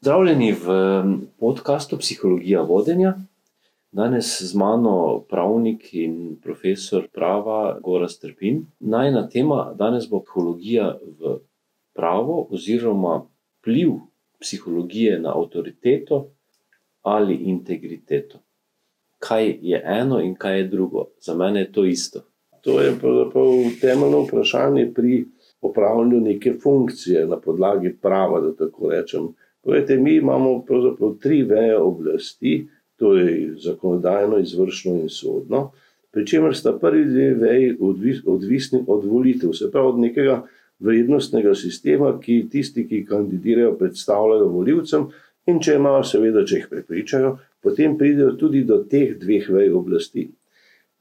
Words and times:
Zdravljeni 0.00 0.52
v 0.52 0.66
podkastu 1.38 1.96
Psihologija 1.98 2.60
vodenja. 2.62 3.14
Danes 3.92 4.42
z 4.42 4.54
mano 4.54 5.24
pravnik 5.28 5.88
in 5.92 6.36
profesor 6.42 7.06
prava 7.12 7.78
Gora 7.80 8.08
Strpin. 8.08 8.66
Najna 8.80 9.28
tema 9.28 9.72
danes 9.74 10.04
bo 10.10 10.20
psihologija 10.20 10.98
v 11.20 11.38
pravo 11.96 12.46
oziroma 12.50 13.22
vpliv 13.58 13.94
psihologije 14.40 15.16
na 15.20 15.32
avtoriteto 15.32 16.26
ali 17.02 17.34
integriteto. 17.34 18.38
Kaj 19.18 19.58
je 19.62 19.82
eno 19.84 20.20
in 20.20 20.34
kaj 20.34 20.58
je 20.58 20.68
drugo? 20.68 21.06
Za 21.20 21.34
mene 21.34 21.60
je 21.60 21.72
to 21.72 21.84
isto. 21.84 22.20
To 22.60 22.80
je 22.80 22.92
pravzaprav 23.00 23.48
temeljno 23.80 24.20
vprašanje 24.28 24.92
pri 24.94 25.24
opravljanju 25.60 26.20
neke 26.20 26.54
funkcije 26.62 27.26
na 27.26 27.40
podlagi 27.40 27.96
prava, 28.02 28.40
da 28.40 28.54
tako 28.56 28.90
rečem. 28.90 29.32
Povejte, 29.66 29.96
mi 29.98 30.14
imamo 30.16 30.60
pravzaprav 30.62 31.16
tri 31.22 31.42
veje 31.42 31.76
oblasti, 31.76 32.68
to 32.96 33.16
je 33.16 33.54
zakonodajno, 33.58 34.38
izvršno 34.38 34.92
in 34.94 35.08
sodno, 35.08 35.72
pri 36.14 36.26
čemer 36.26 36.54
sta 36.56 36.72
prvi 36.78 37.04
dve 37.04 37.34
veji 37.34 37.72
odvisni 38.26 38.84
od 38.86 39.04
volitev, 39.04 39.52
se 39.52 39.70
pravi 39.70 39.88
od 39.88 39.98
nekega 39.98 40.36
vrednostnega 40.78 41.54
sistema, 41.54 42.12
ki 42.20 42.46
tisti, 42.50 42.86
ki 42.88 43.04
kandidirajo, 43.10 43.74
predstavljajo 43.74 44.46
voljivcem, 44.54 45.08
in 45.50 45.58
če 45.58 45.74
imajo, 45.80 46.06
seveda, 46.06 46.46
če 46.46 46.60
jih 46.60 46.70
prepričajo, 46.70 47.36
potem 47.62 47.98
pridejo 47.98 48.36
tudi 48.38 48.62
do 48.64 48.84
teh 48.86 49.16
dveh 49.18 49.50
vej 49.50 49.74
oblasti. 49.74 50.28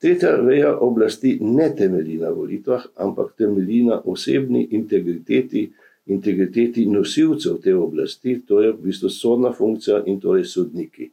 Tretja 0.01 0.35
veja 0.41 0.73
oblasti 0.81 1.37
ne 1.41 1.69
temelji 1.77 2.17
na 2.17 2.33
volitvah, 2.33 2.89
ampak 2.97 3.35
temelji 3.37 3.83
na 3.91 4.01
osebni 4.01 4.67
integriteti 4.71 5.69
integriteti 6.05 6.85
nosilcev 6.85 7.57
te 7.63 7.75
oblasti, 7.75 8.39
to 8.47 8.61
je 8.61 8.71
v 8.73 8.77
bistvu 8.89 9.09
sodna 9.09 9.51
funkcija 9.53 10.03
in 10.05 10.19
torej 10.19 10.45
sodniki. 10.45 11.09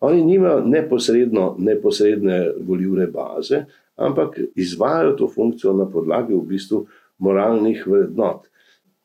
Oni 0.00 0.22
nimajo 0.24 0.62
neposredno, 0.66 1.56
neposredne 1.58 2.52
volivne 2.66 3.06
baze, 3.06 3.64
ampak 3.96 4.38
izvajo 4.54 5.16
to 5.18 5.28
funkcijo 5.34 5.72
na 5.72 5.88
podlagi 5.90 6.34
v 6.34 6.44
bistvu 6.46 6.86
moralnih 7.18 7.86
vrednot. 7.86 8.46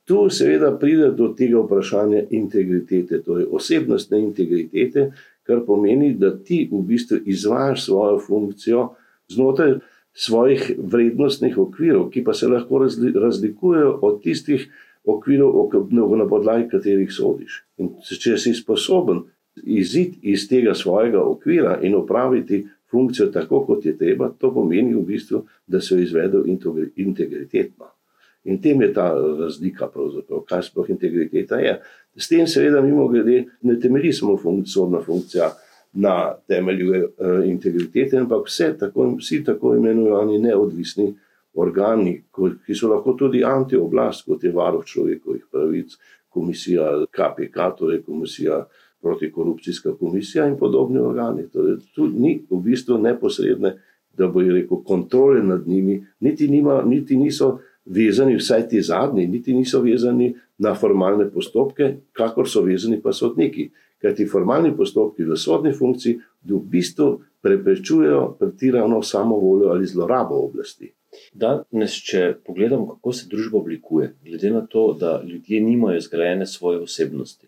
Tu 0.05 0.30
seveda 0.30 0.73
pride 0.77 1.11
do 1.17 1.31
tega 1.38 1.63
vprašanja 1.63 2.25
integritete, 2.29 3.22
torej 3.23 3.47
osebnostne 3.52 4.19
integritete, 4.19 5.11
kar 5.44 5.63
pomeni, 5.66 6.13
da 6.13 6.35
ti 6.38 6.67
v 6.72 6.81
bistvu 6.88 7.23
izvajaš 7.25 7.85
svojo 7.85 8.19
funkcijo 8.19 8.89
znotraj 9.31 9.79
svojih 10.13 10.75
vrednostnih 10.77 11.57
okvirov, 11.57 12.09
ki 12.09 12.23
pa 12.23 12.33
se 12.33 12.47
lahko 12.47 12.83
razlikujejo 13.16 14.00
od 14.02 14.22
tistih, 14.22 14.69
okvirov, 15.05 15.71
na 15.91 16.27
podlagi 16.29 16.69
katerih 16.71 17.11
sodiš. 17.11 17.63
In 17.77 17.95
če 18.03 18.37
si 18.37 18.53
sposoben 18.55 19.23
iziti 19.63 20.31
iz 20.33 20.47
tega 20.49 20.73
svojega 20.73 21.21
okvira 21.21 21.79
in 21.81 21.95
opraviti 21.95 22.63
funkcijo 22.91 23.27
tako, 23.33 23.63
kot 23.65 23.85
je 23.85 23.97
treba, 23.97 24.29
to 24.39 24.53
pomeni 24.53 24.93
v 24.93 25.01
bistvu, 25.05 25.43
da 25.67 25.81
se 25.81 25.95
jo 25.95 26.01
izvedel 26.01 26.45
integritetno. 26.95 27.89
In 28.43 28.59
tem 28.61 28.81
je 28.81 28.93
ta 28.93 29.07
razlika, 29.39 29.87
kaj 30.49 30.61
sploh 30.67 30.89
integriteta 30.89 31.59
je. 31.63 31.77
S 32.15 32.27
tem, 32.29 32.47
seveda, 32.47 32.81
mimo 32.81 33.07
grede, 33.07 33.45
ne 33.61 33.79
temelji 33.79 34.11
samo 34.13 34.38
sodna 34.67 35.01
funkcija 35.01 35.49
na 35.93 36.33
temelju 36.47 36.93
eh, 36.93 37.05
integritete, 37.49 38.17
ampak 38.17 38.47
vse 38.47 38.73
tako, 38.79 39.13
vsi 39.17 39.43
tako 39.43 39.75
imenovani 39.75 40.39
neodvisni 40.39 41.13
organi, 41.53 42.15
ki 42.65 42.75
so 42.75 42.89
lahko 42.89 43.13
tudi 43.17 43.43
antioblast, 43.45 44.25
kot 44.25 44.43
je 44.43 44.51
varuh 44.51 44.85
človekovih 44.85 45.45
pravic, 45.51 45.97
komisija 46.33 47.05
KPK, 47.11 47.69
torej 47.77 48.01
komisija 48.03 48.63
protikorupcijska 49.03 49.93
komisija 49.99 50.47
in 50.47 50.57
podobni 50.57 50.99
organi. 50.99 51.49
Torej, 51.49 51.77
tu 51.95 52.07
ni 52.07 52.37
v 52.49 52.61
bistvu 52.63 52.97
neposredne, 52.97 53.75
da 54.17 54.27
bo 54.27 54.41
rekel, 54.41 54.83
kontrole 54.85 55.44
nad 55.44 55.67
njimi, 55.67 56.05
niti, 56.19 56.47
nima, 56.47 56.81
niti 56.85 57.17
niso 57.17 57.57
vezani, 57.85 58.38
vsaj 58.38 58.67
ti 58.69 58.81
zadnji, 58.81 59.28
niti 59.28 59.53
niso 59.53 59.81
vezani 59.81 60.33
na 60.57 60.75
formalne 60.75 61.29
postopke, 61.29 61.95
kakor 62.13 62.49
so 62.49 62.63
vezani 62.63 63.01
pa 63.01 63.13
sodniki. 63.13 63.69
Ker 64.01 64.16
ti 64.16 64.25
formalni 64.28 64.72
postopki 64.78 65.23
v 65.23 65.38
sodni 65.38 65.73
funkciji 65.73 66.19
v 66.49 66.59
bistvu 66.72 67.11
preprečujejo 67.41 68.35
pretirano 68.39 69.01
samovoljo 69.03 69.72
ali 69.72 69.88
zlorabo 69.88 70.39
oblasti. 70.45 70.94
Danes, 71.34 71.96
če 72.06 72.35
pogledamo, 72.46 72.88
kako 72.96 73.13
se 73.13 73.28
družba 73.29 73.59
oblikuje, 73.59 74.13
glede 74.25 74.51
na 74.53 74.62
to, 74.68 74.85
da 75.00 75.22
ljudje 75.25 75.62
nimajo 75.62 76.01
zgrajene 76.01 76.46
svoje 76.46 76.79
osebnosti. 76.84 77.47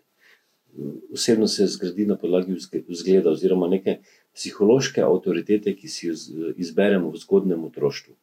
Osebnost 1.12 1.56
se 1.56 1.66
zgradi 1.72 2.06
na 2.06 2.16
podlagi 2.20 2.56
vzgleda 2.88 3.30
oziroma 3.30 3.68
neke 3.68 3.98
psihološke 4.36 5.02
avtoritete, 5.02 5.72
ki 5.76 5.88
si 5.88 6.10
jo 6.10 6.50
izberemo 6.56 7.10
v 7.10 7.22
zgodnem 7.22 7.64
otroštvu. 7.70 8.14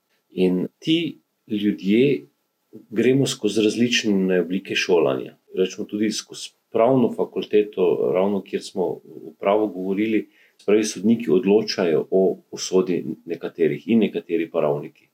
In 0.46 0.68
ti 0.80 1.20
ljudje 1.48 2.28
gremo 2.90 3.26
skozi 3.28 3.64
različne 3.66 4.42
oblike 4.42 4.76
šolanja. 4.76 5.38
Rečemo 5.58 5.88
tudi 5.90 6.12
skozi 6.12 6.54
pravno 6.74 7.12
fakulteto, 7.14 8.12
ravno 8.14 8.42
kjer 8.42 8.62
smo 8.64 8.88
v 9.06 9.34
pravu 9.40 9.68
govorili, 9.74 10.28
spravi 10.62 10.84
sodniki 10.84 11.32
odločajo 11.32 12.06
o 12.12 12.22
usodi 12.52 13.04
nekaterih 13.26 13.88
in 13.88 14.06
nekateri 14.06 14.50
pravniki 14.52 15.13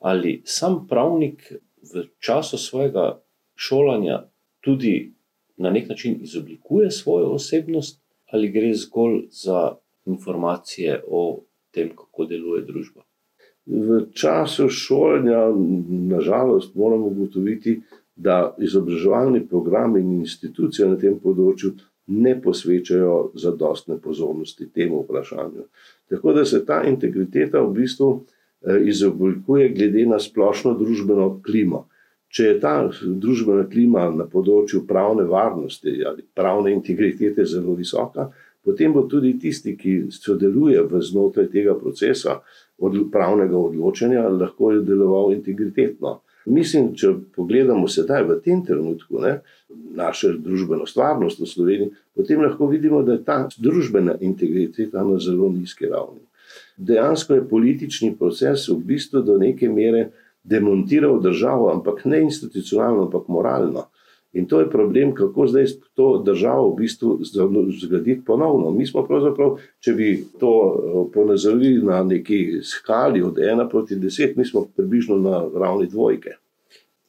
ali 0.00 0.42
sam 0.44 0.86
pravnik 0.88 1.52
v 1.94 2.04
času 2.18 2.58
svojega 2.58 3.20
šolanja 3.54 4.24
tudi 4.60 5.12
na 5.56 5.70
nek 5.70 5.88
način 5.88 6.18
izoblikuje 6.22 6.90
svojo 6.90 7.26
osebnost, 7.26 8.00
ali 8.30 8.48
gre 8.48 8.74
zgolj 8.74 9.22
za 9.30 9.76
informacije 10.06 11.02
o 11.08 11.42
tem, 11.70 11.90
kako 11.96 12.24
deluje 12.24 12.62
družba. 12.64 13.02
V 13.66 14.00
času 14.12 14.68
šolanja, 14.68 15.52
nažalost, 16.08 16.74
moramo 16.74 17.06
ugotoviti, 17.06 17.80
da 18.16 18.56
izobraževalni 18.58 19.46
programi 19.48 20.00
in 20.00 20.12
institucije 20.20 20.88
na 20.88 20.96
tem 20.98 21.18
področju 21.20 21.74
ne 22.06 22.34
posvečajo 22.42 23.30
zadostne 23.34 24.00
pozornosti 24.00 24.68
temu 24.74 25.04
vprašanju. 25.04 25.64
Tako 26.08 26.32
da 26.32 26.44
se 26.44 26.64
ta 26.66 26.82
integriteta 26.88 27.60
v 27.60 27.72
bistvu 27.72 28.10
Eh, 28.20 28.39
izoblikuje 28.66 29.68
glede 29.68 30.06
na 30.06 30.18
splošno 30.18 30.74
družbeno 30.78 31.40
klimo. 31.46 31.86
Če 32.30 32.44
je 32.44 32.58
ta 32.62 32.74
družbena 33.02 33.64
klima 33.70 34.04
na 34.14 34.26
področju 34.30 34.84
pravne 34.86 35.24
varnosti 35.26 35.96
ali 36.06 36.22
pravne 36.34 36.74
integritete 36.76 37.46
zelo 37.48 37.74
visoka, 37.74 38.28
potem 38.62 38.92
bo 38.92 39.06
tudi 39.10 39.32
tisti, 39.40 39.74
ki 39.76 40.12
sodeluje 40.14 40.84
v 40.86 41.00
znotraj 41.02 41.48
tega 41.50 41.74
procesa 41.74 42.38
od 42.78 43.00
pravnega 43.10 43.56
odločanja, 43.58 44.28
lahko 44.28 44.76
deloval 44.84 45.34
integritetno. 45.34 46.20
Mislim, 46.50 46.92
če 46.96 47.16
pogledamo 47.34 47.88
sedaj 47.88 48.24
v 48.28 48.38
tem 48.44 48.62
trenutku 48.64 49.20
ne, 49.20 49.40
naše 49.96 50.36
družbeno 50.40 50.86
stvarnost 50.88 51.42
v 51.42 51.48
Sloveniji, 51.50 51.92
potem 52.16 52.40
lahko 52.44 52.70
vidimo, 52.70 53.02
da 53.02 53.18
je 53.18 53.24
ta 53.26 53.42
družbena 53.58 54.16
integriteta 54.20 55.04
na 55.04 55.18
zelo 55.20 55.50
nizki 55.52 55.90
ravni 55.90 56.29
dejansko 56.80 57.34
je 57.34 57.48
politični 57.48 58.16
proces 58.16 58.68
v 58.68 58.78
bistvu 58.84 59.22
do 59.22 59.38
neke 59.38 59.68
mere 59.68 60.10
demontiral 60.44 61.20
državo, 61.20 61.70
ampak 61.72 62.04
ne 62.04 62.22
institucionalno, 62.22 63.02
ampak 63.08 63.28
moralno. 63.28 63.88
In 64.32 64.46
to 64.46 64.60
je 64.60 64.70
problem, 64.70 65.12
kako 65.14 65.46
zdaj 65.46 65.66
to 65.94 66.22
državo 66.26 66.70
v 66.70 66.76
bistvu 66.76 67.18
zgraditi 67.82 68.24
ponovno. 68.24 68.70
Mi 68.70 68.86
smo 68.86 69.02
pravzaprav, 69.06 69.56
če 69.82 69.92
bi 69.92 70.10
to 70.40 70.52
eh, 70.52 71.00
ponazorili 71.14 71.82
na 71.82 72.02
neki 72.04 72.60
skali 72.62 73.22
od 73.22 73.38
ena 73.42 73.68
proti 73.68 73.98
deset, 73.98 74.36
mi 74.36 74.44
smo 74.44 74.68
približno 74.76 75.18
na 75.18 75.42
ravni 75.54 75.90
dvojke. 75.90 76.38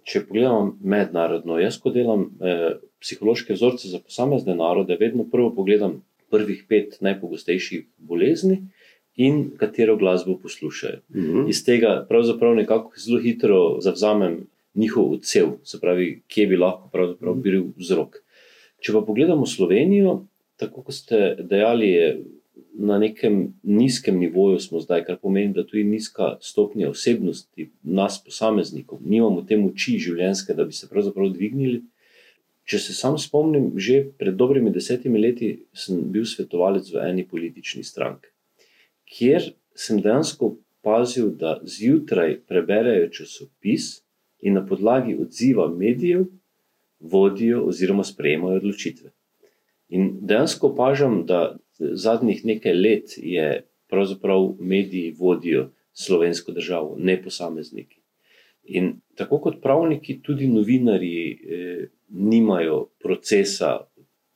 Če 0.03 0.25
pogledam 0.25 0.73
mednarodno, 0.81 1.59
jaz 1.61 1.77
ko 1.77 1.93
delam 1.93 2.25
eh, 2.41 2.79
psihološke 2.99 3.53
vzorce 3.53 3.87
za 3.87 4.01
posamezne 4.01 4.57
narode, 4.57 4.97
vedno 4.99 5.27
prvo 5.31 5.53
pogledam 5.55 6.01
prvih 6.31 6.65
pet 6.67 6.97
najpogostejših 7.05 7.85
bolezni 7.97 8.63
in 9.15 9.51
katero 9.57 9.97
glasbo 9.97 10.37
poslušajo. 10.37 10.99
Uh 11.09 11.15
mhm. 11.15 11.37
-huh. 11.37 11.49
Iz 11.49 11.65
tega 11.65 12.05
pravzaprav 12.09 12.55
nekako 12.55 12.91
zelo 12.97 13.19
hitro 13.19 13.77
zavzamem 13.81 14.47
njihov 14.73 15.11
odsev, 15.11 15.47
se 15.63 15.79
pravi, 15.79 16.21
kje 16.27 16.47
bi 16.47 16.57
lahko 16.57 16.89
mhm. 17.21 17.41
bil 17.41 17.63
vzrok. 17.77 18.15
Če 18.79 18.93
pa 18.93 19.01
pogledamo 19.01 19.45
Slovenijo, 19.45 20.25
tako 20.57 20.81
kot 20.81 20.95
ste 20.95 21.35
dejali, 21.39 21.89
je 21.89 22.21
na 22.73 22.97
nekem 22.99 23.53
nizkem 23.63 24.19
nivoju 24.19 24.59
smo 24.59 24.79
zdaj, 24.79 25.03
kar 25.05 25.17
pomeni, 25.17 25.53
da 25.53 25.65
tu 25.67 25.77
je 25.77 25.83
nizka 25.83 26.37
stopnja 26.41 26.89
osebnosti 26.89 27.69
nas, 27.83 28.23
posameznikov, 28.25 28.99
nimamo 29.05 29.41
te 29.41 29.57
moči 29.57 29.97
življenjske, 29.99 30.53
da 30.53 30.63
bi 30.63 30.73
se 30.73 30.89
pravzaprav 30.89 31.29
dvignili. 31.29 31.81
Če 32.63 32.79
se 32.79 32.93
sam 32.93 33.17
spomnim, 33.17 33.71
že 33.75 34.05
pred 34.17 34.35
dobrimi 34.35 34.71
desetimi 34.71 35.19
leti 35.19 35.59
sem 35.73 36.01
bil 36.11 36.25
svetovalec 36.25 36.91
v 36.93 37.01
eni 37.09 37.27
politični 37.27 37.83
stranki 37.83 38.30
kjer 39.11 39.51
sem 39.75 40.01
dejansko 40.01 40.55
opazil, 40.81 41.31
da 41.35 41.59
zjutraj 41.63 42.39
preberejo 42.47 43.09
časopis 43.09 44.01
in 44.39 44.57
na 44.57 44.65
podlagi 44.65 45.17
odziva 45.21 45.67
medijev 45.69 46.25
vodijo 46.99 47.65
oziroma 47.65 48.03
sprejemajo 48.03 48.61
odločitve. 48.61 49.11
In 49.89 50.11
dejansko 50.21 50.71
opažam, 50.71 51.25
da 51.25 51.57
zadnjih 51.79 52.45
nekaj 52.45 52.73
let 52.73 53.17
je 53.17 53.65
pravzaprav 53.89 54.55
mediji 54.59 55.15
vodijo 55.19 55.71
slovensko 55.93 56.51
državo, 56.51 56.95
ne 56.99 57.17
posamezniki. 57.23 57.99
In 58.63 59.01
tako 59.15 59.39
kot 59.41 59.61
pravniki, 59.61 60.21
tudi 60.23 60.47
novinari 60.47 61.15
eh, 61.31 61.87
nimajo 62.09 62.85
procesa 62.99 63.79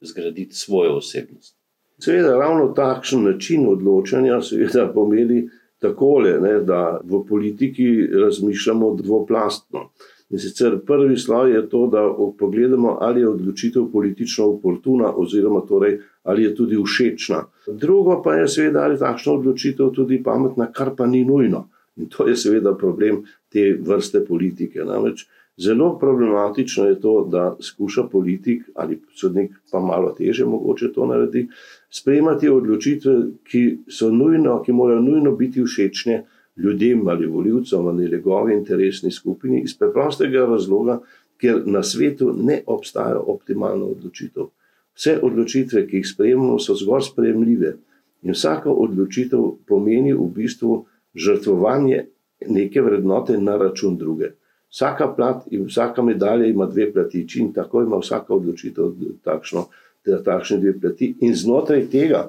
zgraditi 0.01 0.55
svojo 0.55 0.97
osebnost. 0.97 1.57
Seveda, 1.99 2.37
ravno 2.37 2.67
takšen 2.75 3.23
način 3.23 3.67
odločanja 3.69 4.41
seveda 4.41 4.89
pomeni 4.93 5.45
takole, 5.79 6.39
ne, 6.41 6.59
da 6.59 6.99
v 7.03 7.21
politiki 7.27 8.07
razmišljamo 8.07 8.95
dvoplastno. 8.95 9.89
In 10.29 10.39
sicer 10.39 10.79
prvi 10.85 11.17
sloj 11.17 11.51
je 11.53 11.69
to, 11.69 11.87
da 11.87 12.01
pogledamo, 12.39 12.97
ali 13.01 13.21
je 13.21 13.29
odločitev 13.29 13.85
politično 13.91 14.45
oportuna, 14.45 15.11
oziroma 15.15 15.61
torej, 15.69 15.99
ali 16.23 16.43
je 16.43 16.55
tudi 16.55 16.79
všečna. 16.83 17.43
Drugo 17.67 18.21
pa 18.23 18.33
je, 18.35 18.47
seveda, 18.47 18.83
ali 18.83 18.95
je 18.95 19.03
takšna 19.03 19.33
odločitev 19.33 19.93
tudi 19.93 20.23
pametna, 20.23 20.71
kar 20.71 20.95
pa 20.97 21.05
ni 21.05 21.25
nujno. 21.25 21.67
In 21.95 22.09
to 22.09 22.27
je 22.27 22.35
seveda 22.35 22.73
problem 22.75 23.23
te 23.53 23.77
vrste 23.81 24.25
politike. 24.25 24.83
Namreč 24.83 25.27
zelo 25.57 25.99
problematično 25.99 26.85
je 26.85 26.99
to, 27.01 27.27
da 27.31 27.55
skuša 27.59 28.03
politik 28.11 28.63
ali 28.75 29.01
sodnik, 29.15 29.51
pa 29.71 29.79
malo 29.79 30.11
teže, 30.17 30.45
mogoče 30.45 30.93
to 30.93 31.05
naredi, 31.05 31.47
sprejemati 31.89 32.49
odločitve, 32.49 33.15
ki 33.43 33.77
so 33.87 34.11
nujno, 34.11 34.61
ki 34.63 34.71
morajo 34.71 35.01
nujno 35.01 35.35
biti 35.35 35.63
všečne 35.63 36.23
ljudem 36.57 37.07
ali 37.07 37.27
voljivcem 37.27 37.87
ali 37.87 38.09
njegovi 38.09 38.53
interesni 38.53 39.11
skupini, 39.11 39.61
iz 39.61 39.77
preprostega 39.77 40.45
razloga, 40.45 40.99
ker 41.37 41.61
na 41.65 41.83
svetu 41.83 42.33
ne 42.37 42.61
obstaja 42.65 43.19
optimalna 43.19 43.85
odločitev. 43.85 44.47
Vse 44.95 45.19
odločitve, 45.21 45.87
ki 45.87 45.97
jih 45.97 46.07
sprejemamo, 46.07 46.59
so 46.59 46.75
zgolj 46.75 47.09
sprejemljive. 47.11 47.75
In 48.23 48.31
vsaka 48.31 48.71
odločitev 48.71 49.41
pomeni 49.67 50.13
v 50.13 50.29
bistvu 50.35 50.85
žrtvovanje 51.15 52.05
neke 52.47 52.81
vrednote 52.81 53.37
na 53.37 53.57
račun 53.57 53.97
druge. 53.97 54.31
Vsaka 54.75 55.07
plat 55.15 55.45
in 55.55 55.69
vsaka 55.69 56.03
medalja 56.03 56.45
ima 56.45 56.65
dve 56.67 56.89
platiči, 56.93 57.39
in 57.39 57.53
tako 57.53 57.85
ima 57.85 57.97
vsaka 58.01 58.33
odločitev 58.35 58.91
takšno, 59.23 59.69
takšne 60.03 60.57
dve 60.59 60.73
plati. 60.79 61.13
In 61.23 61.35
znotraj 61.35 61.85
tega, 61.91 62.25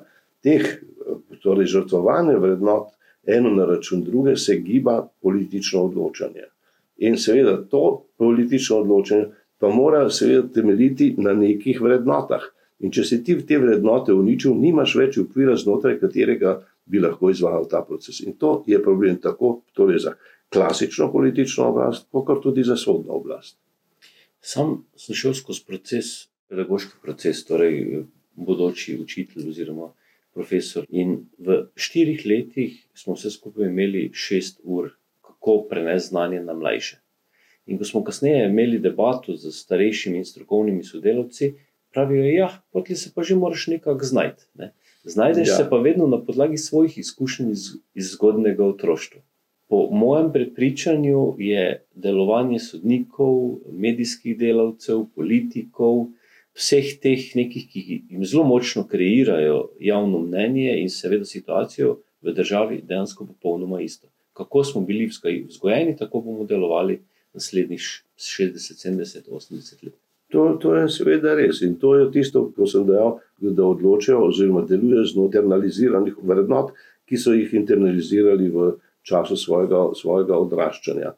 teh 0.46 0.68
torej 1.42 1.66
žrtvovanja 1.72 2.38
vrednot, 2.38 2.92
eno 3.26 3.50
na 3.50 3.66
račun 3.66 4.04
druge, 4.06 4.36
se 4.36 4.60
giba 4.62 5.00
politično 5.22 5.82
odločanje. 5.88 6.46
In 7.02 7.18
seveda 7.18 7.56
to 7.70 8.06
politično 8.16 8.78
odločanje 8.84 9.26
pa 9.58 9.68
mora 9.68 10.06
seveda 10.10 10.46
temeljiti 10.54 11.14
na 11.18 11.34
nekih 11.34 11.80
vrednotah. 11.82 12.46
In 12.78 12.92
če 12.92 13.04
se 13.04 13.22
ti 13.24 13.34
v 13.34 13.42
te 13.48 13.58
vrednote 13.58 14.14
uničil, 14.14 14.54
nimaš 14.54 14.94
več 15.00 15.18
okvira, 15.18 15.56
znotraj 15.56 15.98
katerega 15.98 16.60
bi 16.86 17.00
lahko 17.02 17.32
izvajal 17.32 17.66
ta 17.68 17.82
proces. 17.82 18.20
In 18.20 18.36
to 18.38 18.62
je 18.66 18.78
problem 18.82 19.16
tako 19.18 19.62
torej 19.74 20.04
za 20.04 20.12
klasično 20.56 21.12
politično 21.12 21.68
oblast, 21.70 22.08
kot 22.10 22.42
tudi 22.42 22.64
za 22.64 22.76
sodno 22.76 23.12
oblast. 23.20 23.58
Sam 24.40 24.84
sem 24.96 25.14
šel 25.14 25.34
skozi 25.34 25.64
proces, 25.66 26.12
pedagoški 26.48 27.00
proces, 27.02 27.44
torej 27.44 28.04
bodoči 28.36 28.98
učitelj 29.00 29.48
oziroma 29.50 29.90
profesor. 30.36 30.84
In 30.88 31.26
v 31.38 31.64
štirih 31.74 32.22
letih 32.28 32.76
smo 32.94 33.16
vse 33.16 33.32
skupaj 33.34 33.70
imeli 33.70 34.10
šest 34.14 34.60
ur, 34.62 34.92
kako 35.24 35.62
prenesti 35.70 36.12
znanje 36.12 36.42
na 36.44 36.54
mlajše. 36.54 37.00
In 37.66 37.78
ko 37.78 37.84
smo 37.88 38.04
kasneje 38.04 38.46
imeli 38.46 38.78
debato 38.78 39.34
z 39.34 39.50
starejšimi 39.52 40.20
in 40.22 40.24
strokovnimi 40.28 40.84
sodelavci, 40.84 41.54
pravijo, 41.90 42.22
da 42.22 42.34
ja, 42.34 42.48
poti 42.72 42.94
se 42.94 43.10
pa 43.14 43.22
že 43.22 43.34
moraš 43.34 43.66
nekako 43.72 44.04
znajti. 44.04 44.44
Ne? 44.54 44.72
Znajdeš 45.04 45.48
ja. 45.48 45.56
se 45.56 45.66
pa 45.70 45.78
vedno 45.78 46.06
na 46.06 46.20
podlagi 46.22 46.58
svojih 46.58 46.98
izkušenj 46.98 47.50
iz, 47.50 47.68
iz 47.94 48.12
zgodnega 48.12 48.64
otroštva. 48.64 49.22
Po 49.68 49.88
mojem 49.90 50.32
prepričanju 50.32 51.34
je 51.38 51.84
delovanje 51.94 52.58
sodnikov, 52.58 53.58
medijskih 53.72 54.38
delavcev, 54.38 55.04
politikov, 55.14 56.06
vseh 56.56 56.92
teh 57.02 57.24
nekih, 57.36 57.66
ki 57.72 58.02
jim 58.10 58.24
zelo 58.24 58.44
močno 58.46 58.86
kreirajo 58.86 59.68
javno 59.80 60.22
mnenje 60.22 60.78
in 60.80 60.90
seveda 60.90 61.24
situacijo 61.24 61.98
v 62.22 62.32
državi, 62.32 62.80
dejansko 62.86 63.26
popolnoma 63.26 63.80
isto. 63.80 64.08
Kako 64.32 64.64
smo 64.64 64.80
bili 64.80 65.10
vzgojeni, 65.48 65.96
tako 65.96 66.20
bomo 66.20 66.44
delovali 66.44 67.00
naslednjih 67.34 67.82
60, 68.16 68.86
70, 68.86 69.30
80 69.30 69.84
let. 69.84 69.94
To, 70.32 70.58
to 70.62 70.74
je 70.74 70.88
seveda 70.90 71.34
res 71.34 71.60
in 71.62 71.76
to 71.78 71.94
je 71.94 72.08
tisto, 72.12 72.48
kar 72.56 72.68
sem 72.70 72.86
dejal, 72.86 73.18
da 73.38 73.64
odločajo 73.64 74.24
oziroma 74.26 74.64
delujejo 74.66 75.04
znotraj 75.12 75.42
internaliziranih 75.42 76.16
vrednot, 76.22 76.72
ki 77.06 77.18
so 77.20 77.34
jih 77.36 77.52
internalizirali 77.54 78.48
v 78.50 78.72
času 79.06 79.36
svojega, 79.36 79.88
svojega 79.94 80.38
odraščanja. 80.38 81.14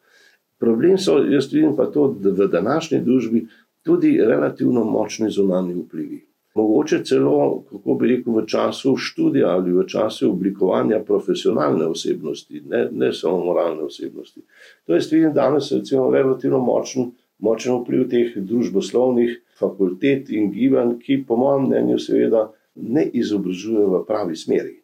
Problem 0.59 0.97
so, 0.97 1.17
jaz 1.23 1.51
vidim 1.53 1.75
pa 1.75 1.87
to, 1.91 2.07
da 2.19 2.31
v 2.35 2.49
današnji 2.51 3.01
družbi 3.05 3.45
tudi 3.83 4.17
relativno 4.21 4.83
močni 4.83 5.29
zunanji 5.31 5.73
vplivi. 5.73 6.25
Mogoče 6.55 7.03
celo, 7.05 7.63
kako 7.69 7.93
bi 7.95 8.07
rekel, 8.07 8.33
v 8.35 8.45
času 8.49 8.95
študija 8.97 9.53
ali 9.55 9.71
v 9.71 9.85
času 9.87 10.31
oblikovanja 10.31 10.99
profesionalne 11.07 11.85
osebnosti, 11.85 12.61
ne, 12.67 12.87
ne 12.91 13.13
samo 13.13 13.45
moralne 13.45 13.85
osebnosti. 13.85 14.41
To 14.85 14.95
je 14.95 15.01
stvar, 15.01 15.31
danes 15.33 15.71
recimo 15.71 16.09
relativno 16.11 16.59
močen, 16.59 17.11
močen 17.39 17.77
vpliv 17.79 18.09
teh 18.09 18.35
družboslovnih 18.35 19.37
fakultet 19.59 20.29
in 20.29 20.51
gibanj, 20.51 20.97
ki 20.99 21.23
po 21.27 21.37
mojem 21.37 21.69
mnenju 21.69 21.99
seveda 21.99 22.49
ne 22.75 23.05
izobražujejo 23.13 23.93
v 23.93 24.03
pravi 24.07 24.35
smeri. 24.35 24.75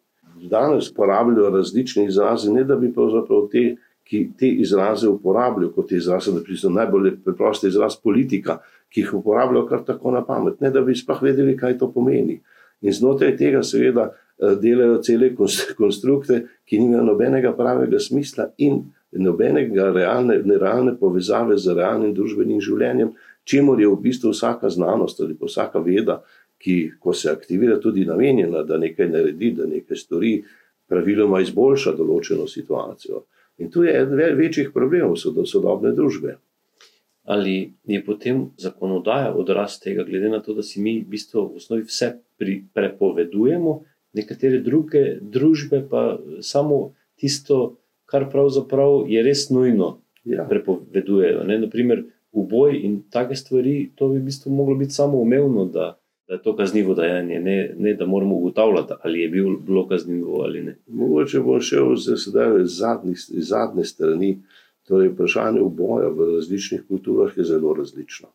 Danes 0.42 0.90
uporabljajo 0.90 1.50
različne 1.50 2.04
izraze, 2.04 2.52
ne 2.52 2.64
da 2.64 2.76
bi 2.76 2.92
pravzaprav 2.92 3.48
te, 3.52 3.76
ki 4.06 4.28
te 4.38 4.48
izraze 4.48 5.08
uporabljajo 5.08 5.72
kot 5.72 5.92
izraze, 5.92 6.32
da 6.32 6.42
priznam 6.44 6.74
najbolj 6.74 7.16
preprosti 7.24 7.68
izraz 7.68 7.96
politika, 8.02 8.58
ki 8.88 9.00
jih 9.00 9.14
uporabljajo 9.14 9.66
kar 9.66 9.82
tako 9.84 10.10
na 10.10 10.22
pamet, 10.24 10.60
ne 10.60 10.70
da 10.70 10.80
bi 10.80 10.94
sploh 10.94 11.22
vedeli, 11.22 11.56
kaj 11.56 11.78
to 11.78 11.90
pomeni. 11.92 12.40
In 12.80 12.92
znotraj 12.92 13.36
tega, 13.36 13.62
seveda, 13.62 14.10
eh, 14.12 14.54
delajo 14.62 15.00
cele 15.02 15.32
konstrukte, 15.76 16.42
ki 16.64 16.78
nimajo 16.78 17.04
nobenega 17.04 17.52
pravega 17.56 17.98
smisla 17.98 18.50
in 18.58 18.84
nobenega 19.12 19.90
realne, 19.92 20.38
nerealne 20.44 20.96
povezave 20.98 21.56
z 21.58 21.74
realnim 21.74 22.14
družbenim 22.14 22.60
življenjem, 22.60 23.12
čemu 23.44 23.78
je 23.80 23.88
v 23.88 24.00
bistvu 24.02 24.32
vsaka 24.34 24.70
znanost 24.70 25.20
ali 25.20 25.34
pa 25.34 25.46
vsaka 25.46 25.80
veda, 25.80 26.22
ki, 26.58 26.76
ko 27.00 27.12
se 27.12 27.30
aktivira, 27.30 27.80
tudi 27.80 28.04
namenjena, 28.04 28.62
da 28.64 28.78
nekaj 28.78 29.08
naredi, 29.08 29.52
da 29.58 29.66
nekaj 29.66 29.96
stori, 29.96 30.32
praviloma 30.88 31.40
izboljša 31.42 31.92
določeno 31.98 32.46
situacijo. 32.48 33.24
In 33.58 33.70
tu 33.70 33.84
je 33.84 33.94
eden 33.96 34.38
večjih 34.38 34.70
problemov 34.74 35.16
sodobne 35.18 35.92
družbe 35.96 36.36
ali 37.26 37.72
je 37.84 38.04
potem 38.04 38.50
zakonodaja 38.56 39.32
odraz 39.34 39.80
tega, 39.82 40.04
glede 40.06 40.28
na 40.28 40.38
to, 40.42 40.54
da 40.54 40.62
si 40.62 40.80
mi 40.80 41.00
v 41.00 41.08
bistvu 41.10 41.42
v 41.48 41.58
osnovi 41.58 41.82
vse 41.82 42.12
pri, 42.38 42.60
prepovedujemo, 42.74 43.72
nekatere 44.14 44.60
druge 44.62 45.18
družbe 45.20 45.82
pa 45.90 46.20
samo 46.40 46.94
tisto, 47.18 47.80
kar 48.06 48.28
pravzaprav 48.30 49.10
je 49.10 49.22
res 49.26 49.48
nujno, 49.50 49.96
ja. 50.24 50.46
prepovedujejo. 50.46 51.42
Ne? 51.50 51.58
Naprimer, 51.66 52.04
uboj 52.30 52.78
in 52.78 53.00
take 53.10 53.34
stvari, 53.34 53.90
to 53.98 54.12
bi 54.12 54.20
v 54.20 54.28
bistvu 54.30 54.54
moglo 54.54 54.76
biti 54.78 54.94
samo 54.94 55.18
umevno. 55.18 55.66
Da 55.66 55.96
je 56.28 56.42
to 56.42 56.56
kaznivo 56.56 56.94
dejanje, 56.94 57.40
ne, 57.40 57.74
ne 57.78 57.94
da 57.94 58.06
moramo 58.06 58.36
ugotavljati, 58.36 58.92
ali 59.02 59.20
je 59.20 59.28
bil, 59.28 59.56
bilo 59.66 59.88
kaznivo 59.88 60.42
ali 60.42 60.62
ne. 60.62 60.76
Mogoče 60.86 61.40
bo 61.40 61.60
šel 61.60 61.96
zdaj 61.96 62.62
iz 62.62 63.48
zadnje 63.48 63.84
strani. 63.84 64.38
Torej, 64.86 65.08
vprašanje 65.08 65.60
uboja 65.60 66.08
v 66.08 66.34
različnih 66.34 66.84
kulturah 66.88 67.32
je 67.36 67.44
zelo 67.44 67.74
različno. 67.74 68.28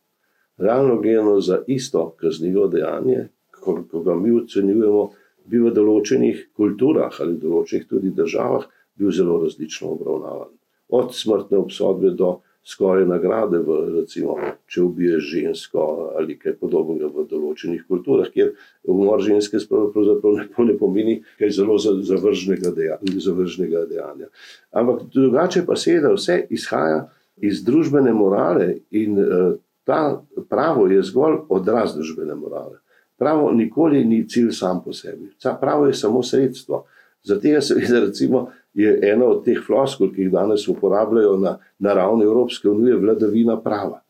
Realno 0.57 0.98
gledano 1.01 1.39
za 1.41 1.62
isto 1.67 2.10
kaznivo 2.19 2.67
dejanje, 2.67 3.27
ko, 3.60 3.83
ko 3.91 4.01
ga 4.03 4.15
mi 4.15 4.31
ocenjujemo, 4.36 5.10
bi 5.45 5.62
v 5.63 5.71
določenih 5.71 6.50
kulturah 6.57 7.15
ali 7.24 7.39
določenih 7.39 7.88
tudi 7.88 8.12
državah 8.15 8.67
bil 9.00 9.15
zelo 9.15 9.39
različno 9.43 9.93
obravnavan. 9.95 10.51
Od 10.89 11.15
smrtne 11.15 11.57
obsodbe 11.57 12.12
do 12.19 12.41
skoraj 12.63 13.05
nagrade, 13.05 13.57
v, 13.65 13.77
recimo, 13.95 14.35
če 14.69 14.83
ubiješ 14.85 15.29
žensko 15.31 15.85
ali 16.17 16.37
kaj 16.37 16.59
podobnega 16.61 17.09
v 17.09 17.25
določenih 17.29 17.87
kulturah, 17.89 18.29
kjer 18.29 18.53
umor 18.85 19.23
ženske 19.25 19.63
pravzaprav 19.69 20.37
ne, 20.37 20.45
ne 20.69 20.75
pomeni 20.77 21.15
kaj 21.39 21.55
zelo 21.57 21.79
zavržnega 21.79 22.73
dejanja, 22.77 23.17
zavržnega 23.25 23.87
dejanja. 23.89 24.29
Ampak 24.71 25.07
drugače 25.13 25.65
pa 25.65 25.75
seveda 25.79 26.13
vse 26.13 26.37
izhaja 26.53 27.07
iz 27.41 27.63
družbene 27.65 28.13
morale 28.13 28.75
in 28.93 29.17
uh, 29.17 29.57
ta 29.83 30.21
pravo 30.49 30.85
je 30.87 31.01
zgolj 31.03 31.41
odraz 31.49 31.95
družbene 31.97 32.37
morale. 32.37 32.77
Pravo 33.17 33.51
nikoli 33.53 34.05
ni 34.05 34.23
cilj 34.29 34.51
sam 34.53 34.83
po 34.85 34.93
sebi, 34.93 35.33
pravo 35.61 35.89
je 35.89 35.97
samo 35.97 36.23
sredstvo. 36.23 36.85
Zato 37.23 37.47
je 37.47 37.61
seveda 37.61 37.99
recimo 38.05 38.47
je 38.73 38.99
ena 39.03 39.25
od 39.25 39.43
teh 39.45 39.59
floskul, 39.65 40.11
ki 40.13 40.27
jih 40.27 40.31
danes 40.31 40.67
uporabljajo 40.67 41.37
na, 41.37 41.57
na 41.79 41.93
ravni 41.93 42.23
Evropske 42.23 42.69
unije, 42.69 42.95
vladavina 42.95 43.59
prava. 43.61 44.01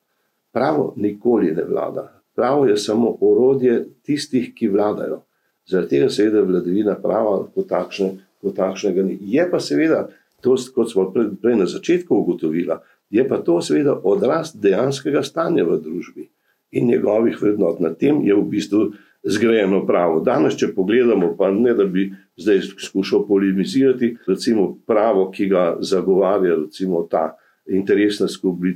Pravo 0.52 0.94
nikoli 0.98 1.52
ne 1.52 1.64
vlada. 1.64 2.22
Pravo 2.36 2.66
je 2.66 2.78
samo 2.78 3.18
orodje 3.22 3.86
tistih, 4.04 4.54
ki 4.56 4.70
vladajo. 4.70 5.22
Zaradi 5.66 5.90
tega 5.90 6.10
seveda 6.10 6.42
vladavina 6.42 6.96
prava 7.02 7.46
kot, 7.56 7.68
takšne, 7.68 8.12
kot 8.42 8.56
takšnega 8.56 9.04
ni. 9.04 9.18
Je 9.22 9.48
pa 9.52 9.60
seveda, 9.60 10.08
to, 10.42 10.56
kot 10.76 10.92
smo 10.92 11.10
prej, 11.14 11.34
prej 11.42 11.56
na 11.56 11.66
začetku 11.66 12.16
ugotovili, 12.16 12.78
je 13.10 13.28
pa 13.28 13.38
to 13.38 13.62
seveda 13.62 13.98
odraz 14.04 14.54
dejanskega 14.56 15.24
stanja 15.24 15.66
v 15.68 15.78
družbi 15.82 16.30
in 16.72 16.88
njegovih 16.88 17.42
vrednot. 17.42 17.80
Na 17.80 17.94
tem 17.94 18.22
je 18.24 18.36
v 18.36 18.46
bistvu 18.48 18.92
zgrajeno 19.24 19.86
pravo. 19.86 20.20
Danes, 20.20 20.58
če 20.58 20.72
pogledamo, 20.76 21.36
pa 21.38 21.52
ne 21.52 21.74
da 21.78 21.86
bi 21.86 22.10
zdaj 22.38 22.62
skušal 22.80 23.26
polemizirati, 23.28 24.16
recimo 24.28 24.78
pravo, 24.88 25.30
ki 25.32 25.48
ga 25.52 25.66
zagovarja 25.80 26.56
recimo 26.66 27.04
ta 27.12 27.32
interesna 27.70 28.28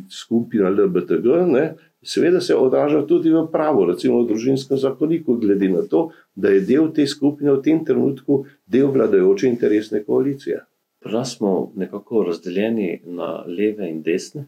skupina 0.10 0.70
LBTG, 0.70 1.40
ne, 1.50 1.66
seveda 2.06 2.42
se 2.42 2.56
odraža 2.56 3.02
tudi 3.08 3.32
v 3.34 3.48
pravu, 3.52 3.88
recimo 3.90 4.22
v 4.22 4.28
družinskem 4.30 4.78
zakoniku, 4.78 5.40
glede 5.42 5.70
na 5.70 5.82
to, 5.90 6.10
da 6.36 6.54
je 6.54 6.62
del 6.62 6.92
te 6.94 7.08
skupine 7.08 7.52
v 7.52 7.64
tem 7.66 7.82
trenutku 7.86 8.46
del 8.66 8.92
vladajoče 8.94 9.50
interesne 9.50 10.04
koalicije. 10.06 10.62
Pri 11.02 11.14
nas 11.14 11.36
smo 11.38 11.72
nekako 11.76 12.24
razdeljeni 12.30 13.02
na 13.06 13.44
leve 13.48 13.90
in 13.90 14.02
desne, 14.06 14.46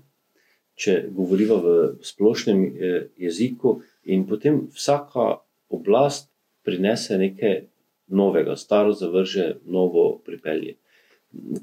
če 0.77 1.07
govorimo 1.09 1.57
v 1.61 1.75
splošnem 2.05 2.63
eh, 2.63 3.03
jeziku, 3.17 3.79
in 4.07 4.23
potem 4.29 4.67
vsaka 4.71 5.46
oblast 5.69 6.29
prinese 6.63 7.17
nekaj 7.17 7.61
novega, 8.07 8.55
staro 8.55 8.93
zavrže, 8.93 9.55
novo 9.65 10.21
pripelje. 10.25 10.75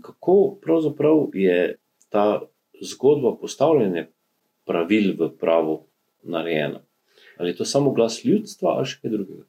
Kako 0.03 0.59
pravzaprav 0.63 1.31
je 1.35 1.77
ta 2.09 2.43
zgodba 2.83 3.37
postavljanja 3.41 4.07
pravil 4.65 5.15
v 5.19 5.31
pravu 5.41 5.81
narejena? 6.23 6.81
Ali 7.39 7.51
je 7.51 7.57
to 7.57 7.65
samo 7.65 7.93
glas 7.93 8.25
ljudstva 8.25 8.77
ali 8.77 8.87
še 8.87 9.01
kaj 9.03 9.11
drugega? 9.11 9.45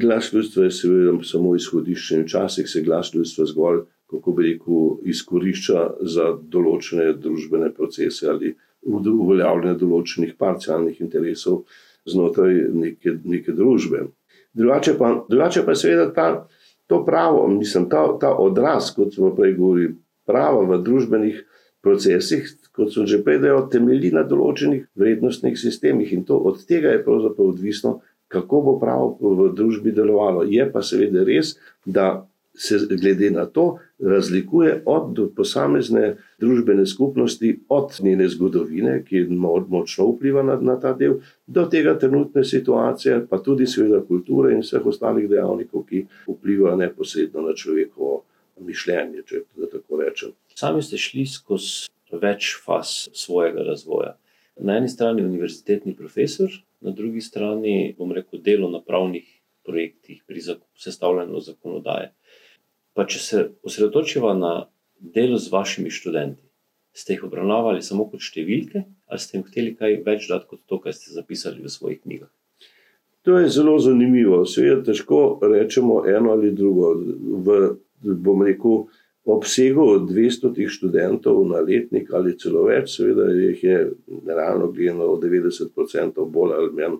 Glas 0.00 0.32
ljudstva 0.32 0.64
je 0.64 0.70
seveda 0.72 1.12
samo 1.24 1.54
izhodišče 1.56 2.16
in 2.16 2.24
včasih 2.24 2.68
se 2.68 2.82
glas 2.82 3.14
ljudstva 3.14 3.46
zgolj, 3.46 3.82
kako 4.10 4.32
bi 4.32 4.46
rekel, 4.48 4.96
izkorišča 5.12 5.84
za 6.00 6.32
določene 6.40 7.12
družbene 7.12 7.70
procese 7.76 8.28
ali 8.32 8.54
uveljavljanje 8.82 9.76
določenih 9.78 10.34
parcialnih 10.40 11.00
interesov 11.04 11.62
znotraj 12.08 12.54
neke, 12.72 13.16
neke 13.24 13.52
družbe. 13.52 14.06
Drugače 14.56 14.96
pa, 14.98 15.12
drugače 15.28 15.64
pa 15.66 15.74
seveda 15.74 16.10
ta, 16.14 16.28
to 16.86 17.04
pravo, 17.04 17.48
mislim, 17.48 17.88
ta, 17.90 18.06
ta 18.20 18.34
odraz, 18.34 18.90
kot 18.96 19.14
smo 19.14 19.34
prej 19.36 19.54
govorili, 19.58 19.94
prava 20.26 20.62
v 20.66 20.78
družbenih 20.84 21.42
procesih, 21.82 22.48
kot 22.76 22.92
so 22.94 23.06
že 23.06 23.22
prej 23.24 23.40
dejali, 23.42 23.68
temelji 23.72 24.12
na 24.14 24.22
določenih 24.26 24.86
vrednostnih 24.98 25.58
sistemih 25.58 26.12
in 26.12 26.24
to 26.28 26.38
od 26.38 26.62
tega 26.68 26.94
je 26.94 27.04
pravzaprav 27.04 27.54
odvisno, 27.54 28.00
kako 28.30 28.60
bo 28.62 28.74
pravo 28.78 29.16
v 29.18 29.50
družbi 29.58 29.90
delovalo. 29.94 30.44
Je 30.46 30.66
pa 30.70 30.84
seveda 30.86 31.24
res, 31.26 31.56
da 31.84 32.26
se 32.54 32.78
glede 32.90 33.30
na 33.30 33.46
to 33.46 33.78
razlikuje 33.98 34.82
od 34.86 35.32
posamezne 35.36 36.16
družbene 36.38 36.86
skupnosti, 36.86 37.60
od 37.68 37.98
njene 38.02 38.28
zgodovine, 38.28 39.04
ki 39.04 39.26
močno 39.68 40.06
vpliva 40.10 40.42
na, 40.42 40.56
na 40.60 40.80
ta 40.80 40.92
del, 40.92 41.20
do 41.46 41.64
tega 41.66 41.98
trenutne 41.98 42.44
situacije, 42.44 43.26
pa 43.30 43.38
tudi 43.38 43.66
seveda 43.66 44.02
kulture 44.04 44.54
in 44.54 44.64
vseh 44.64 44.86
ostalih 44.86 45.28
dejavnikov, 45.30 45.86
ki 45.86 46.06
vplivajo 46.28 46.76
neposredno 46.76 47.46
na 47.46 47.54
človekovo 47.54 48.22
mišljenje, 48.60 49.22
če 49.26 49.44
tako 49.72 50.02
rečem. 50.02 50.34
Sami 50.54 50.82
ste 50.82 50.98
šli 51.00 51.26
skozi 51.26 51.88
več 52.12 52.56
faz 52.64 53.08
svojega 53.16 53.64
razvoja. 53.64 54.16
Na 54.60 54.76
eni 54.76 54.88
strani 54.88 55.24
univerzitetni 55.24 55.94
profesor, 55.96 56.50
na 56.80 56.92
drugi 56.92 57.20
strani, 57.24 57.94
bom 57.98 58.12
rekel, 58.12 58.42
delo 58.44 58.68
na 58.70 58.80
pravnih 58.84 59.28
projektih 59.64 60.22
pri 60.26 60.42
sestavljanju 60.76 61.40
zakonodaje. 61.40 62.10
Pa 62.94 63.06
če 63.06 63.18
se 63.22 63.42
osredotočiva 63.66 64.34
na 64.34 64.52
delo 65.00 65.38
z 65.38 65.52
vašimi 65.52 65.90
študenti, 65.90 66.42
ste 66.92 67.14
jih 67.14 67.24
obravnavali 67.28 67.82
samo 67.82 68.08
kot 68.10 68.22
številke, 68.24 68.84
ali 69.06 69.22
ste 69.22 69.38
jim 69.38 69.46
hteli 69.46 69.76
kaj 69.78 70.00
več 70.06 70.26
dati 70.30 70.50
kot 70.50 70.64
to, 70.66 70.80
kar 70.82 70.94
ste 70.96 71.14
zapisali 71.14 71.62
v 71.62 71.70
svojih 71.70 72.02
knjigah? 72.02 72.30
To 73.28 73.36
je 73.38 73.52
zelo 73.52 73.76
zanimivo. 73.78 74.42
Seveda, 74.48 74.80
težko 74.90 75.38
rečemo 75.44 76.00
eno 76.08 76.32
ali 76.32 76.54
drugo. 76.56 76.94
V, 77.44 77.58
bom 78.00 78.42
rekel, 78.42 78.86
obsegu 79.28 80.00
200 80.08 80.68
študentov 80.68 81.42
na 81.48 81.60
letnik 81.60 82.08
ali 82.16 82.32
celo 82.40 82.64
več, 82.68 82.96
seveda 82.96 83.28
jih 83.36 83.64
je 83.64 83.80
realno 84.26 84.70
gledano 84.72 85.18
90% 85.20 86.24
bolj 86.32 86.54
ali 86.56 86.72
manj 86.78 86.96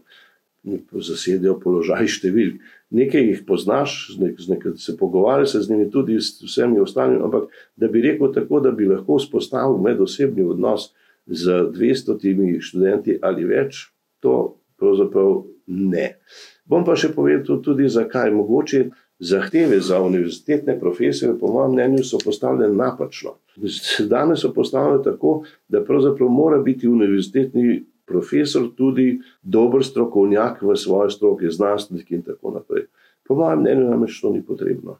zasedijo 1.00 1.56
položaj 1.60 2.08
številk. 2.16 2.60
Nekaj 2.90 3.26
jih 3.28 3.42
poznaš, 3.46 4.16
nekaj 4.18 4.76
se 4.82 4.96
pogovarjaš 4.98 5.60
z 5.64 5.70
njimi, 5.70 5.90
tudi 5.90 6.18
z 6.20 6.42
vsemi 6.44 6.80
ostalimi, 6.82 7.22
ampak 7.22 7.48
da 7.76 7.88
bi 7.88 8.02
rekel 8.02 8.32
tako, 8.34 8.60
da 8.60 8.72
bi 8.74 8.88
lahko 8.90 9.20
vzpostavil 9.20 9.78
medosebni 9.82 10.42
odnos 10.42 10.90
z 11.26 11.70
200 11.70 12.60
študenti 12.60 13.18
ali 13.22 13.46
več, 13.46 13.86
to 14.20 14.56
pravzaprav 14.80 15.44
ne. 15.70 16.16
Bom 16.66 16.84
pa 16.84 16.96
še 16.98 17.12
povedal 17.14 17.60
tudi, 17.62 17.88
zakaj. 17.88 18.32
Mogoče 18.34 18.88
zahteve 19.20 19.80
za 19.84 20.00
univerzitetne 20.02 20.78
profesore, 20.80 21.36
po 21.38 21.50
mojem 21.52 21.72
mnenju, 21.76 22.04
so 22.04 22.18
postavljene 22.24 22.74
napačno. 22.74 23.36
Danes 24.08 24.40
so 24.40 24.52
postavljene 24.54 25.02
tako, 25.04 25.42
da 25.68 25.84
pravzaprav 25.84 26.28
mora 26.28 26.58
biti 26.58 26.88
univerzitetni 26.88 27.82
profesor 28.10 28.66
tudi 28.76 29.20
dober 29.42 29.84
strokovnjak 29.86 30.62
v 30.66 30.76
svoje 30.76 31.14
stroke, 31.14 31.50
znanstvenik 31.50 32.10
in 32.10 32.26
tako 32.26 32.58
naprej. 32.58 32.88
Po 33.26 33.38
mojem 33.38 33.62
mnenju, 33.62 33.90
namreč 33.90 34.18
to 34.20 34.32
ni 34.34 34.42
potrebno. 34.42 34.98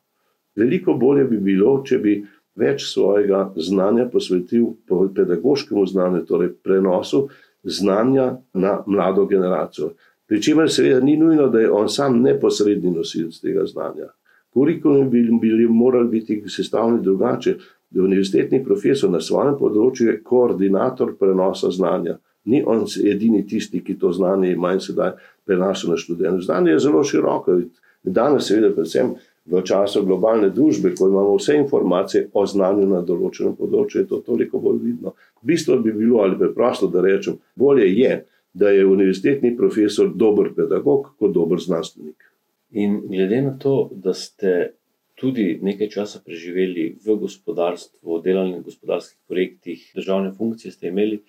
Veliko 0.57 0.95
bolje 0.95 1.25
bi 1.25 1.41
bilo, 1.43 1.81
če 1.87 1.99
bi 1.99 2.21
več 2.59 2.85
svojega 2.91 3.49
znanja 3.57 4.07
posvetil 4.13 4.75
pedagoškemu 5.15 5.87
znanju, 5.87 6.23
torej 6.29 6.53
prenosu 6.63 7.27
znanja 7.63 8.37
na 8.55 8.79
mlado 8.87 9.27
generacijo. 9.27 9.93
Pričemer, 10.31 10.71
seveda, 10.71 11.01
ni 11.03 11.17
nujno, 11.17 11.49
da 11.51 11.61
je 11.61 11.71
on 11.71 11.89
sam 11.89 12.21
neposredni 12.23 12.93
nosilec 12.95 13.41
tega 13.43 13.67
znanja. 13.67 14.13
Kurikulum 14.55 15.11
bi 15.11 15.23
bili 15.41 15.67
morali 15.69 16.09
biti 16.09 16.43
sestavljeni 16.47 17.03
drugače. 17.03 17.57
Univerzitetni 17.99 18.63
profesor 18.65 19.11
na 19.11 19.19
svojem 19.21 19.57
področju 19.59 20.07
je 20.07 20.21
koordinator 20.23 21.17
prenosa 21.19 21.73
znanja 21.75 22.21
ni 22.45 22.63
on 22.67 22.87
edini 23.05 23.47
tisti, 23.47 23.83
ki 23.85 23.99
to 23.99 24.13
znanje 24.13 24.53
ima 24.53 24.73
in 24.73 24.81
sedaj 24.81 25.13
prenaša 25.47 25.91
na 25.91 25.97
študente. 25.97 26.45
Znanje 26.45 26.71
je 26.71 26.79
zelo 26.79 27.05
široko. 27.05 27.59
Danes, 28.03 28.47
seveda, 28.49 28.73
predvsem 28.75 29.15
v 29.51 29.63
času 29.67 30.05
globalne 30.07 30.51
družbe, 30.55 30.95
ko 30.95 31.09
imamo 31.09 31.37
vse 31.37 31.57
informacije 31.59 32.29
o 32.33 32.47
znanju 32.47 32.87
na 32.89 33.01
določenem 33.05 33.57
področju, 33.59 34.03
je 34.03 34.09
to 34.09 34.21
toliko 34.27 34.61
bolj 34.63 34.81
vidno. 34.85 35.15
Bistvo 35.43 35.79
bi 35.83 35.93
bilo, 35.93 36.21
ali 36.25 36.39
preprosto 36.39 36.89
da 36.93 37.03
rečem, 37.05 37.39
bolje 37.57 37.89
je, 37.91 38.25
da 38.53 38.71
je 38.71 38.87
univerzitetni 38.87 39.55
profesor 39.57 40.11
dober 40.15 40.53
pedagog 40.57 41.13
kot 41.19 41.33
dober 41.35 41.61
znanstvenik. 41.63 42.31
In 42.79 43.01
glede 43.09 43.41
na 43.43 43.57
to, 43.59 43.91
da 43.91 44.15
ste 44.15 44.73
tudi 45.21 45.59
nekaj 45.63 45.91
časa 45.93 46.23
preživeli 46.25 46.95
v 47.05 47.17
gospodarstvu, 47.21 48.21
delali 48.25 48.55
na 48.55 48.65
gospodarskih 48.65 49.19
projektih, 49.29 49.83
državne 49.95 50.33
funkcije 50.37 50.73
ste 50.73 50.89
imeli, 50.89 51.21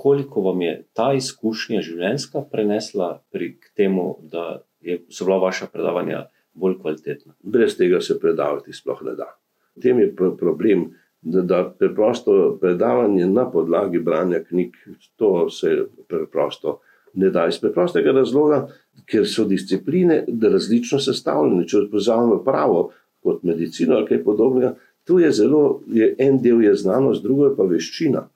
koliko 0.00 0.40
vam 0.40 0.62
je 0.62 0.74
ta 0.96 1.10
izkušnja 1.12 1.82
življenjska 1.84 2.40
prenesla 2.52 3.08
pri 3.32 3.50
temu, 3.76 4.14
da 4.32 4.62
je, 4.80 5.02
so 5.12 5.26
bila 5.28 5.36
vaša 5.42 5.66
predavanja 5.68 6.22
bolj 6.56 6.78
kvalitetna? 6.80 7.34
Brez 7.42 7.76
tega 7.76 8.00
se 8.00 8.16
predavati 8.20 8.72
sploh 8.72 9.02
ne 9.04 9.12
da. 9.18 9.28
V 9.76 9.84
tem 9.84 10.00
je 10.00 10.08
problem, 10.16 10.86
da, 11.20 11.44
da 11.44 11.60
preprosto 11.68 12.56
predavanje 12.62 13.28
na 13.28 13.44
podlagi 13.50 14.00
branja 14.00 14.40
knjig, 14.48 14.80
to 15.20 15.50
se 15.52 15.76
preprosto 16.08 16.78
ne 17.20 17.28
da. 17.30 17.44
Iz 17.52 17.60
preprostega 17.60 18.16
razloga, 18.22 18.62
ker 19.04 19.28
so 19.28 19.44
discipline 19.44 20.22
različno 20.42 20.96
sestavljene. 21.04 21.68
Če 21.68 21.84
vzamemo 21.92 22.40
pravo 22.48 22.86
kot 23.20 23.44
medicino 23.44 24.00
ali 24.00 24.08
kaj 24.08 24.24
podobnega, 24.24 24.74
tu 25.04 25.20
je 25.20 25.28
zelo, 25.42 25.82
je 25.92 26.14
en 26.18 26.40
del 26.40 26.64
je 26.64 26.74
znanost, 26.88 27.22
drugo 27.22 27.50
je 27.50 27.56
pa 27.60 27.68
veščina. 27.68 28.30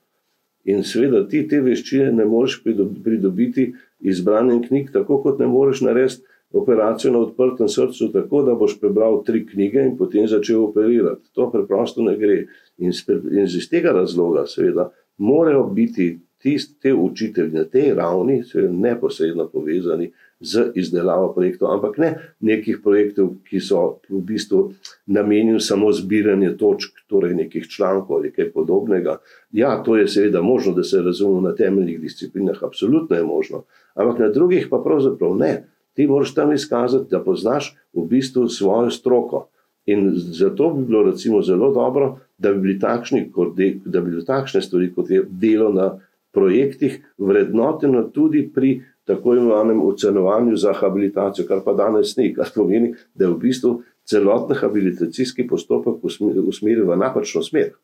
In 0.64 0.84
seveda 0.84 1.26
ti 1.28 1.42
te 1.48 1.60
veščine 1.60 2.12
ne 2.12 2.24
moreš 2.24 2.62
pridobiti 3.04 3.72
iz 4.00 4.22
branja 4.24 4.60
knjig, 4.68 4.92
tako 4.92 5.20
kot 5.22 5.38
ne 5.42 5.48
moreš 5.50 5.82
narediti 5.84 6.24
operacijo 6.54 7.12
na 7.12 7.18
odprtem 7.18 7.68
srcu, 7.68 8.08
tako 8.12 8.42
da 8.46 8.54
boš 8.54 8.78
prebral 8.80 9.22
tri 9.26 9.42
knjige 9.46 9.82
in 9.82 9.96
potem 9.98 10.28
začel 10.30 10.62
operirati. 10.64 11.26
To 11.34 11.48
preprosto 11.50 12.02
ne 12.02 12.14
gre. 12.16 12.44
In 12.78 12.94
iz 13.44 13.68
tega 13.70 13.92
razloga, 13.92 14.46
seveda, 14.46 14.90
morajo 15.18 15.64
biti 15.74 16.14
tist, 16.42 16.76
te 16.80 16.94
učitelji 16.94 17.58
na 17.58 17.64
tej 17.64 17.94
ravni 17.94 18.42
so 18.44 18.62
neposredno 18.70 19.48
povezani 19.48 20.12
z 20.44 20.70
izdelavo 20.74 21.32
projektov, 21.34 21.72
ampak 21.72 21.98
ne 21.98 22.10
nekih 22.40 22.78
projektov, 22.84 23.34
ki 23.48 23.60
so 23.60 24.00
v 24.08 24.20
bistvu 24.28 24.74
namenjeni 25.06 25.60
samo 25.60 25.92
zbiranju 25.92 26.54
točk, 26.60 27.04
torej 27.08 27.34
nekih 27.34 27.68
člankov 27.68 28.20
ali 28.20 28.32
kaj 28.32 28.52
podobnega. 28.52 29.18
Ja, 29.52 29.76
to 29.82 29.96
je 29.96 30.08
seveda 30.08 30.42
možno, 30.42 30.74
da 30.74 30.84
se 30.84 31.02
razume 31.02 31.42
na 31.48 31.54
temeljnih 31.54 32.00
disciplinah, 32.00 32.62
absolutno 32.62 33.16
je 33.16 33.24
možno, 33.24 33.64
ampak 33.94 34.18
na 34.18 34.28
drugih 34.28 34.68
pa 34.70 34.82
pravzaprav 34.84 35.36
ne. 35.36 35.54
Ti 35.94 36.06
moraš 36.06 36.34
tam 36.34 36.52
izkazati, 36.52 37.10
da 37.10 37.22
poznaš 37.22 37.76
v 37.92 38.06
bistvu 38.10 38.48
svojo 38.48 38.90
stroko. 38.90 39.48
In 39.86 40.12
zato 40.14 40.70
bi 40.70 40.84
bilo 40.86 41.02
recimo 41.02 41.42
zelo 41.42 41.70
dobro, 41.72 42.18
da 42.38 42.52
bi 42.52 42.60
bili 42.60 42.78
takšni, 42.80 43.30
da 43.84 44.00
bi 44.00 44.10
bili 44.10 44.24
takšne 44.24 44.62
stvari, 44.62 44.92
kot 44.94 45.10
je 45.10 45.22
delo 45.30 45.72
na 45.72 45.98
projektih, 46.34 46.98
vrednoteno 47.18 48.02
tudi 48.02 48.50
pri 48.54 48.80
tako 49.04 49.34
imenovanem 49.34 49.82
ocenovanju 49.82 50.56
za 50.56 50.72
habilitacijo, 50.72 51.46
kar 51.46 51.60
pa 51.64 51.72
danes 51.72 52.16
ni, 52.16 52.32
kar 52.34 52.48
pomeni, 52.54 52.94
da 53.14 53.24
je 53.24 53.30
v 53.30 53.38
bistvu 53.38 53.74
celoten 54.04 54.56
habilitacijski 54.56 55.46
postopek 55.48 56.04
usmerjen 56.48 56.88
v 56.88 56.96
napačno 56.96 57.42
smer. 57.42 57.74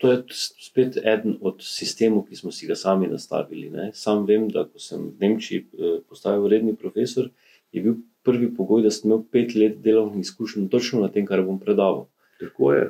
To 0.00 0.12
je 0.12 0.22
spet 0.32 0.96
eden 0.96 1.36
od 1.40 1.60
sistemov, 1.60 2.24
ki 2.28 2.36
smo 2.36 2.50
si 2.52 2.66
ga 2.66 2.74
sami 2.74 3.06
nastavili. 3.06 3.68
Ne? 3.70 3.90
Sam 3.94 4.24
vem, 4.26 4.48
da 4.48 4.64
ko 4.64 4.80
sem 4.80 5.10
v 5.10 5.12
Nemčiji 5.20 5.60
eh, 5.60 5.98
postal 6.08 6.46
redni 6.48 6.72
profesor, 6.76 7.28
je 7.72 7.82
bil 7.84 7.98
prvi 8.24 8.48
pogoj, 8.56 8.82
da 8.82 8.90
sem 8.90 9.10
imel 9.10 9.26
pet 9.32 9.54
let 9.54 9.82
delovnih 9.84 10.24
izkušenj 10.24 10.70
točno 10.72 11.02
na 11.04 11.10
tem, 11.12 11.26
kar 11.28 11.42
bom 11.44 11.60
predaval. 11.60 12.06
Tako 12.40 12.72
je. 12.72 12.86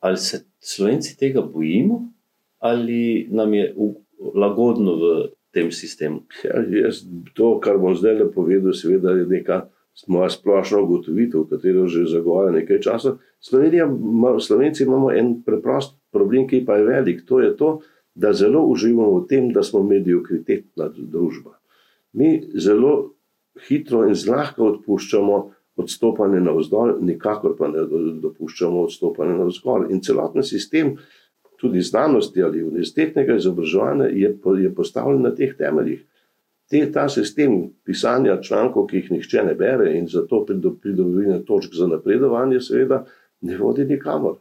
Ali 0.00 0.16
se 0.16 0.44
slovenci 0.60 1.18
tega 1.18 1.42
bojimo, 1.42 2.00
ali 2.58 3.28
nam 3.30 3.54
je 3.54 3.74
lagodno 4.34 4.94
v 4.96 5.12
tem 5.54 5.72
sistemu. 5.72 6.22
Ja, 6.44 6.62
jaz, 6.84 7.02
to, 7.34 7.56
kar 7.64 7.78
bom 7.80 7.96
zdaj 7.96 8.18
le 8.20 8.30
povedal, 8.32 8.76
seveda 8.76 9.16
je 9.16 9.26
neka 9.26 9.66
moja 10.06 10.28
splošna 10.30 10.78
ugotovitev, 10.84 11.48
katero 11.50 11.88
že 11.90 12.06
zagovarja 12.06 12.52
nekaj 12.60 12.80
časa. 12.80 13.16
Slovenija, 13.40 13.88
Slovenci 14.40 14.84
imamo 14.84 15.10
en 15.12 15.40
preprost 15.42 15.96
problem, 16.12 16.46
ki 16.46 16.64
pa 16.66 16.78
je 16.78 16.84
velik. 16.84 17.24
To 17.26 17.40
je 17.40 17.56
to, 17.56 17.80
da 18.14 18.32
zelo 18.32 18.62
uživamo 18.66 19.20
v 19.20 19.26
tem, 19.26 19.52
da 19.52 19.62
smo 19.62 19.82
mediokritetna 19.82 20.90
družba. 20.94 21.58
Mi 22.12 22.50
zelo 22.54 23.14
hitro 23.68 24.04
in 24.06 24.14
zlahka 24.14 24.62
odpuščamo 24.62 25.38
odstopanje 25.78 26.40
na 26.42 26.54
vzdolj, 26.56 26.96
nikakor 27.06 27.54
pa 27.58 27.68
ne 27.70 27.84
dopuščamo 28.22 28.82
odstopanje 28.88 29.36
na 29.38 29.46
vzgor. 29.50 29.86
In 29.90 30.02
celoten 30.02 30.42
sistem 30.42 30.96
tudi 31.58 31.82
znanosti 31.82 32.42
ali 32.42 32.62
univerzitetnega 32.62 33.36
izobraževanja 33.36 34.04
je, 34.04 34.34
je 34.62 34.74
postavljen 34.74 35.22
na 35.22 35.34
teh 35.34 35.56
temeljih. 35.58 36.04
Te, 36.70 36.82
ta 36.92 37.08
sistem 37.08 37.70
pisanja 37.84 38.40
člankov, 38.44 38.86
ki 38.90 38.96
jih 38.96 39.10
nihče 39.10 39.44
ne 39.46 39.54
bere 39.56 39.94
in 39.98 40.08
zato 40.08 40.44
pridobivanje 40.46 41.40
točk 41.48 41.74
za 41.74 41.86
napredovanje, 41.88 42.60
seveda, 42.60 43.04
ne 43.40 43.56
vodi 43.56 43.86
nikamor. 43.88 44.36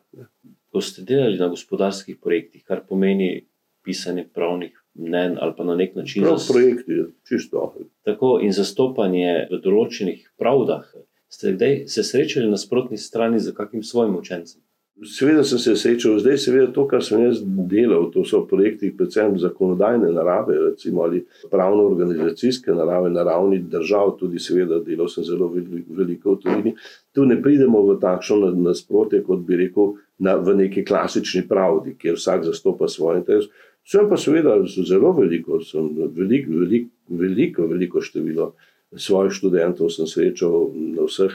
Ko 0.71 0.81
ste 0.81 1.05
delali 1.07 1.39
na 1.39 1.47
gospodarskih 1.47 2.17
projektih, 2.21 2.65
kar 2.67 2.83
pomeni 2.89 3.45
pisanje 3.83 4.27
pravnih 4.33 4.75
mnen 4.97 5.37
ali 5.41 5.53
pa 5.57 5.63
na 5.63 5.75
nek 5.75 5.95
način. 5.95 6.23
Prav 6.23 6.37
projekti, 6.51 7.03
čisto. 7.27 7.73
Tako 8.03 8.39
in 8.43 8.51
zastopanje 8.51 9.47
v 9.51 9.61
določenih 9.63 10.27
pravdah, 10.37 10.83
ste 11.29 11.53
kdaj 11.55 11.85
se 11.87 12.03
srečali 12.03 12.49
na 12.51 12.57
sprotni 12.57 12.97
strani 12.97 13.39
z 13.39 13.55
kakim 13.55 13.83
svojim 13.83 14.15
učencem? 14.19 14.61
Seveda 15.05 15.43
sem 15.45 15.59
se 15.61 15.75
srečal, 15.77 16.15
zdaj 16.17 16.37
seveda 16.41 16.71
to, 16.73 16.87
kar 16.89 17.03
sem 17.05 17.21
jaz 17.21 17.43
delal, 17.69 18.07
to 18.09 18.23
so 18.25 18.39
projekti 18.49 18.89
predvsem 18.97 19.35
zakonodajne 19.37 20.09
narave, 20.09 20.55
recimo 20.71 21.03
ali 21.05 21.19
pravno-organizacijske 21.51 22.73
narave 22.73 23.11
na 23.13 23.23
ravni 23.23 23.59
držav, 23.59 24.15
tudi 24.17 24.41
seveda 24.41 24.79
delal 24.81 25.09
sem 25.13 25.23
zelo 25.23 25.51
veliko 25.53 26.33
v 26.33 26.39
tujini. 26.41 26.73
Tu 27.13 27.25
ne 27.29 27.37
pridemo 27.41 27.83
v 27.85 27.99
takšno 28.01 28.49
nasprotje, 28.57 29.21
kot 29.27 29.45
bi 29.45 29.59
rekel, 29.61 29.93
na, 30.17 30.33
v 30.41 30.55
neki 30.63 30.81
klasični 30.85 31.43
pravdi, 31.47 31.93
kjer 32.01 32.17
vsak 32.17 32.47
zastopa 32.49 32.89
svoj 32.89 33.21
interes. 33.21 33.51
Sem 33.85 34.09
pa 34.09 34.17
seveda 34.17 34.57
zelo 34.65 35.13
veliko, 35.13 35.61
sem 35.61 35.93
veliko, 35.93 36.57
veliko, 36.63 36.89
veliko, 37.21 37.67
veliko 37.69 38.01
število 38.01 38.55
svojih 38.95 39.33
študentov 39.35 39.91
sem 39.91 40.07
srečal 40.07 40.71
na 40.73 41.05
vseh 41.05 41.33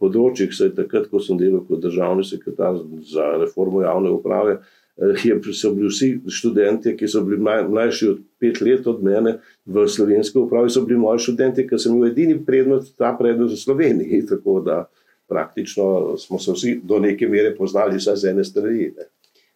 področjih, 0.00 0.52
saj 0.54 0.72
takrat, 0.78 1.08
ko 1.10 1.20
sem 1.22 1.38
delal 1.40 1.62
kot 1.68 1.82
državni 1.82 2.24
sekretar 2.26 2.80
za 3.06 3.34
reformo 3.40 3.84
javne 3.84 4.10
uprave, 4.14 4.58
eh, 4.98 5.14
je, 5.24 5.38
so 5.52 5.72
bili 5.74 5.90
vsi 5.92 6.10
študenti, 6.38 6.96
ki 6.98 7.08
so 7.08 7.22
bili 7.26 7.38
mlajši 7.40 8.08
od 8.10 8.20
pet 8.40 8.60
let 8.60 8.86
od 8.86 9.02
mene 9.02 9.38
v 9.66 9.86
slovenski 9.88 10.38
upravi, 10.38 10.70
so 10.70 10.84
bili 10.86 10.98
moji 11.00 11.24
študenti, 11.28 11.66
ker 11.68 11.80
sem 11.80 11.94
imel 11.94 12.10
edini 12.10 12.38
predmet, 12.46 12.90
ta 12.98 13.14
predmet 13.18 13.50
v 13.50 13.60
Sloveniji. 13.60 14.26
Tako 14.30 14.60
da 14.66 14.84
praktično 15.28 16.16
smo 16.18 16.38
se 16.38 16.52
vsi 16.52 16.80
do 16.84 16.98
neke 16.98 17.28
mere 17.28 17.54
poznali, 17.56 17.98
vsaj 17.98 18.16
z 18.16 18.34
ene 18.34 18.44
strani. 18.44 18.92
Ne. 18.96 19.08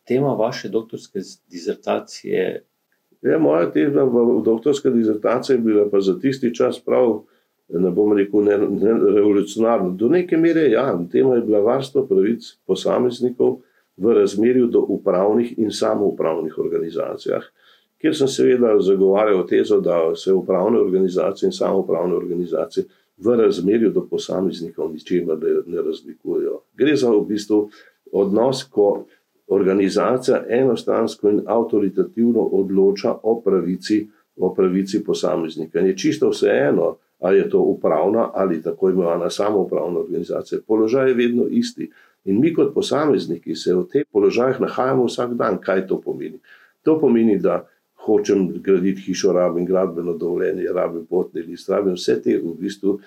Tema 0.09 0.33
vaše 0.35 0.69
doktorske 0.73 1.21
dizertacije. 1.51 2.65
Ja, 3.23 3.39
moja 3.39 3.67
tema 3.73 4.07
v 4.07 4.41
doktorske 4.45 4.91
dizertacije 4.91 5.57
je 5.57 5.61
bila 5.61 5.89
pa 5.91 6.01
za 6.01 6.15
tisti 6.19 6.55
čas 6.55 6.79
prav 6.81 7.25
ne 7.69 7.91
bom 7.91 8.13
rekel, 8.17 8.45
ne, 8.45 8.59
ne 8.59 8.93
revolucionarno. 9.15 9.91
Do 9.91 10.09
neke 10.09 10.37
mere, 10.37 10.71
ja, 10.71 10.99
tema 11.13 11.35
je 11.35 11.43
bila 11.43 11.61
varstvo 11.61 12.07
pravic 12.07 12.45
posameznikov 12.67 13.59
v 13.97 14.15
razmerju 14.15 14.67
do 14.67 14.81
upravnih 14.89 15.59
in 15.59 15.73
samoupravnih 15.73 16.59
organizacijah, 16.59 17.45
kjer 17.99 18.17
sem 18.17 18.29
seveda 18.29 18.77
zagovarjal 18.81 19.47
tezo, 19.47 19.81
da 19.81 20.15
se 20.17 20.33
upravne 20.33 20.81
organizacije 20.81 21.49
in 21.49 21.53
samoupravne 21.53 22.15
organizacije 22.17 22.87
v 23.19 23.37
razmerju 23.37 23.91
do 23.91 24.07
posameznikov 24.11 24.93
ničemer 24.93 25.39
ne, 25.39 25.55
ne 25.67 25.83
razlikujejo. 25.83 26.61
Gre 26.79 26.97
za 26.97 27.11
v 27.11 27.25
bistvu 27.27 27.69
odnos, 28.13 28.63
ko 28.65 29.05
organizacija 29.49 30.45
enostransko 30.49 31.31
in 31.31 31.43
avtoritativno 31.47 32.41
odloča 32.41 33.15
o 33.23 33.41
pravici, 33.45 34.07
o 34.37 34.55
pravici 34.55 35.05
posameznika. 35.05 35.81
In 35.81 35.87
je 35.87 35.97
čisto 35.97 36.31
vseeno, 36.31 36.97
ali 37.21 37.39
je 37.39 37.49
to 37.51 37.61
upravna 37.61 38.31
ali 38.35 38.63
tako 38.63 38.91
imenovana 38.91 39.31
samoupravna 39.31 39.99
organizacija. 39.99 40.61
Položaj 40.67 41.09
je 41.09 41.15
vedno 41.15 41.47
isti. 41.51 41.91
In 42.25 42.41
mi, 42.41 42.53
kot 42.55 42.75
posamezniki, 42.75 43.55
se 43.55 43.75
v 43.75 43.87
teh 43.93 44.05
položajih 44.13 44.61
nahajamo 44.61 45.07
vsak 45.07 45.35
dan. 45.35 45.59
Kaj 45.63 45.87
to 45.87 46.01
pomeni? 46.01 46.39
To 46.83 46.99
pomeni, 47.01 47.39
da 47.39 47.63
hočem 48.05 48.49
graditi 48.63 49.01
hišo, 49.01 49.33
rabim 49.33 49.67
gradbeno 49.67 50.13
dovoljenje, 50.17 50.67
rabim 50.75 51.07
potni 51.07 51.43
list, 51.43 51.69
rabim 51.69 51.97
vse 51.97 52.19
te 52.23 52.37
v 52.39 52.55
bistvu 52.61 52.99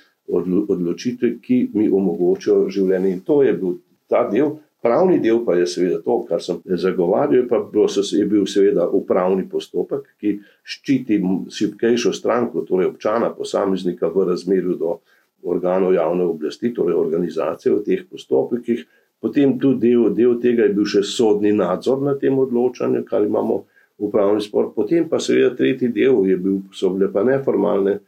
odločitve, 0.67 1.35
ki 1.41 1.61
mi 1.73 1.89
omogočajo 1.89 2.69
življenje. 2.69 3.13
In 3.13 3.21
to 3.25 3.41
je 3.43 3.53
bil 3.53 3.77
ta 4.09 4.23
del, 4.29 4.57
Pravni 4.81 5.19
del 5.21 5.43
pa 5.45 5.53
je 5.59 5.67
seveda 5.69 5.99
to, 6.01 6.15
kar 6.25 6.41
sem 6.41 6.57
zagovarjal, 6.65 7.45
pa 7.49 7.59
je 8.01 8.25
bil 8.25 8.47
seveda 8.49 8.87
upravni 8.89 9.45
postopek, 9.49 10.07
ki 10.17 10.39
ščiti 10.63 11.19
šipkejšo 11.53 12.13
stranko, 12.17 12.65
torej 12.65 12.89
občana, 12.89 13.29
posameznika 13.29 14.09
v 14.09 14.25
razmerju 14.31 14.77
do 14.81 14.95
organov 15.43 15.93
javne 15.93 16.25
oblasti, 16.25 16.73
torej 16.73 16.97
organizacije 16.97 17.75
v 17.75 17.83
teh 17.85 18.01
postopkih. 18.09 18.85
Potem 19.21 19.53
tudi 19.61 19.91
del, 19.91 20.09
del 20.17 20.39
tega 20.41 20.65
je 20.65 20.73
bil 20.73 20.87
še 20.89 21.03
sodni 21.05 21.51
nadzor 21.53 22.01
na 22.01 22.15
tem 22.17 22.39
odločanju, 22.41 23.03
kar 23.05 23.21
imamo 23.21 23.59
upravni 24.01 24.41
spor. 24.41 24.71
Potem 24.73 25.05
pa 25.09 25.19
seveda 25.21 25.53
tretji 25.55 25.91
del 25.93 26.23
je 26.25 26.37
bil, 26.41 26.57
so 26.73 26.89
bile 26.89 27.11
pa 27.13 27.21
neformalne 27.27 27.99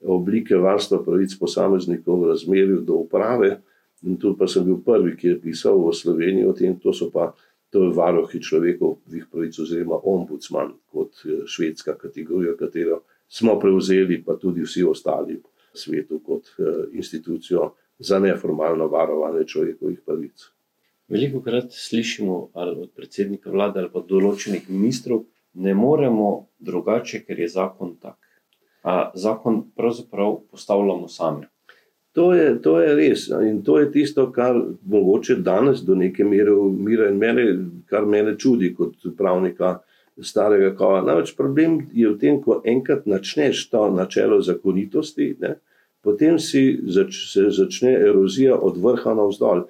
oblike 0.00 0.56
varstva 0.56 1.02
pravic 1.04 1.34
posameznikov 1.38 2.22
v 2.22 2.32
razmerju 2.32 2.80
do 2.88 3.02
uprave. 3.04 3.58
In 4.02 4.18
tu 4.18 4.34
pa 4.36 4.48
sem 4.50 4.64
bil 4.66 4.80
prvi, 4.82 5.14
ki 5.16 5.28
je 5.28 5.40
pisal 5.40 5.78
v 5.78 5.94
Sloveniji 5.94 6.48
o 6.48 6.52
tem, 6.52 6.74
to 6.78 6.92
so 6.92 7.10
pa 7.10 7.30
to 7.72 7.88
varohi 7.94 8.40
človekovih 8.42 9.28
pravic, 9.30 9.56
oziroma 9.62 9.96
ombudsman, 10.04 10.74
kot 10.92 11.22
švedska 11.48 11.94
kategorija, 11.96 12.56
katero 12.58 13.00
smo 13.32 13.58
prevzeli, 13.60 14.22
pa 14.24 14.36
tudi 14.36 14.60
vsi 14.60 14.84
ostali 14.84 15.38
v 15.38 15.78
svetu, 15.78 16.20
kot 16.20 16.50
eh, 16.58 16.90
institucijo 16.92 17.72
za 17.98 18.18
neformalno 18.18 18.88
varovanje 18.88 19.46
človekovih 19.46 20.00
pravic. 20.06 20.50
Veliko 21.08 21.40
krat 21.42 21.72
slišimo 21.72 22.50
od 22.54 22.90
predsednika 22.96 23.50
vlade 23.50 23.80
ali 23.80 23.90
pa 23.92 24.00
določenih 24.00 24.68
ministrov, 24.68 25.24
ne 25.54 25.74
moremo 25.74 26.48
drugače, 26.58 27.22
ker 27.26 27.40
je 27.40 27.48
zakon 27.52 27.96
tak. 28.00 28.18
A 28.82 29.12
zakon 29.14 29.62
pravzaprav 29.76 30.40
postavljamo 30.50 31.08
sami. 31.08 31.46
To 32.12 32.34
je, 32.36 32.58
to 32.60 32.76
je 32.80 32.94
res 32.94 33.28
in 33.32 33.62
to 33.64 33.78
je 33.80 33.88
tisto, 33.92 34.26
kar 34.32 34.58
mogoče 34.84 35.38
danes 35.40 35.80
do 35.80 35.94
neke 35.96 36.24
mere 36.24 36.52
umira 36.52 37.08
in 37.08 37.16
mene, 37.16 37.46
kar 37.88 38.04
mene 38.06 38.34
čudi 38.38 38.74
kot 38.76 39.06
pravnika 39.16 39.78
starega 40.20 40.74
kova. 40.76 41.00
Namreč 41.06 41.32
problem 41.36 41.78
je 41.92 42.10
v 42.10 42.18
tem, 42.20 42.36
ko 42.42 42.60
enkrat 42.68 43.08
začneš 43.08 43.64
to 43.72 43.86
načelo 43.90 44.42
zakonitosti, 44.44 45.30
ne, 45.40 45.54
potem 46.04 46.36
zač, 46.36 47.16
se 47.32 47.48
začne 47.48 47.94
erozija 47.96 48.58
od 48.60 48.76
vrha 48.76 49.14
na 49.16 49.24
vzdolj. 49.30 49.64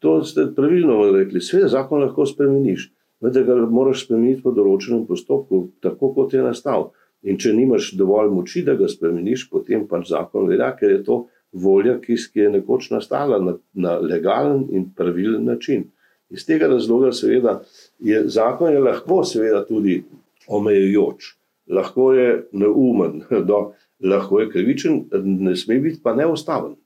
To 0.00 0.20
ste 0.24 0.46
pravilno 0.56 1.02
rekli, 1.12 1.40
sve 1.40 1.66
zakon 1.68 2.06
lahko 2.06 2.26
spremeniš. 2.26 2.92
vendar 3.20 3.44
ga 3.44 3.54
moraš 3.68 4.06
spremeniti 4.06 4.40
po 4.42 4.52
določenem 4.56 5.04
postopku, 5.06 5.68
tako 5.84 6.14
kot 6.14 6.32
je 6.32 6.42
nastal. 6.42 6.92
In 7.22 7.36
če 7.36 7.52
nimaš 7.52 7.90
dovolj 8.00 8.30
moči, 8.32 8.62
da 8.64 8.74
ga 8.80 8.88
spremeniš, 8.88 9.50
potem 9.50 9.84
pač 9.88 10.08
zakon 10.08 10.48
velja, 10.48 10.70
ker 10.78 10.90
je 10.90 11.02
to 11.04 11.18
volja, 11.52 11.98
ki 12.00 12.16
je 12.34 12.50
nekoč 12.50 12.90
nastala 12.90 13.40
na, 13.42 13.56
na 13.74 13.98
legalen 13.98 14.66
in 14.70 14.90
pravilen 14.96 15.44
način. 15.44 15.84
Iz 16.30 16.46
tega 16.46 16.68
razloga, 16.70 17.12
seveda, 17.12 17.60
je 17.98 18.22
zakon 18.28 18.72
je 18.72 18.80
lahko, 18.80 19.24
seveda, 19.24 19.64
tudi 19.66 20.04
omejujoč, 20.46 21.34
lahko 21.68 22.12
je 22.12 22.44
neumen, 22.52 23.22
do, 23.50 23.72
lahko 24.00 24.40
je 24.40 24.50
krivičen, 24.50 25.02
ne 25.24 25.56
sme 25.56 25.80
biti 25.80 26.00
pa 26.02 26.14
neustaven. 26.14 26.76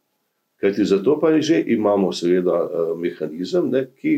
Kajti 0.60 0.84
zato 0.84 1.18
pa 1.20 1.40
že 1.40 1.60
imamo, 1.66 2.12
seveda, 2.12 2.64
eh, 2.64 2.94
mehanizem, 2.96 3.68
ne, 3.70 3.86
ki 4.00 4.14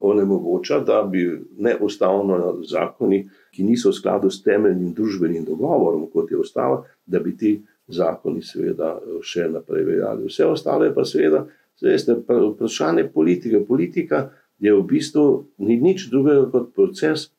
onemogoča, 0.00 0.80
da 0.80 1.02
bi 1.02 1.40
neustavno 1.58 2.62
zakoni, 2.62 3.28
ki 3.50 3.64
niso 3.64 3.90
v 3.90 3.98
skladu 3.98 4.30
s 4.30 4.42
temeljnim 4.42 4.94
družbenim 4.94 5.44
dogovorom, 5.44 6.06
kot 6.12 6.30
je 6.30 6.38
ustava, 6.38 6.84
da 7.06 7.18
bi 7.18 7.36
ti 7.36 7.60
zakoni, 7.92 8.42
seveda, 8.42 8.96
še 9.22 9.48
naprej 9.50 9.84
veljali. 9.88 10.28
Vse 10.28 10.46
ostalo 10.46 10.86
je 10.86 10.94
pa, 10.94 11.04
seveda, 11.04 11.44
veste, 11.82 12.16
vprašanje 12.20 13.08
politike. 13.14 13.64
Politika 13.66 14.28
je 14.60 14.74
v 14.74 14.86
bistvu 14.86 15.26
ni 15.64 15.80
nič 15.80 16.08
drugega 16.12 16.48
kot 16.52 16.72
proces 16.76 17.30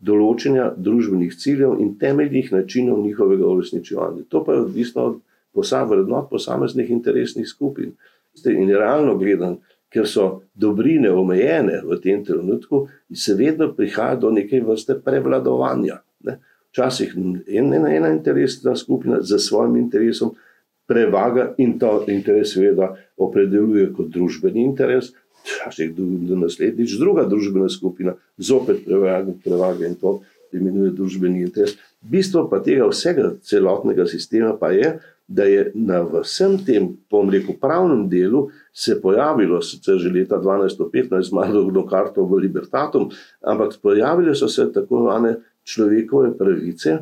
določanja 0.00 0.70
družbenih 0.80 1.34
ciljev 1.36 1.76
in 1.80 1.96
temeljnih 2.00 2.52
načinov 2.54 3.02
njihovega 3.04 3.44
uresničevanja. 3.46 4.24
To 4.32 4.44
pa 4.44 4.56
je 4.56 4.62
odvisno 4.64 5.02
od 5.04 5.18
posameznih, 5.52 6.24
posameznih 6.30 6.90
interesnih 6.90 7.48
skupin. 7.48 7.92
In 8.46 8.70
realno 8.70 9.18
gledano, 9.18 9.60
ker 9.90 10.06
so 10.06 10.42
dobrine 10.54 11.10
omejene 11.10 11.80
v 11.84 11.98
tem 12.00 12.24
trenutku, 12.24 12.86
se 13.12 13.34
vedno 13.34 13.72
prihaja 13.74 14.16
do 14.16 14.30
neke 14.30 14.62
vrste 14.62 15.00
prevladovanja. 15.04 16.00
Ne. 16.24 16.38
Včasih 16.70 17.14
ena, 17.48 17.88
ena 17.90 18.12
interesna 18.12 18.76
skupina 18.76 19.18
za 19.20 19.38
svojim 19.38 19.76
interesom 19.76 20.34
prevaga 20.86 21.54
in 21.58 21.78
to 21.78 22.04
interes, 22.08 22.54
seveda, 22.54 22.94
opredeljuje 23.18 23.92
kot 23.94 24.10
družbeni 24.10 24.64
interes, 24.64 25.12
včasih 25.44 25.94
do 25.94 26.36
naslednjič 26.36 26.98
druga 26.98 27.24
družbena 27.28 27.68
skupina 27.68 28.14
zopet 28.38 28.84
prevaga, 28.84 29.32
prevaga 29.44 29.86
in 29.86 29.94
to 29.94 30.20
imenuje 30.52 30.90
družbeni 30.98 31.44
interes. 31.46 31.76
Bistvo 32.00 32.46
pa 32.50 32.58
tega 32.64 32.88
vsega 32.90 33.34
celotnega 33.44 34.06
sistema 34.10 34.54
pa 34.58 34.72
je, 34.74 34.98
da 35.30 35.44
je 35.46 35.70
na 35.74 36.00
vsem 36.02 36.56
tem, 36.66 36.88
pomreku, 37.10 37.54
pravnem 37.60 38.08
delu 38.10 38.48
se 38.74 38.96
pojavilo, 39.00 39.60
sicer 39.62 40.00
že 40.02 40.10
leta 40.10 40.40
1215, 40.42 41.30
malo 41.32 41.62
do 41.70 41.84
karto 41.86 42.24
v 42.26 42.40
Libertatum, 42.48 43.06
ampak 43.46 43.78
pojavile 43.82 44.34
so 44.34 44.48
se 44.48 44.66
tako 44.72 44.96
imenovane 44.96 45.36
človekove 45.64 46.36
pravice, 46.38 46.98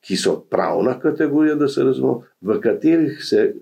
ki 0.00 0.16
so 0.16 0.36
pravna 0.50 0.94
kategorija, 1.00 1.54
da 1.58 1.68
se 1.68 1.84
razumemo, 1.84 2.22
v 2.40 2.60
katerih 2.60 3.18
se 3.24 3.54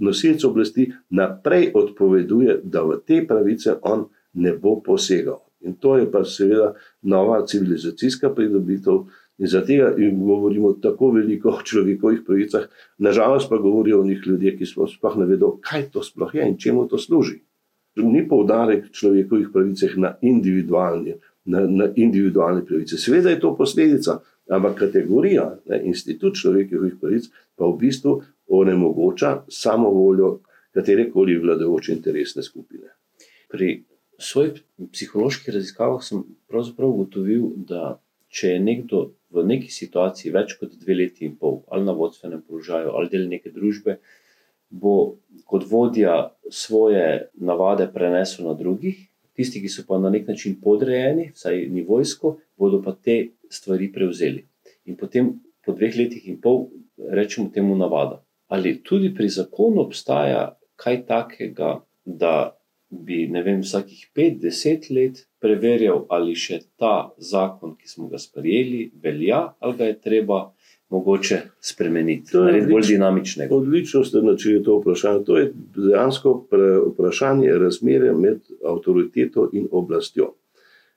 nosilec 0.00 0.44
oblasti 0.44 0.92
naprej 1.10 1.72
odpoveduje, 1.74 2.60
da 2.62 2.82
v 2.86 3.00
te 3.06 3.24
pravice 3.26 3.74
on 3.82 4.06
ne 4.32 4.52
bo 4.52 4.78
posegal. 4.82 5.40
In 5.60 5.74
to 5.76 5.96
je 5.98 6.06
pa 6.10 6.24
seveda 6.24 6.74
nova 7.02 7.42
civilizacijska 7.46 8.30
pridobitev, 8.34 9.04
In 9.40 9.46
zato 9.46 9.72
govorimo 10.12 10.72
tako 10.72 11.10
veliko 11.10 11.48
o 11.48 11.62
človekovih 11.64 12.20
pravicah, 12.26 12.66
nažalost 12.98 13.48
pa 13.48 13.56
govorijo 13.56 14.00
o 14.00 14.04
njih 14.04 14.20
ljudje, 14.26 14.56
ki 14.56 14.66
sploh 14.66 15.16
ne 15.16 15.26
vedo, 15.26 15.54
kaj 15.64 15.86
to 15.94 16.02
sploh 16.04 16.34
je 16.34 16.48
in 16.48 16.58
čemu 16.60 16.84
to 16.88 16.98
služi. 16.98 17.38
Ni 17.96 18.20
poudarek 18.28 18.90
človekovih 18.92 19.48
pravicah 19.52 19.96
na 19.96 20.10
individualni, 20.20 21.14
na, 21.50 21.64
na 21.66 21.88
individualni 21.96 22.64
pravici. 22.66 22.98
Sveda 22.98 23.30
je 23.30 23.40
to 23.40 23.54
posledica, 23.56 24.20
ampak 24.50 24.78
kategorija, 24.78 25.46
ne, 25.70 25.82
institut 25.90 26.38
človekovih 26.38 26.96
pravic 27.00 27.28
pa 27.56 27.68
v 27.68 27.76
bistvu 27.80 28.16
onemogoča 28.50 29.44
samo 29.48 29.90
voljo 29.90 30.38
katerekoli 30.74 31.38
vladajoče 31.38 31.92
interesne 31.92 32.42
skupine. 32.42 32.94
Pri 33.50 33.82
svojih 34.18 34.62
psiholoških 34.92 35.54
raziskavah 35.54 36.02
sem 36.04 36.22
pravzaprav 36.48 36.90
ugotovil, 36.90 37.50
da 37.56 37.98
če 38.28 38.54
je 38.54 38.60
nekdo 38.62 39.04
v 39.34 39.44
neki 39.46 39.70
situaciji 39.72 40.32
več 40.34 40.56
kot 40.60 40.74
dve 40.78 40.96
leti 40.98 41.26
in 41.26 41.36
pol, 41.38 41.62
ali 41.70 41.86
na 41.86 41.94
vodstvenem 41.96 42.42
položaju, 42.46 42.94
ali 42.94 43.10
del 43.10 43.28
neke 43.30 43.50
družbe, 43.54 43.98
bo 44.70 45.16
kot 45.50 45.66
vodja 45.70 46.30
svoje 46.50 47.30
navade 47.34 47.88
prenesel 47.94 48.46
na 48.46 48.54
drugih, 48.58 49.09
tisti, 49.40 49.62
ki 49.64 49.72
so 49.72 49.86
pa 49.88 49.98
na 49.98 50.12
nek 50.12 50.28
način 50.28 50.58
podrejeni, 50.60 51.30
vsaj 51.34 51.64
ni 51.72 51.84
vojsko, 51.88 52.36
bodo 52.60 52.82
pa 52.84 52.94
te 52.94 53.20
stvari 53.50 53.90
prevzeli. 53.92 54.44
In 54.86 55.00
potem 55.00 55.34
po 55.64 55.72
dveh 55.76 55.96
letih 55.96 56.28
in 56.28 56.40
pol 56.40 56.68
rečemo 57.10 57.50
temu 57.54 57.76
navada. 57.76 58.20
Ali 58.52 58.78
tudi 58.84 59.12
pri 59.14 59.28
zakonu 59.28 59.84
obstaja 59.86 60.50
kaj 60.80 61.04
takega, 61.06 61.78
da 62.04 62.34
bi 62.90 63.26
vem, 63.30 63.60
vsakih 63.62 64.10
5-10 64.16 64.90
let 64.94 65.20
preverjal, 65.40 66.04
ali 66.10 66.34
še 66.34 66.58
ta 66.76 67.12
zakon, 67.16 67.76
ki 67.78 67.86
smo 67.88 68.08
ga 68.10 68.18
sprejeli, 68.18 68.90
velja, 69.02 69.54
ali 69.60 69.78
ga 69.78 69.90
je 69.92 70.00
treba 70.02 70.40
mogoče 70.90 71.40
spremeniti, 71.60 72.36
je 72.36 72.66
bolj 72.66 72.86
dinamičnega. 72.86 73.54
Odlično 73.54 74.04
ste 74.04 74.22
načeli 74.22 74.62
to 74.64 74.78
vprašanje. 74.78 75.24
To 75.24 75.38
je 75.38 75.52
dejansko 75.76 76.34
vprašanje 76.92 77.52
razmerja 77.58 78.14
med 78.14 78.38
avtoriteto 78.66 79.50
in 79.52 79.68
oblastjo. 79.70 80.32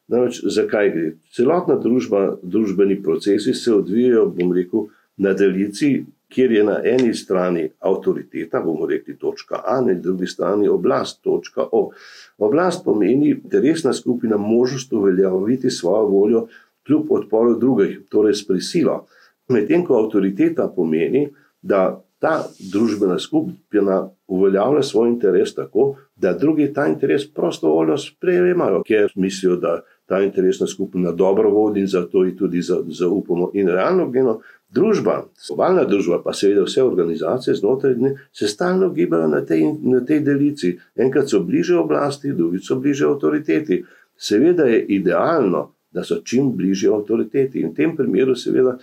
Namreč, 0.08 0.42
zakaj 0.44 0.90
gre? 0.92 1.14
Celotna 1.32 1.78
družba, 1.80 2.38
družbeni 2.42 3.02
procesi 3.04 3.54
se 3.54 3.74
odvijajo, 3.74 4.26
bom 4.36 4.52
rekel, 4.54 4.90
na 5.18 5.34
delici 5.34 6.04
kjer 6.34 6.52
je 6.52 6.64
na 6.64 6.80
eni 6.84 7.14
strani 7.14 7.68
avtoriteta, 7.80 8.62
bomo 8.62 8.88
rekli 8.90 9.18
točka 9.18 9.62
A, 9.66 9.82
na 9.82 9.94
drugi 9.94 10.28
strani 10.28 10.68
oblast, 10.68 11.22
točka 11.24 11.68
O. 11.72 11.90
Oblast 12.38 12.86
pomeni, 12.86 13.36
da 13.44 13.60
resna 13.60 13.94
skupina 13.94 14.38
možnost 14.38 14.94
uveljaviti 14.94 15.70
svojo 15.70 16.06
voljo 16.08 16.48
kljub 16.88 17.12
odporu 17.12 17.60
drugih, 17.60 18.00
torej 18.10 18.34
s 18.34 18.48
prisilo. 18.48 19.06
Medtem 19.50 19.86
ko 19.86 20.00
avtoriteta 20.04 20.70
pomeni, 20.76 21.28
da 21.62 22.02
ta 22.20 22.46
družbena 22.72 23.18
skupina 23.20 23.98
uveljavlja 24.28 24.84
svoj 24.84 25.10
interes 25.10 25.56
tako, 25.56 25.96
da 26.16 26.34
drugi 26.34 26.70
ta 26.74 26.88
interes 26.88 27.26
prostovoljno 27.34 27.98
sprejemajo, 27.98 28.84
ker 28.88 29.12
mislijo, 29.16 29.58
da 29.60 29.82
ta 30.06 30.22
interesna 30.24 30.68
skupina 30.68 31.12
dobro 31.12 31.50
vodi 31.50 31.80
in 31.80 31.88
zato 31.88 32.24
ji 32.24 32.36
tudi 32.38 32.62
zaupamo. 32.62 33.52
In 33.54 33.68
realno 33.68 34.10
gledano, 34.10 34.40
Družba, 34.74 35.20
globalna 35.48 35.84
družba, 35.86 36.18
pa 36.24 36.34
seveda 36.34 36.64
vse 36.66 36.82
organizacije 36.82 37.54
znotraj 37.60 37.94
nje, 38.02 38.16
se 38.34 38.48
stalno 38.50 38.90
gibajo 38.90 39.28
na 39.30 39.44
tej, 39.46 39.68
na 39.82 40.02
tej 40.06 40.24
delici. 40.26 40.72
Enkrat 40.96 41.30
so 41.30 41.44
bliže 41.46 41.78
oblasti, 41.78 42.34
drugič 42.34 42.66
so 42.68 42.80
bliže 42.82 43.06
avtoriteti. 43.06 43.84
Seveda 44.18 44.66
je 44.66 44.80
idealno, 44.98 45.68
da 45.94 46.04
so 46.04 46.24
čim 46.26 46.56
bliže 46.58 46.90
avtoriteti. 46.90 47.62
In 47.62 47.70
v 47.70 47.78
tem 47.78 47.94
primeru, 47.96 48.34
seveda, 48.36 48.80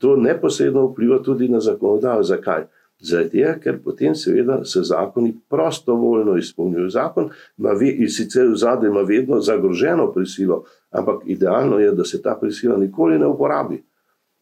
to 0.00 0.16
neposredno 0.16 0.86
vpliva 0.86 1.18
tudi 1.22 1.48
na 1.48 1.60
zakonodajo. 1.60 2.22
Zakaj? 2.22 2.66
Zato, 3.00 3.60
ker 3.62 3.76
potem, 3.84 4.14
seveda, 4.14 4.64
se 4.64 4.80
zakoni 4.82 5.34
prostovoljno 5.48 6.36
izpolnjujejo. 6.36 6.90
Zakon 6.90 7.28
ima, 7.58 7.74
ve, 7.76 8.08
sicer 8.08 8.48
v 8.48 8.56
zadnjem, 8.56 8.92
ima 8.92 9.02
vedno 9.02 9.40
zagroženo 9.40 10.12
prisilo, 10.12 10.64
ampak 10.90 11.22
idealno 11.26 11.78
je, 11.78 11.92
da 11.92 12.04
se 12.04 12.22
ta 12.22 12.38
prisila 12.40 12.76
nikoli 12.76 13.18
ne 13.18 13.26
uporabi. 13.26 13.82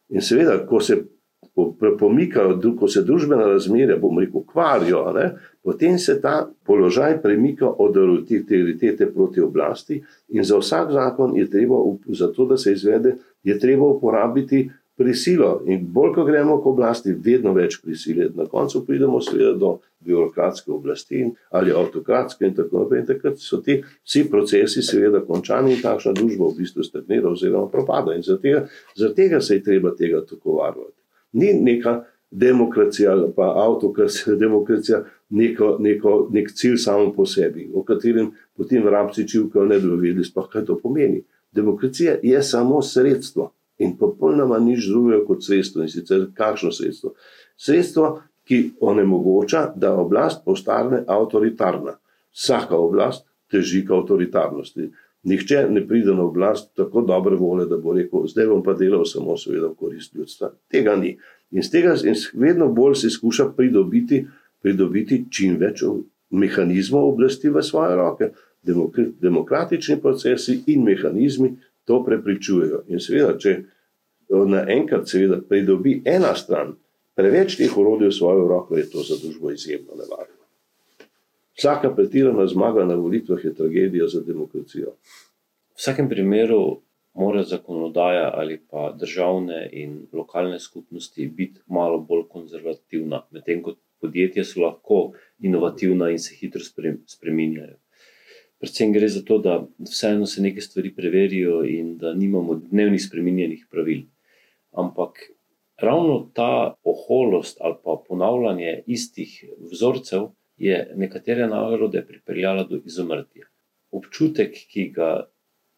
In 0.09 0.21
seveda, 0.21 0.61
ko 0.67 0.79
se 0.79 1.03
pomikajo, 1.99 2.59
ko 2.79 2.87
se 2.87 3.03
družbena 3.03 3.47
razmerja, 3.47 3.97
bomo 3.99 4.21
rekel, 4.21 4.43
kvarijo, 4.47 5.03
ne, 5.15 5.29
potem 5.63 5.99
se 5.99 6.21
ta 6.21 6.49
položaj 6.65 7.21
premika 7.21 7.67
od 7.67 7.97
autoritete 7.97 9.11
proti 9.13 9.41
oblasti, 9.41 10.01
in 10.29 10.43
za 10.43 10.57
vsak 10.57 10.91
zakon 10.91 11.35
je 11.35 11.49
treba, 11.49 11.75
zato 12.07 12.45
da 12.45 12.57
se 12.57 12.73
izvede, 12.73 13.15
je 13.43 13.59
treba 13.59 13.85
uporabiti 13.85 14.69
prisilo. 14.95 15.61
In 15.67 15.85
bolj, 15.91 16.13
ko 16.15 16.23
gremo 16.25 16.57
k 16.63 16.69
oblasti, 16.71 17.13
vedno 17.25 17.53
več 17.53 17.77
prisile. 17.83 18.29
Na 18.35 18.47
koncu 18.47 18.85
pridemo 18.87 19.19
seveda 19.21 19.53
do 19.59 19.71
birokratske 20.05 20.71
oblasti 20.71 21.25
ali 21.51 21.73
avtokratske 21.75 22.45
in 22.47 22.55
tako 22.55 22.83
naprej. 22.83 23.03
In 23.03 23.07
takrat 23.09 23.39
so 23.43 23.59
ti 23.65 23.81
vsi 23.83 24.25
procesi 24.31 24.83
seveda 24.85 25.23
končani 25.27 25.75
in 25.75 25.81
takšna 25.83 26.15
družba 26.15 26.49
v 26.51 26.61
bistvu 26.61 26.87
stagnira 26.87 27.31
oziroma 27.31 27.71
propada. 27.71 28.15
In 28.15 28.23
zaradi 28.23 28.49
tega, 28.49 28.65
zaradi 28.95 29.21
tega 29.21 29.41
se 29.41 29.59
je 29.59 29.63
treba 29.63 29.95
tega 29.95 30.23
tako 30.25 30.59
varovati. 30.61 30.99
Ni 31.35 31.51
neka 31.53 32.03
demokracija 32.31 33.11
ali 33.11 33.31
pa 33.35 33.51
avtokracija, 33.65 34.35
demokracija 34.45 35.03
neko, 35.29 35.75
neko, 35.79 36.15
nek 36.31 36.51
cilj 36.55 36.77
samo 36.77 37.11
po 37.13 37.25
sebi, 37.25 37.69
o 37.73 37.83
katerem 37.83 38.31
potem 38.55 38.83
vrabci 38.83 39.27
čivkajo 39.27 39.65
ne 39.65 39.79
dovedi, 39.79 40.23
sploh 40.23 40.47
kaj 40.51 40.65
to 40.65 40.79
pomeni. 40.79 41.23
Demokracija 41.51 42.17
je 42.23 42.41
samo 42.43 42.81
sredstvo 42.81 43.51
in 43.77 43.97
popolnoma 43.97 44.59
nič 44.59 44.87
drugega 44.89 45.23
kot 45.27 45.43
sredstvo. 45.43 45.83
In 45.83 45.91
sicer 45.91 46.27
kakšno 46.35 46.71
sredstvo? 46.71 47.13
Sredstvo, 47.57 48.11
ki 48.45 48.75
onemogoča, 48.79 49.71
da 49.75 49.95
oblast 49.97 50.43
postane 50.45 51.01
avtoritarna. 51.07 51.95
Vsaka 52.35 52.77
oblast 52.77 53.25
teži 53.51 53.85
k 53.85 53.93
avtoritarnosti. 53.95 54.91
Nihče 55.25 55.63
ne 55.69 55.81
pride 55.87 56.13
na 56.13 56.23
oblast 56.23 56.75
tako 56.77 57.01
dobre 57.01 57.35
volje, 57.35 57.65
da 57.65 57.77
bo 57.81 57.95
rekel, 57.97 58.27
zdaj 58.29 58.47
bom 58.51 58.61
pa 58.63 58.75
delal 58.77 59.05
samo 59.09 59.37
seveda 59.37 59.71
v 59.71 59.77
korist 59.79 60.13
ljudstva. 60.15 60.51
Tega 60.69 60.95
ni. 60.95 61.15
In 61.51 61.63
z 61.65 61.71
tega 61.73 61.95
in 62.05 62.17
vedno 62.33 62.67
bolj 62.73 62.99
se 63.01 63.09
skuša 63.09 63.49
pridobiti, 63.57 64.25
pridobiti 64.61 65.23
čim 65.31 65.57
več 65.57 65.81
mehanizmov 66.29 67.09
oblasti 67.13 67.49
v 67.49 67.63
svoje 67.63 67.95
roke. 67.95 68.29
Demokratični 69.21 69.99
procesi 70.01 70.59
in 70.67 70.83
mehanizmi 70.85 71.51
to 71.85 72.03
prepričujejo. 72.05 72.83
In 72.87 72.99
seveda, 72.99 73.37
če 73.37 73.57
naenkrat 74.29 75.09
seveda 75.09 75.41
pridobi 75.49 76.01
ena 76.05 76.33
stran 76.35 76.75
preveč 77.15 77.55
teh 77.57 77.77
orodij 77.77 78.11
v 78.11 78.15
svojo 78.15 78.47
roko, 78.47 78.77
je 78.77 78.89
to 78.91 79.03
za 79.03 79.15
družbo 79.21 79.51
izjemno 79.51 79.95
nevarno. 79.95 80.33
Vsaka 81.55 81.93
pretirana 81.95 82.47
zmaga 82.47 82.83
na 82.85 82.95
volitvah 82.99 83.45
je 83.45 83.53
tragedija 83.55 84.07
za 84.07 84.21
demokracijo. 84.21 84.97
V 85.75 85.79
vsakem 85.79 86.09
primeru 86.09 86.81
mora 87.13 87.43
zakonodaja 87.43 88.31
ali 88.35 88.59
pa 88.69 88.91
državne 88.91 89.69
in 89.71 90.07
lokalne 90.11 90.59
skupnosti 90.59 91.27
biti 91.27 91.59
malo 91.67 91.99
bolj 91.99 92.27
konzervativna, 92.29 93.23
medtem 93.31 93.63
ko 93.63 93.75
podjetja 94.01 94.43
so 94.43 94.61
lahko 94.61 95.13
inovativna 95.39 96.09
in 96.11 96.19
se 96.19 96.35
hitro 96.35 96.61
spreminjajo. 97.07 97.77
Predvsem 98.59 98.93
gre 98.93 99.07
za 99.11 99.21
to, 99.21 99.37
da 99.37 99.67
vseeno 99.79 100.25
se 100.25 100.41
neke 100.41 100.61
stvari 100.61 100.93
preverijo 100.95 101.63
in 101.67 101.97
da 101.97 102.13
nimamo 102.13 102.55
dnevnih 102.55 103.03
spremenjenih 103.03 103.67
pravil. 103.71 104.05
Ampak 104.71 105.19
ravno 105.77 106.31
ta 106.33 106.75
oholost 106.83 107.57
ali 107.61 107.75
pa 107.83 107.97
ponavljanje 108.07 108.83
istih 108.87 109.43
vzorcev 109.71 110.29
je 110.57 110.93
nekatere 110.95 111.47
narode 111.47 112.05
pripeljala 112.07 112.63
do 112.63 112.79
izumrtja. 112.85 113.47
Občutek, 113.91 114.55
ki 114.71 114.89
ga 114.95 115.09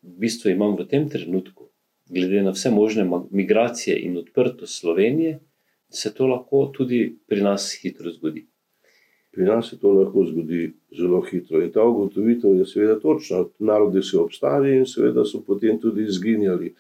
v 0.02 0.14
bistvu 0.22 0.54
imam 0.54 0.78
v 0.78 0.86
tem 0.88 1.10
trenutku, 1.10 1.70
glede 2.10 2.44
na 2.46 2.54
vse 2.54 2.72
možne 2.72 3.06
migracije 3.32 3.98
in 4.06 4.18
odprtost 4.18 4.80
Slovenije, 4.80 5.40
se 5.90 6.14
to 6.14 6.28
lahko 6.28 6.68
tudi 6.76 7.18
pri 7.28 7.42
nas 7.42 7.72
hitro 7.82 8.12
zgodi. 8.12 8.48
Pri 9.38 9.46
nas 9.46 9.68
se 9.70 9.78
to 9.78 9.92
lahko 9.94 10.24
zgodi 10.26 10.72
zelo 10.98 11.20
hitro. 11.22 11.60
In 11.62 11.70
ta 11.70 11.84
ugotovitev 11.86 12.56
je 12.58 12.66
seveda 12.66 12.96
točna. 13.00 13.44
Narodi 13.60 14.02
so 14.02 14.24
obstali 14.24 14.72
in 14.80 14.86
seveda 14.90 15.26
so 15.30 15.44
potem 15.46 15.78
tudi 15.78 16.08
izginjali. 16.10 16.72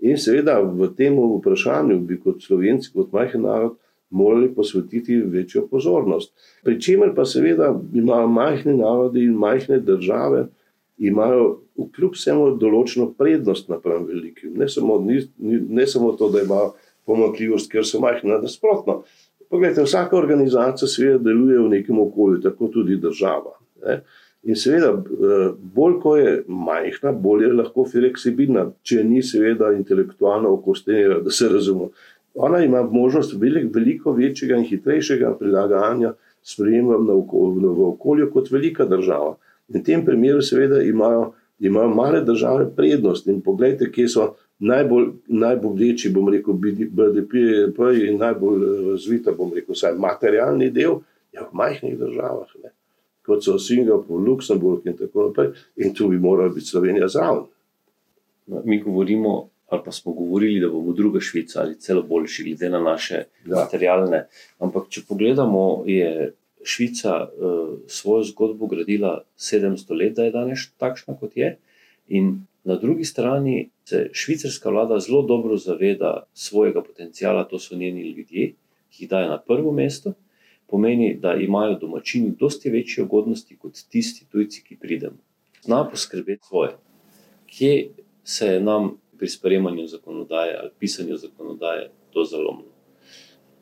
In 0.00 0.16
seveda 0.16 0.54
v 0.64 0.88
tem 0.96 1.18
vprašanju 1.20 1.98
bi 2.08 2.16
kot 2.16 2.40
slovenci, 2.40 2.88
kot 2.94 3.12
majhen 3.12 3.44
narod, 3.44 3.76
morali 4.10 4.48
posvetiti 4.54 5.18
večjo 5.20 5.66
pozornost. 5.68 6.32
Pričemer 6.64 7.12
pa 7.14 7.28
seveda 7.28 7.74
imajo 7.94 8.32
majhni 8.32 8.78
narodi 8.80 9.24
in 9.28 9.36
majhne 9.36 9.82
države, 9.84 10.46
imajo 10.96 11.58
kljub 11.92 12.16
vsemu 12.16 12.50
določeno 12.56 13.10
prednost 13.18 13.68
napram 13.68 14.08
velikim. 14.08 14.56
Ne 14.56 14.72
samo, 14.72 15.02
ni, 15.04 15.20
ne 15.68 15.86
samo 15.86 16.14
to, 16.16 16.32
da 16.32 16.48
imajo 16.48 16.72
pomakljivost, 17.04 17.68
ker 17.68 17.84
so 17.84 18.00
majhne, 18.00 18.40
nasprotno. 18.40 19.02
Poglejte, 19.50 19.84
vsaka 19.86 20.16
organizacija 20.18 20.88
seveda 20.88 21.18
deluje 21.30 21.58
v 21.58 21.68
nekem 21.78 21.98
okolju, 22.02 22.40
tako 22.42 22.68
tudi 22.74 22.96
država. 22.96 23.54
Ne? 23.86 24.00
In 24.46 24.56
seveda, 24.58 24.92
eh, 24.94 25.52
bolj 25.74 26.00
ko 26.02 26.16
je 26.16 26.32
majhna, 26.48 27.12
bolj 27.12 27.44
je 27.44 27.52
lahko 27.52 27.86
fleksibilna, 27.90 28.68
če 28.82 29.04
ni 29.04 29.22
seveda 29.22 29.72
intelektualno 29.74 30.52
okostenjena, 30.58 31.20
da 31.24 31.30
se 31.30 31.48
razumemo 31.48 31.90
ona 32.36 32.64
ima 32.64 32.82
možnost 32.82 33.34
veliko, 33.40 33.70
veliko 33.78 34.12
večjega 34.12 34.56
in 34.56 34.64
hitrejšega 34.64 35.34
prilagajanja 35.38 36.12
sprejemom 36.42 37.08
v 37.08 37.82
okolju 37.88 38.30
kot 38.32 38.50
velika 38.50 38.84
država. 38.84 39.36
In 39.68 39.80
v 39.80 39.84
tem 39.84 40.04
primeru, 40.04 40.42
seveda, 40.42 40.82
imajo, 40.82 41.32
imajo 41.58 41.88
male 41.88 42.20
države 42.24 42.68
prednost. 42.76 43.26
In 43.26 43.40
pogledajte, 43.40 43.90
kje 43.92 44.08
so 44.08 44.26
najbolj, 44.58 45.10
najbolj 45.28 45.82
večji, 45.82 46.12
bom 46.12 46.28
rekel, 46.32 46.54
BDP 46.54 47.90
in 48.08 48.18
najbolj 48.18 48.64
razvita, 48.90 49.32
bom 49.36 49.52
rekel, 49.54 49.74
vsaj 49.76 49.98
materialni 49.98 50.70
del, 50.70 51.00
je 51.32 51.42
v 51.44 51.52
majhnih 51.52 51.98
državah, 51.98 52.54
ne? 52.64 52.72
kot 53.26 53.42
so 53.44 53.58
Singapur, 53.58 54.20
Luksemburg 54.22 54.86
in 54.86 54.94
tako 54.96 55.28
naprej. 55.28 55.48
In 55.82 55.94
tu 55.94 56.06
bi 56.08 56.18
morala 56.18 56.52
biti 56.54 56.66
Slovenija 56.66 57.08
zraven. 57.08 57.48
No, 58.46 58.62
mi 58.64 58.82
govorimo 58.82 59.48
ali 59.66 59.82
pa 59.84 59.92
smo 59.92 60.12
govorili, 60.12 60.60
da 60.60 60.68
bomo 60.68 60.92
druga 60.92 61.20
Švica 61.20 61.60
ali 61.60 61.78
celo 61.80 62.02
boljši, 62.02 62.44
glede 62.44 62.68
na 62.68 62.80
naše 62.80 63.14
Ja. 63.46 63.56
materialne. 63.56 64.28
Ampak, 64.58 64.88
če 64.88 65.02
pogledamo, 65.08 65.82
je 65.86 66.32
Švica 66.62 67.16
uh, 67.24 67.78
svojo 67.86 68.22
zgodbo 68.24 68.66
gradila 68.66 69.24
700 69.38 69.98
let, 69.98 70.14
da 70.14 70.24
je 70.24 70.30
danes 70.30 70.70
takšna, 70.78 71.16
kot 71.20 71.36
je. 71.36 71.56
In 72.08 72.46
na 72.66 72.76
drugi 72.76 73.04
strani 73.04 73.70
se 73.84 74.10
švicarska 74.12 74.70
vlada 74.70 74.98
zelo 74.98 75.22
dobro 75.22 75.56
zaveda 75.56 76.26
svojega 76.34 76.82
potencijala, 76.82 77.44
to 77.44 77.58
so 77.58 77.76
njeni 77.76 78.10
ljudje, 78.10 78.54
ki 78.90 79.04
jih 79.04 79.10
daje 79.10 79.28
na 79.28 79.38
prvo 79.38 79.72
mesto. 79.72 80.12
Pomeni, 80.66 81.14
da 81.14 81.34
imajo 81.34 81.78
domačini 81.78 82.32
dosti 82.40 82.70
večje 82.70 83.04
ugodnosti 83.04 83.56
kot 83.56 83.78
tisti 83.90 84.26
tujci, 84.32 84.64
ki 84.64 84.76
pridemo. 84.76 85.16
Zna 85.62 85.84
poskrbeti 85.90 86.46
svoje. 86.46 86.72
Kje 87.46 87.88
se 88.24 88.46
je 88.46 88.60
nam 88.60 88.96
pri 89.18 89.28
sprejemanju 89.28 89.86
zakonodaje 89.86 90.56
ali 90.60 90.70
pisanju 90.78 91.16
zakonodaje 91.16 91.90
to 92.10 92.24
zalomilo? 92.24 92.74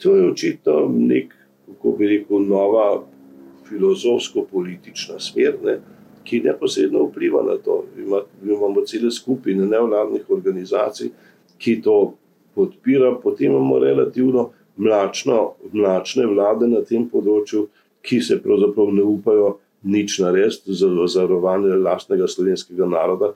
To 0.02 0.16
je 0.16 0.30
očitno 0.30 0.94
nek, 0.98 1.34
kako 1.66 1.92
bi 1.92 2.06
rekel, 2.06 2.40
nova 2.46 3.04
filozofsko-politična 3.68 5.20
smer, 5.20 5.58
ne, 5.64 5.80
ki 6.24 6.40
neposredno 6.44 7.06
vpliva 7.08 7.42
na 7.46 7.56
to. 7.60 7.84
Ima, 7.98 8.22
imamo 8.44 8.84
cele 8.86 9.10
skupine 9.10 9.66
nevladnih 9.66 10.30
organizacij, 10.30 11.10
ki 11.58 11.80
to 11.82 12.14
podpira, 12.54 13.14
potem 13.22 13.52
imamo 13.52 13.78
relativno 13.78 14.50
mlačno, 14.76 15.54
mlačne 15.72 16.26
vlade 16.26 16.68
na 16.70 16.82
tem 16.82 17.06
področju, 17.10 17.68
ki 18.04 18.20
se 18.20 18.40
pravzaprav 18.42 18.92
ne 18.92 19.04
upajo 19.06 19.58
nič 19.84 20.18
narediti 20.20 20.74
za 20.74 20.88
varovanje 21.22 21.76
lastnega 21.76 22.28
slovenskega 22.28 22.88
naroda, 22.88 23.34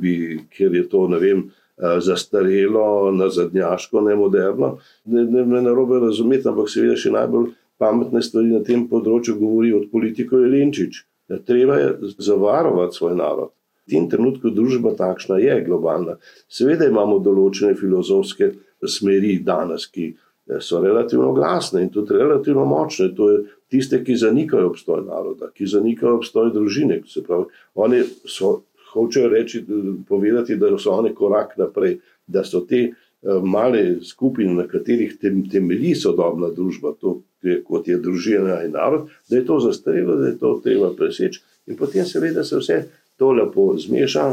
bi, 0.00 0.40
ker 0.50 0.74
je 0.74 0.88
to, 0.88 1.06
ne 1.08 1.18
vem, 1.18 1.50
eh, 1.78 2.00
zastarelo, 2.00 3.12
nazadnjaško, 3.12 4.00
ne 4.00 4.16
moderno. 4.16 4.78
Ne, 5.04 5.24
ne 5.24 5.44
me 5.44 5.62
narobe 5.62 5.98
razumeti, 6.00 6.48
ampak 6.48 6.68
seveda 6.68 6.96
še 6.96 7.10
najbolj 7.10 7.52
pametne 7.78 8.22
stvari 8.22 8.52
na 8.52 8.62
tem 8.64 8.86
področju 8.88 9.38
govori 9.40 9.72
od 9.72 9.90
politikov 9.90 10.44
Jelenčič. 10.44 11.04
Treba 11.46 11.76
je 11.76 11.94
zavarovati 12.18 12.96
svoj 12.96 13.16
narod. 13.16 13.50
V 13.86 13.90
tem 13.90 14.06
trenutku 14.10 14.50
družba 14.50 14.94
takšna 14.98 15.38
je 15.38 15.60
globalna. 15.66 16.16
Seveda 16.50 16.88
imamo 16.90 17.18
določene 17.22 17.76
filozofske 17.78 18.50
smeri 18.82 19.38
danes, 19.46 19.86
ki 19.90 20.08
eh, 20.10 20.60
so 20.60 20.80
relativno 20.82 21.32
glasne 21.34 21.84
in 21.86 21.90
tudi 21.94 22.18
relativno 22.18 22.64
močne. 22.66 23.12
To 23.14 23.30
je 23.30 23.38
tiste, 23.70 24.02
ki 24.04 24.18
zanikajo 24.18 24.72
obstoj 24.72 25.04
naroda, 25.06 25.50
ki 25.54 25.70
zanikajo 25.70 26.16
obstoj 26.18 26.50
družine. 26.54 27.00
Pravi, 27.26 27.46
oni 27.74 28.02
so 28.26 28.60
hočejo 28.92 29.30
reči, 29.30 29.64
povedati, 30.08 30.56
da 30.56 30.70
so 30.78 30.94
oni 30.98 31.14
korak 31.14 31.56
naprej, 31.58 31.98
da 32.26 32.42
so 32.44 32.64
te 32.66 32.82
eh, 32.90 33.05
male 33.42 34.00
skupine, 34.02 34.54
na 34.54 34.66
katerih 34.68 35.16
temelji 35.52 35.94
sodobna 35.94 36.50
družba, 36.54 36.94
to, 37.00 37.20
kot 37.66 37.88
je 37.88 37.98
družina 38.02 38.60
in 38.64 38.74
narod, 38.76 39.08
da 39.30 39.36
je 39.36 39.46
to 39.46 39.58
zastarelo, 39.60 40.16
da 40.20 40.30
je 40.30 40.38
to 40.38 40.56
treba 40.64 40.92
preseči. 40.96 41.42
In 41.66 41.76
potem 41.76 42.06
seveda 42.06 42.44
se 42.44 42.58
vse 42.60 42.82
to 43.18 43.32
lepo 43.32 43.72
zmeša, 43.78 44.26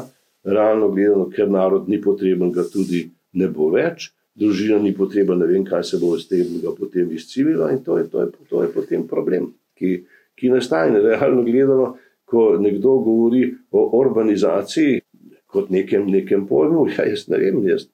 realno 0.44 0.90
gledano, 0.92 1.30
ker 1.32 1.50
narod 1.50 1.90
ni 1.90 2.02
potreben, 2.02 2.52
ga 2.52 2.66
tudi 2.70 3.08
ne 3.34 3.48
bo 3.48 3.70
več. 3.74 4.12
Družina 4.36 4.80
ni 4.82 4.94
potreba, 4.98 5.36
ne 5.38 5.48
vem, 5.48 5.66
kaj 5.66 5.84
se 5.88 6.00
bo 6.02 6.16
iz 6.18 6.26
tega 6.28 6.74
potem 6.78 7.12
izcivilo, 7.14 7.70
in 7.70 7.84
to 7.86 7.98
je, 7.98 8.08
to 8.10 8.22
je, 8.22 8.32
to 8.50 8.64
je 8.64 8.72
potem 8.74 9.08
problem, 9.08 9.52
ki, 9.78 10.04
ki 10.38 10.50
nastaja. 10.54 11.02
Realno 11.02 11.46
gledano, 11.46 11.94
ko 12.26 12.54
nekdo 12.58 12.98
govori 13.06 13.46
o 13.72 13.86
urbanizaciji 14.00 15.02
kot 15.54 15.70
nekem, 15.70 16.08
nekem 16.10 16.48
pojmu, 16.50 16.88
ja, 16.90 17.06
jaz 17.12 17.28
ne 17.30 17.40
vem, 17.42 17.62
jaz 17.70 17.86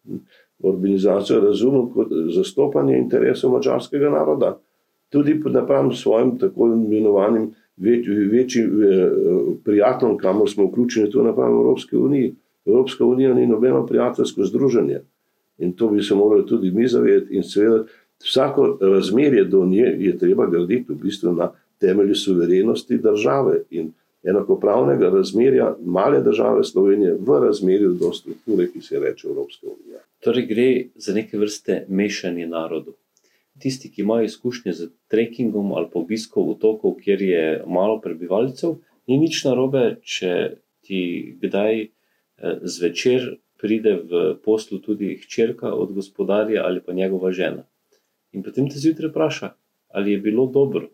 urbanizacijo 0.60 1.40
razumem 1.40 1.90
kot 1.94 2.12
zastopanje 2.36 2.98
interesov 2.98 3.52
mačarskega 3.52 4.10
naroda. 4.10 4.58
Tudi 5.10 5.42
napram 5.46 5.92
svojim 5.92 6.38
tako 6.40 6.68
imenovanim 6.68 7.52
večjim 7.78 8.30
več, 8.32 8.58
prijateljem, 9.64 10.18
kamor 10.18 10.50
smo 10.50 10.68
vključeni, 10.68 11.12
tu 11.12 11.24
napram 11.24 11.52
Evropske 11.52 11.98
unije. 11.98 12.34
Evropska 12.66 13.06
unija 13.06 13.34
ni 13.34 13.48
nobeno 13.48 13.86
prijateljsko 13.88 14.44
združenje. 14.46 15.00
In 15.58 15.74
to 15.74 15.88
bi 15.88 16.04
se 16.04 16.16
morali 16.16 16.46
tudi 16.46 16.72
mi 16.72 16.88
zavedati. 16.88 17.36
In 17.36 17.44
seveda, 17.44 17.84
vsako 18.24 18.78
razmerje 18.82 19.44
do 19.44 19.66
nje 19.66 19.96
je 20.00 20.18
treba 20.18 20.46
graditi 20.46 20.94
v 20.94 20.96
bistvu 20.96 21.34
na 21.34 21.52
temelju 21.80 22.16
suverenosti 22.16 22.98
države. 22.98 23.62
In 23.70 23.92
enakopravnega 24.24 25.10
razmerja 25.10 25.76
male 25.86 26.22
države 26.22 26.64
Slovenije 26.64 27.18
v 27.20 27.40
razmerju 27.40 27.94
do 27.94 28.12
strukture, 28.14 28.68
ki 28.68 28.82
se 28.82 29.00
reče 29.00 29.28
Evropska 29.28 29.68
unija. 29.68 30.00
Torej, 30.24 30.46
gre 30.48 30.70
za 30.96 31.14
neke 31.16 31.38
vrste 31.40 31.86
mešanje 31.88 32.48
narodov. 32.48 32.98
Tisti, 33.60 33.92
ki 33.92 34.02
imajo 34.02 34.28
izkušnje 34.28 34.74
z 34.74 34.90
trekkingom 35.12 35.72
ali 35.76 35.88
pa 35.94 36.00
obiskom 36.00 36.50
otokov, 36.50 36.98
kjer 37.04 37.22
je 37.22 37.46
malo 37.68 38.00
prebivalcev, 38.04 38.78
ni 39.08 39.18
nič 39.20 39.44
narobe, 39.48 40.00
če 40.04 40.60
ti 40.86 41.02
kdaj 41.42 41.88
zvečer 42.62 43.36
pride 43.60 43.96
v 44.08 44.22
poslu 44.44 44.80
tudi 44.80 45.18
hčerka 45.24 45.72
od 45.76 45.92
gospodarja 45.94 46.64
ali 46.64 46.84
pa 46.84 46.94
njegova 46.94 47.32
žena. 47.32 47.66
In 48.32 48.44
potem 48.44 48.70
te 48.70 48.80
zjutraj 48.80 49.12
vpraša, 49.12 49.54
ali 49.92 50.12
je 50.12 50.24
bilo 50.24 50.46
dobro. 50.48 50.90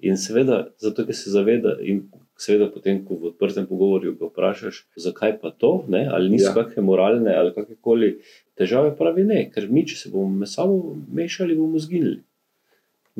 In 0.00 0.16
seveda, 0.16 0.70
zato 0.80 1.04
ker 1.04 1.16
se 1.16 1.30
zaveda, 1.30 1.76
in 1.82 2.06
seveda, 2.40 2.70
potem, 2.72 3.02
ko 3.04 3.18
v 3.20 3.30
odprtem 3.30 3.66
pogovoru 3.68 4.14
ga 4.16 4.30
vprašaš, 4.30 4.84
zakaj 4.96 5.36
pa 5.42 5.52
to, 5.52 5.84
ne? 5.92 6.06
ali 6.08 6.32
niso 6.32 6.50
ja. 6.50 6.56
kakšne 6.56 6.84
moralne 6.84 7.34
ali 7.36 7.52
kakorkoli 7.54 8.14
težave, 8.58 8.94
pravi 8.96 9.26
ne, 9.28 9.44
ker 9.52 9.68
mi, 9.68 9.84
če 9.88 9.98
se 9.98 10.12
bomo 10.12 10.40
med 10.42 10.50
sabo 10.50 10.96
mešali, 11.12 11.58
bomo 11.58 11.80
zginili. 11.82 12.22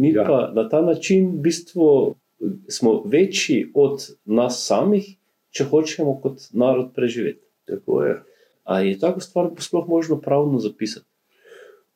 Mi 0.00 0.14
ja. 0.14 0.24
pa 0.24 0.48
na 0.56 0.68
ta 0.68 0.80
način 0.80 1.28
v 1.34 1.44
bistvu 1.44 1.90
smo 2.68 3.02
večji 3.04 3.70
od 3.74 4.06
nas 4.24 4.62
samih, 4.64 5.04
če 5.52 5.66
hočemo 5.68 6.16
kot 6.22 6.48
narod 6.56 6.94
preživeti. 6.96 7.42
Tako 7.68 8.02
je. 8.04 8.16
Ali 8.64 8.92
je 8.92 8.98
tako 9.02 9.20
stvar 9.20 9.50
sploh 9.58 9.88
možno 9.88 10.20
pravno 10.20 10.58
zapisati? 10.58 11.06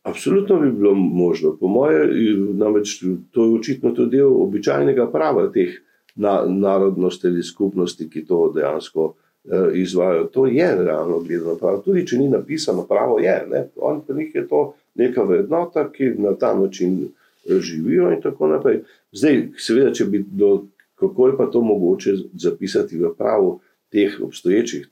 Absolutno 0.04 0.58
bi 0.60 0.72
bilo 0.72 0.94
možno. 0.94 1.54
Po 1.56 1.68
mojem, 1.68 2.10
namreč 2.58 2.98
to 3.30 3.44
je 3.44 3.54
očitno 3.58 3.94
tudi 3.96 4.18
del 4.18 4.34
običajnega 4.42 5.06
prava 5.12 5.46
teh 5.52 5.78
na, 6.14 6.44
narodnosti 6.46 7.26
ali 7.26 7.42
skupnosti, 7.42 8.10
ki 8.10 8.24
to 8.26 8.52
dejansko 8.54 9.14
eh, 9.44 9.70
izvajo. 9.74 10.24
To 10.24 10.46
je 10.46 10.84
realno 10.84 11.18
gledano 11.20 11.56
pravo. 11.56 11.82
Tudi 11.84 12.06
če 12.06 12.18
ni 12.18 12.28
napisano 12.28 12.86
pravo, 12.86 13.18
je. 13.18 13.36
Ne? 13.50 13.66
On 13.76 14.02
pa 14.06 14.14
njih 14.14 14.34
je 14.34 14.48
to 14.48 14.74
neka 14.94 15.22
vrednota, 15.22 15.88
ki 15.92 16.14
na 16.18 16.34
ta 16.34 16.54
način 16.54 17.02
eh, 17.04 17.60
živijo 17.60 18.12
in 18.12 18.22
tako 18.22 18.46
naprej. 18.46 18.82
Zdaj, 19.12 19.48
seveda, 19.58 19.92
če 19.92 20.04
bi 20.04 20.24
do, 20.30 20.64
kako 21.00 21.28
je 21.28 21.36
pa 21.36 21.46
to 21.46 21.60
mogoče 21.60 22.16
zapisati 22.32 22.98
v 22.98 23.14
pravu 23.18 23.60
teh 23.92 24.18
obstoječih 24.22 24.88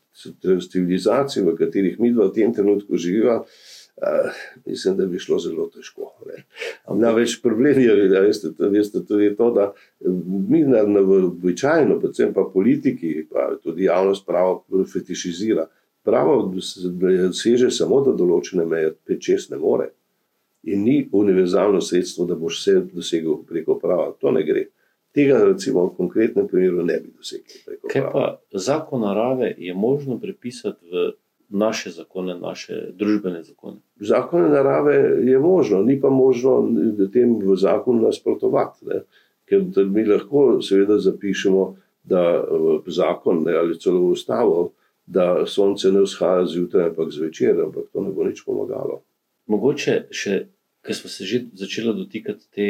civilizacij, 0.70 1.42
v 1.42 1.56
katerih 1.56 2.00
mi 2.00 2.12
v 2.12 2.28
tem 2.34 2.54
trenutku 2.54 2.96
živimo. 2.96 3.44
Uh, 3.96 4.30
mislim, 4.66 4.96
da 4.96 5.06
bi 5.06 5.18
šlo 5.18 5.38
zelo 5.38 5.66
težko. 5.68 6.14
Največ 6.88 7.36
problem 7.42 7.80
je, 7.80 8.08
da 8.08 8.20
veste, 8.24 8.48
veste, 8.58 9.04
tudi 9.04 9.34
to, 9.36 9.50
da 9.50 9.72
mi 10.48 10.62
na, 10.64 10.82
na 10.82 11.00
običajno, 11.00 11.98
predvsem 12.00 12.32
pa 12.34 12.46
politiki, 12.52 13.26
pa 13.30 13.50
tudi 13.62 13.84
javnost 13.84 14.26
pravo 14.26 14.64
fetišizira. 14.92 15.66
Pravo 16.02 16.54
seže 17.32 17.70
samo 17.70 18.00
do 18.02 18.16
določene 18.18 18.64
meje, 18.66 18.94
pet 19.06 19.20
čest 19.22 19.52
ne 19.52 19.60
more. 19.60 19.92
In 20.72 20.82
ni 20.82 20.96
univerzalno 21.12 21.80
sredstvo, 21.80 22.26
da 22.26 22.34
boš 22.38 22.58
vse 22.58 22.78
dosegel 22.94 23.42
preko 23.46 23.76
prava. 23.78 24.10
To 24.20 24.32
ne 24.34 24.42
gre. 24.46 24.66
Tega, 25.12 25.44
recimo, 25.44 25.84
v 25.90 25.96
konkretnem 26.00 26.48
primeru 26.48 26.82
ne 26.88 26.96
bi 27.04 27.12
dosegel. 27.12 27.76
Kaj 27.92 28.08
pa 28.14 28.26
zakon 28.56 29.04
narave 29.04 29.52
je 29.58 29.74
možno 29.74 30.16
prepisati 30.18 30.88
v 30.88 31.10
naše 31.52 31.90
zakone, 31.90 32.38
naše 32.38 32.88
družbene 32.92 33.42
zakone. 33.42 33.76
Zakone 34.00 34.48
narave 34.48 34.94
je 35.24 35.38
možno, 35.38 35.82
ni 35.82 36.00
pa 36.00 36.10
možno 36.10 36.68
tem 37.12 37.38
v 37.38 37.56
zakonu 37.56 38.02
nasprotovati. 38.02 38.86
Ne? 38.86 39.02
Ker 39.44 39.64
mi 39.86 40.04
lahko 40.04 40.62
seveda 40.62 40.98
zapišemo, 40.98 41.76
da 42.04 42.22
v 42.84 42.90
zakon 42.90 43.44
ne, 43.44 43.54
ali 43.54 43.78
celo 43.78 44.00
v 44.00 44.16
ustavo, 44.16 44.72
da 45.06 45.46
sonce 45.46 45.92
ne 45.92 46.02
vzhaja 46.02 46.46
zjutraj, 46.46 46.88
ampak 46.90 47.12
zvečer, 47.12 47.60
ampak 47.66 47.92
to 47.92 48.02
ne 48.02 48.10
bo 48.10 48.24
nič 48.24 48.42
pomagalo. 48.46 49.02
Mogoče 49.46 50.08
še, 50.10 50.46
ker 50.82 50.96
smo 50.96 51.10
se 51.10 51.28
že 51.28 51.44
začeli 51.52 51.94
dotikati 51.94 52.48
te 52.50 52.68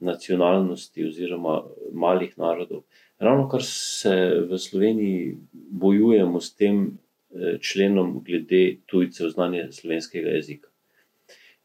nacionalnosti 0.00 1.04
oziroma 1.06 1.62
malih 1.92 2.34
narodov. 2.38 2.82
Ravno 3.22 3.46
kar 3.48 3.62
se 3.62 4.42
v 4.50 4.58
Sloveniji 4.58 5.36
bojujemo 5.52 6.40
s 6.40 6.54
tem, 6.58 6.98
Eh, 7.11 7.11
členom 7.60 8.20
glede 8.26 8.76
tujcev 8.86 9.32
znanja 9.32 9.70
slovenskega 9.72 10.36
jezika. 10.36 10.68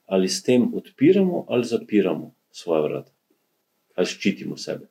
Ali 0.05 0.29
s 0.31 0.43
tem 0.43 0.73
odpiramo 0.73 1.45
ali 1.47 1.65
zapiramo 1.65 2.33
svoje 2.51 2.83
vrata, 2.83 3.11
ali 3.95 4.07
ščitimo 4.07 4.57
sebe? 4.57 4.87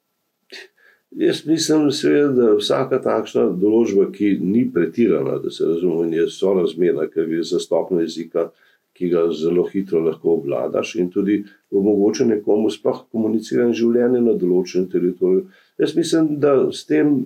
Jaz 1.16 1.46
mislim, 1.46 1.90
seveda, 1.94 2.32
da 2.34 2.54
vsaka 2.58 2.98
takšna 3.00 3.46
določba, 3.56 4.10
ki 4.12 4.34
ni 4.42 4.66
pretirana, 4.72 5.38
da 5.40 5.50
se 5.50 5.64
razume, 5.64 6.10
je 6.12 6.26
sorazmerna, 6.28 7.06
ker 7.08 7.28
gre 7.30 7.44
za 7.46 7.60
stopno 7.62 8.02
jezika, 8.02 8.50
ki 8.96 9.08
ga 9.12 9.26
zelo 9.36 9.64
hitro 9.68 10.00
lahko 10.04 10.34
obvladaš 10.38 10.94
in 11.00 11.08
tudi 11.12 11.42
omogoča 11.72 12.26
nekomu 12.28 12.70
sploh 12.72 13.02
komunicirati 13.12 13.76
življenje 13.80 14.22
na 14.24 14.34
določenem 14.40 14.88
teritoriju. 14.92 15.46
Jaz 15.80 15.96
mislim, 15.96 16.30
da 16.40 16.54
s 16.72 16.84
tem 16.88 17.18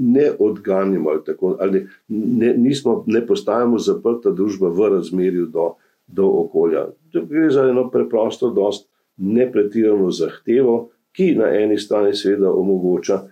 ne 0.00 0.30
odganjamo 0.38 1.10
ali, 1.10 1.20
tako, 1.26 1.56
ali 1.60 1.86
ne, 2.08 2.54
nismo, 2.56 3.04
ne 3.06 3.26
postajamo 3.26 3.78
zaprta 3.78 4.30
družba 4.30 4.68
v 4.68 4.88
razmerju 4.96 5.46
do, 5.46 5.72
do 6.06 6.26
okolja. 6.26 6.86
To 7.12 7.24
gre 7.28 7.50
za 7.50 7.68
eno 7.68 7.90
preprosto, 7.90 8.50
dost 8.50 8.88
nepretirano 9.16 10.10
zahtevo, 10.10 10.88
ki 11.12 11.34
na 11.36 11.50
eni 11.56 11.78
strani 11.78 12.14
seveda 12.16 12.50
omogoča 12.50 13.22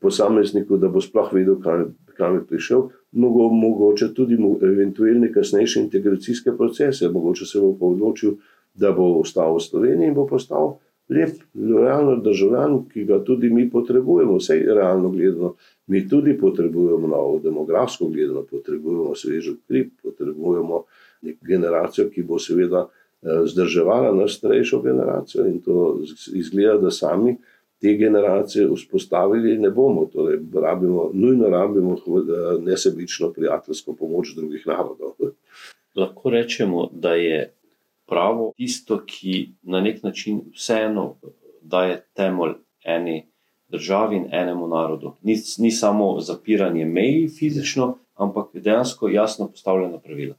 posamezniku, 0.00 0.78
da 0.80 0.88
bo 0.88 1.00
sploh 1.04 1.32
vedel, 1.36 1.58
kam, 1.60 1.90
kam 2.16 2.40
je 2.40 2.46
prišel, 2.48 2.88
Mogo, 3.16 3.48
mogoče 3.48 4.10
tudi 4.14 4.36
eventualne 4.62 5.30
kasnejše 5.32 5.80
integracijske 5.80 6.52
procese, 6.56 7.08
mogoče 7.08 7.46
se 7.46 7.60
bo 7.60 7.88
odločil, 7.88 8.34
da 8.74 8.90
bo 8.92 9.06
ostal 9.20 9.54
v 9.56 9.62
Sloveniji 9.64 10.10
in 10.10 10.14
bo 10.14 10.26
postal 10.28 10.74
lep, 11.08 11.38
realno 11.54 12.16
državljan, 12.20 12.82
ki 12.92 13.04
ga 13.04 13.22
tudi 13.24 13.50
mi 13.50 13.70
potrebujemo, 13.70 14.36
vse 14.36 14.58
realno 14.66 15.10
gledano. 15.10 15.54
Mi 15.86 16.08
tudi 16.08 16.38
potrebujemo 16.38 17.06
novo, 17.08 17.38
demografsko 17.38 18.08
gledano, 18.08 18.42
potrebujemo 18.42 19.14
svežo 19.14 19.54
kri, 19.68 19.88
potrebujemo 20.02 20.84
generacijo, 21.22 22.08
ki 22.10 22.22
bo 22.22 22.38
seveda 22.38 22.86
eh, 22.86 23.44
zdrževala 23.46 24.14
naš 24.14 24.38
starejšo 24.38 24.80
generacijo 24.82 25.46
in 25.46 25.60
to 25.60 26.00
izgleda, 26.34 26.78
da 26.78 26.90
sami 26.90 27.36
te 27.80 27.94
generacije 27.94 28.68
vzpostavili 28.74 29.58
ne 29.58 29.70
bomo. 29.70 30.08
Torej, 30.12 30.40
rabimo, 30.54 31.10
nujno 31.14 31.48
rabimo 31.48 31.94
eh, 31.94 32.62
nesebično 32.62 33.32
prijateljsko 33.32 33.92
pomoč 33.92 34.34
drugih 34.36 34.66
narodov. 34.66 35.14
Lahko 35.96 36.30
rečemo, 36.30 36.90
da 36.92 37.14
je 37.14 37.52
pravo, 38.06 38.52
tisto, 38.56 39.00
ki 39.06 39.48
na 39.62 39.80
nek 39.80 40.02
način 40.02 40.40
vseeno 40.54 41.16
daje 41.62 42.02
temelj 42.14 42.52
eni 42.84 43.26
državi 43.68 44.16
in 44.16 44.26
enemu 44.32 44.68
narodu. 44.68 45.12
Ni, 45.22 45.36
ni 45.58 45.70
samo 45.70 46.20
zapiranje 46.20 46.84
meji 46.84 47.28
fizično, 47.28 47.98
ampak 48.14 48.46
dejansko 48.54 49.08
jasno 49.08 49.48
postavljena 49.48 49.98
pravila. 49.98 50.34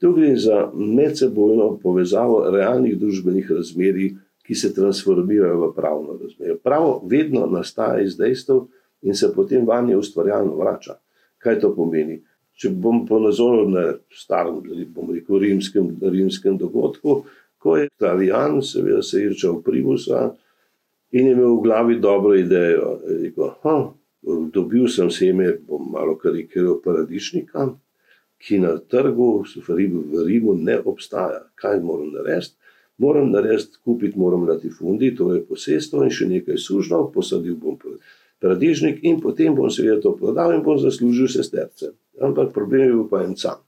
Tu 0.00 0.12
gre 0.12 0.36
za 0.36 0.70
medsebojno 0.74 1.78
povezavo 1.82 2.50
realnih 2.50 2.98
družbenih 2.98 3.50
razmerij, 3.50 4.14
ki 4.42 4.54
se 4.54 4.74
transformirajo 4.74 5.60
v 5.60 5.74
pravno 5.74 6.18
razmerje. 6.22 6.56
Pravo 6.58 7.02
vedno 7.06 7.46
nastaja 7.46 8.00
iz 8.02 8.16
dejstev 8.16 8.64
in 9.02 9.14
se 9.14 9.32
potem 9.34 9.66
vanje 9.66 9.96
ustvarjalno 9.96 10.56
vrača. 10.56 10.98
Kaj 11.38 11.60
to 11.60 11.74
pomeni? 11.74 12.22
če 12.62 12.70
bom 12.70 13.02
ponazoril 13.08 13.70
na 13.72 13.84
starem, 14.14 14.60
bom 14.94 15.10
rekel, 15.10 15.40
rimskem, 15.42 15.88
rimskem 15.98 16.58
dogodku, 16.60 17.22
ko 17.62 17.76
je 17.78 17.88
Italijan, 17.88 18.60
seveda 18.66 19.02
se 19.06 19.22
je 19.22 19.32
rečal 19.32 19.60
Primusa 19.62 20.32
in 21.12 21.26
je 21.26 21.32
imel 21.32 21.56
v 21.56 21.62
glavi 21.62 21.98
dobro 22.00 22.34
idejo. 22.34 22.98
Rekel, 23.22 23.52
ha, 23.62 23.76
dobil 24.54 24.88
sem 24.88 25.10
seme, 25.10 25.52
bom 25.68 25.90
malo 25.92 26.16
karikiral, 26.18 26.80
paradišnika, 26.84 27.68
ki 28.42 28.58
na 28.58 28.74
trgu 28.78 29.44
v 29.44 29.76
Rimu, 29.76 30.02
v 30.10 30.26
Rimu 30.26 30.56
ne 30.58 30.78
obstaja. 30.80 31.44
Kaj 31.54 31.80
moram 31.80 32.10
narediti? 32.16 32.56
Moram 32.98 33.30
narediti, 33.32 33.78
kupiti 33.84 34.18
moram 34.18 34.44
latifundi, 34.48 35.14
to 35.16 35.32
je 35.34 35.44
posestvo 35.46 36.04
in 36.04 36.10
še 36.12 36.28
nekaj 36.28 36.58
sužnov, 36.60 37.10
posadil 37.14 37.56
bom 37.56 37.78
paradižnik 38.42 39.00
in 39.06 39.20
potem 39.20 39.54
bom 39.54 39.70
seveda 39.70 40.00
to 40.02 40.12
prodal 40.18 40.52
in 40.54 40.62
bom 40.62 40.78
zaslužil 40.78 41.30
sesterce 41.30 41.94
ampak 42.20 42.52
problem 42.52 42.80
je 42.80 42.92
bil 42.92 43.08
pa 43.08 43.24
en 43.24 43.36
sam. 43.36 43.58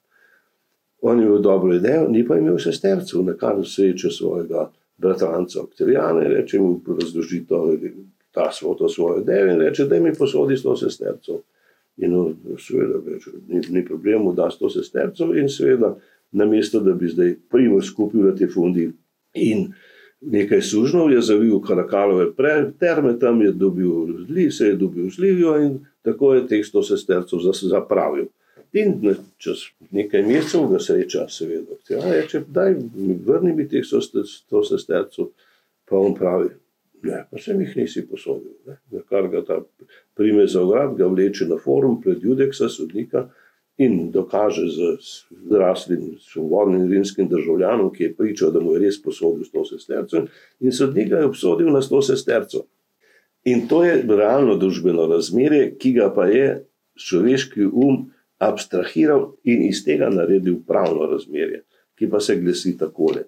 On 1.03 1.21
je 1.21 1.27
imel 1.27 1.39
dobro 1.39 1.75
idejo, 1.75 2.09
ni 2.09 2.27
pa 2.27 2.39
imel 2.39 2.59
sestercev, 2.59 3.25
na 3.25 3.35
kar 3.37 3.61
sreče 3.65 4.11
svojega 4.11 4.71
bratranca 4.97 5.63
Octaviana 5.63 6.25
in 6.25 6.33
reče 6.33 6.59
mu: 6.59 6.81
razloži 7.01 7.45
to, 7.49 7.77
ta 8.33 8.53
svojo, 8.53 8.89
svojo 8.89 9.21
idejo 9.23 9.53
in 9.53 9.61
reče: 9.61 9.85
da 9.85 10.01
mi 10.01 10.15
posodi 10.15 10.57
sto 10.57 10.77
sestercev. 10.77 11.43
In 11.97 12.15
on, 12.15 12.35
seveda, 12.59 12.99
reče, 13.07 13.31
ni, 13.49 13.61
ni 13.71 13.85
problemu, 13.85 14.33
da 14.33 14.51
sto 14.51 14.71
sestercev 14.71 15.37
in 15.39 15.49
seveda, 15.49 15.95
namesto 16.33 16.81
da 16.81 16.93
bi 16.93 17.09
zdaj 17.09 17.37
primo 17.51 17.83
skupil 17.83 18.35
te 18.37 18.49
fundi 18.51 18.91
in 19.35 19.69
nekaj 20.21 20.63
sužnov, 20.63 21.13
je 21.13 21.21
zavil 21.23 21.61
karakalove 21.61 22.33
terme, 22.79 23.19
tam 23.19 23.43
je 23.43 23.53
dobil 23.53 23.91
zli, 24.27 24.51
se 24.51 24.67
je 24.67 24.77
dobil 24.77 25.11
zlivijo 25.11 25.57
in 25.63 25.79
tako 26.03 26.35
je 26.35 26.47
teh 26.47 26.67
sto 26.67 26.83
sestercev 26.83 27.39
zapravil. 27.53 28.27
In 28.75 28.97
čez 29.39 29.69
nekaj 29.95 30.25
mesecev 30.27 30.67
ga 30.73 30.81
sreča, 30.83 31.29
seveda. 31.31 31.79
Ja, 31.89 32.03
reče, 32.11 32.43
daj, 32.51 32.75
vrni 33.27 33.55
mi 33.55 33.69
teh 33.71 33.87
sto 33.87 34.63
sestercev, 34.67 35.31
pa 35.87 36.01
on 36.01 36.17
pravi, 36.19 36.51
ne, 37.07 37.23
pa 37.31 37.39
se 37.39 37.55
mi 37.55 37.69
jih 37.69 37.77
nisi 37.85 38.03
posodil. 38.09 38.57
Ne. 38.67 39.05
Kar 39.09 39.29
ga 39.31 39.45
ta 39.47 39.61
prime 40.19 40.47
za 40.51 40.65
urad, 40.65 40.97
ga 40.99 41.07
vleče 41.07 41.47
na 41.47 41.59
forum 41.63 42.01
pred 42.03 42.25
Judeksa, 42.25 42.69
sodnika, 42.69 43.29
in 43.79 44.11
dokaže 44.15 44.67
z 44.71 44.91
zraslim, 45.51 46.17
svobodnim 46.23 46.91
rimskim 46.91 47.29
državljanom, 47.29 47.93
ki 47.95 48.05
je 48.05 48.15
pričal, 48.15 48.53
da 48.55 48.61
mu 48.61 48.75
je 48.75 48.85
res 48.87 49.01
posodil 49.03 49.47
100 49.47 49.65
sestercev, 49.71 50.29
in 50.61 50.73
sodnik 50.73 51.11
ga 51.11 51.23
je 51.23 51.31
obsodil 51.31 51.71
na 51.75 51.83
100 51.83 52.03
sestercev. 52.11 52.67
In 53.45 53.67
to 53.69 53.85
je 53.85 54.03
realno 54.09 54.57
družbeno 54.57 55.07
razmerje, 55.11 55.75
ki 55.79 55.93
ga 55.99 56.09
pa 56.15 56.27
je 56.31 56.65
človeški 56.99 57.67
um 57.67 58.11
abstrahiral 58.49 59.33
in 59.45 59.63
iz 59.69 59.85
tega 59.85 60.11
naredil 60.11 60.61
pravno 60.67 61.07
razmerje, 61.11 61.63
ki 61.99 62.11
pa 62.11 62.21
se 62.21 62.37
glasi 62.41 62.77
takole. 62.79 63.25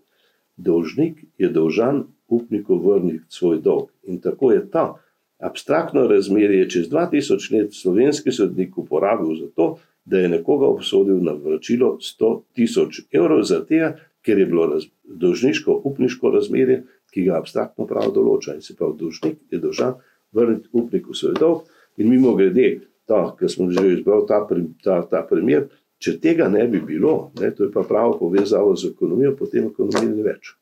Dolžnik 0.57 1.25
je 1.39 1.49
dolžan 1.53 2.05
upniku 2.29 2.79
vrniti 2.83 3.25
svoj 3.29 3.61
dolg. 3.62 3.91
In 4.03 4.21
tako 4.21 4.53
je 4.53 4.64
ta 4.71 4.95
abstraktno 5.39 6.07
razmerje 6.09 6.71
čez 6.71 6.89
2000 6.91 7.53
let 7.53 7.75
slovenski 7.75 8.33
sodnik 8.33 8.79
uporabil 8.79 9.35
za 9.37 9.51
to, 9.55 9.79
da 10.05 10.19
je 10.19 10.29
nekoga 10.29 10.67
obsodil 10.67 11.19
na 11.23 11.33
vračilo 11.33 11.99
100 12.01 12.41
tisoč 12.55 13.01
evrov, 13.12 13.43
zato 13.43 13.93
ker 14.23 14.39
je 14.39 14.47
bilo 14.47 14.67
raz, 14.67 14.85
dolžniško 15.05 15.81
upniško 15.85 16.31
razmerje, 16.31 16.83
ki 17.14 17.25
ga 17.29 17.39
abstraktno 17.39 17.87
prav 17.87 18.11
določa. 18.14 18.55
In 18.55 18.62
se 18.62 18.75
pravi, 18.77 18.99
dolžnik 18.99 19.39
je 19.51 19.59
dolžan 19.62 19.95
vrniti 20.35 20.69
upniku 20.73 21.14
svoj 21.14 21.35
dolg. 21.39 21.67
In 21.97 22.11
mimo 22.11 22.35
grede, 22.35 22.81
ki 23.09 23.49
smo 23.49 23.71
že 23.71 23.87
izbrali 23.93 24.27
ta, 24.29 24.47
ta, 24.83 25.01
ta 25.11 25.23
primer, 25.31 25.69
če 25.99 26.19
tega 26.21 26.49
ne 26.49 26.67
bi 26.69 26.81
bilo, 26.81 27.33
ne, 27.41 27.51
to 27.55 27.65
je 27.65 27.73
pa 27.73 27.83
pravo 27.87 28.19
povezavo 28.19 28.77
z 28.77 28.93
ekonomijo, 28.93 29.37
potem 29.39 29.71
ekonomije 29.71 30.13
ni 30.13 30.23
več. 30.27 30.55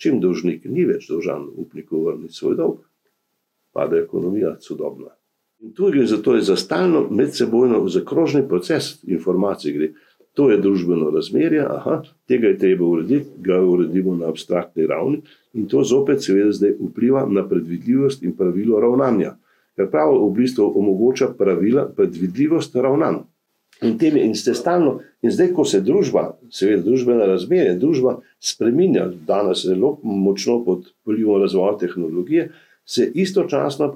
Čim 0.00 0.20
dolžnik 0.20 0.64
ni 0.64 0.86
več 0.88 1.06
dolžan 1.10 1.46
upniku 1.54 2.04
vrniti 2.06 2.34
svoj 2.34 2.56
dolg, 2.58 2.78
pade 3.72 4.00
ekonomija 4.02 4.56
sodobna. 4.60 5.12
In 5.62 5.70
tu 5.76 5.92
gre 5.94 6.06
za 6.06 6.18
to, 6.22 6.34
za 6.40 6.56
stalno 6.56 7.04
medsebojno 7.10 7.84
zakrožni 7.88 8.42
proces 8.48 8.96
informacij. 9.06 9.72
Gre. 9.72 9.92
To 10.34 10.48
je 10.50 10.56
družbeno 10.58 11.10
razmerje, 11.12 11.60
aha, 11.60 11.98
tega 12.26 12.48
je 12.48 12.58
treba 12.58 12.86
urediti, 12.88 13.28
ga 13.44 13.60
uredimo 13.60 14.14
na 14.16 14.30
abstraktni 14.32 14.86
ravni 14.88 15.20
in 15.52 15.66
to 15.68 15.82
zopet, 15.84 16.22
seveda, 16.24 16.54
zdaj 16.56 16.72
vpliva 16.80 17.26
na 17.28 17.44
predvidljivost 17.48 18.22
in 18.24 18.32
pravilo 18.36 18.80
ravnanja. 18.80 19.34
Ker 19.76 19.88
pravo 19.90 20.26
v 20.26 20.32
bistvu 20.36 20.66
omogoča 20.78 21.32
pravila, 21.38 21.86
predvidljivost 21.96 22.74
ravnanj. 22.76 23.22
In, 23.82 23.96
tem, 23.98 24.16
in, 24.16 24.34
stalno, 24.36 25.00
in 25.22 25.32
zdaj, 25.34 25.48
ko 25.56 25.64
se 25.66 25.80
družba, 25.82 26.36
seveda, 26.54 26.84
družbena 26.86 27.26
razmerja, 27.26 27.72
družba 27.80 28.18
spremenja, 28.38 29.08
danes 29.26 29.64
zelo 29.66 29.96
močno 30.02 30.60
pod 30.62 30.92
vplivom 31.02 31.40
razvoja 31.42 31.78
tehnologije, 31.80 32.50
se 32.86 33.08
istočasno 33.14 33.94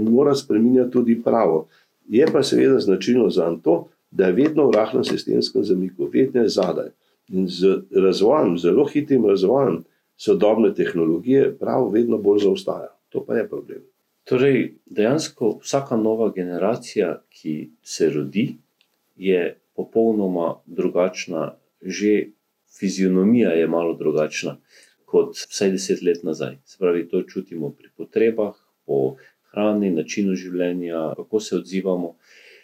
mora 0.00 0.34
spremenjati 0.34 0.90
tudi 0.90 1.20
pravo. 1.22 1.66
Je 2.08 2.26
pa 2.32 2.42
seveda 2.42 2.80
značilno 2.80 3.30
za 3.30 3.50
to, 3.62 3.88
da 4.10 4.26
je 4.26 4.32
vedno 4.32 4.66
v 4.66 4.74
rahlem 4.74 5.04
sistemskem 5.04 5.64
zamiku, 5.64 6.08
vedno 6.12 6.42
je 6.42 6.48
zadaj. 6.48 6.90
In 7.28 7.48
z 7.48 7.82
razvojem, 7.92 8.56
zelo 8.58 8.86
hitrim 8.88 9.26
razvojem 9.26 9.84
sodobne 10.16 10.74
tehnologije, 10.74 11.52
pravo 11.60 11.90
vedno 11.90 12.18
bolj 12.18 12.38
zaostaja. 12.48 12.88
To 13.08 13.24
pa 13.24 13.36
je 13.36 13.48
problem. 13.48 13.84
Torej, 14.28 14.74
dejansko 14.86 15.58
vsaka 15.62 15.96
nova 15.96 16.32
generacija, 16.36 17.22
ki 17.32 17.70
se 17.82 18.10
rodi, 18.10 18.58
je 19.16 19.56
popolnoma 19.74 20.60
drugačna, 20.66 21.54
že 21.80 22.28
fizionomija 22.78 23.50
je 23.50 23.66
malo 23.66 23.94
drugačna 23.94 24.58
kot 25.08 25.36
vsaj 25.48 25.70
deset 25.70 26.02
let 26.02 26.22
nazaj. 26.22 26.58
Se 26.64 26.76
pravi, 26.78 27.06
to 27.08 27.22
čutimo 27.22 27.70
pri 27.70 27.88
potrebah, 27.96 28.52
po 28.86 29.16
hrani, 29.52 29.90
načinu 29.96 30.36
življenja, 30.36 31.14
kako 31.16 31.40
se 31.40 31.56
odzivamo. 31.56 32.14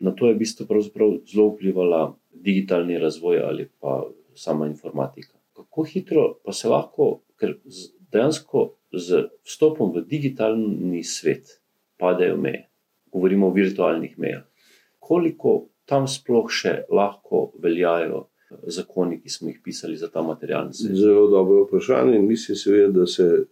Na 0.04 0.12
to 0.12 0.28
je 0.28 0.34
v 0.34 0.42
bistvu 0.42 0.82
zelo 0.84 1.48
vplivala 1.54 2.02
digitalni 2.34 2.98
razvoj 2.98 3.40
ali 3.40 3.68
pa 3.80 4.02
sama 4.34 4.66
informatika. 4.66 5.38
Kako 5.56 5.84
hitro 5.88 6.24
pa 6.44 6.52
se 6.52 6.68
lahko, 6.68 7.22
ker 7.40 7.56
dejansko 8.14 8.68
z 8.94 9.26
vstopom 9.42 9.92
v 9.94 10.04
digitalni 10.06 11.02
svet 11.04 11.58
padejo 11.98 12.36
meje, 12.38 12.68
govorimo 13.12 13.50
o 13.50 13.54
virtualnih 13.54 14.18
mejah. 14.18 14.44
Koliko 15.02 15.64
tam 15.84 16.06
sploh 16.08 16.48
še 16.50 16.84
lahko 16.88 17.50
veljajo 17.60 18.28
zakoni, 18.70 19.18
ki 19.20 19.30
smo 19.30 19.50
jih 19.50 19.58
pisali 19.64 19.96
za 19.98 20.08
ta 20.12 20.22
materialni 20.22 20.74
svet? 20.74 20.96
Zelo 20.96 21.26
dobro 21.30 21.64
vprašanje. 21.66 22.18
Mislim, 22.22 22.56
seveda, 22.56 22.92
da 23.00 23.06
se 23.06 23.44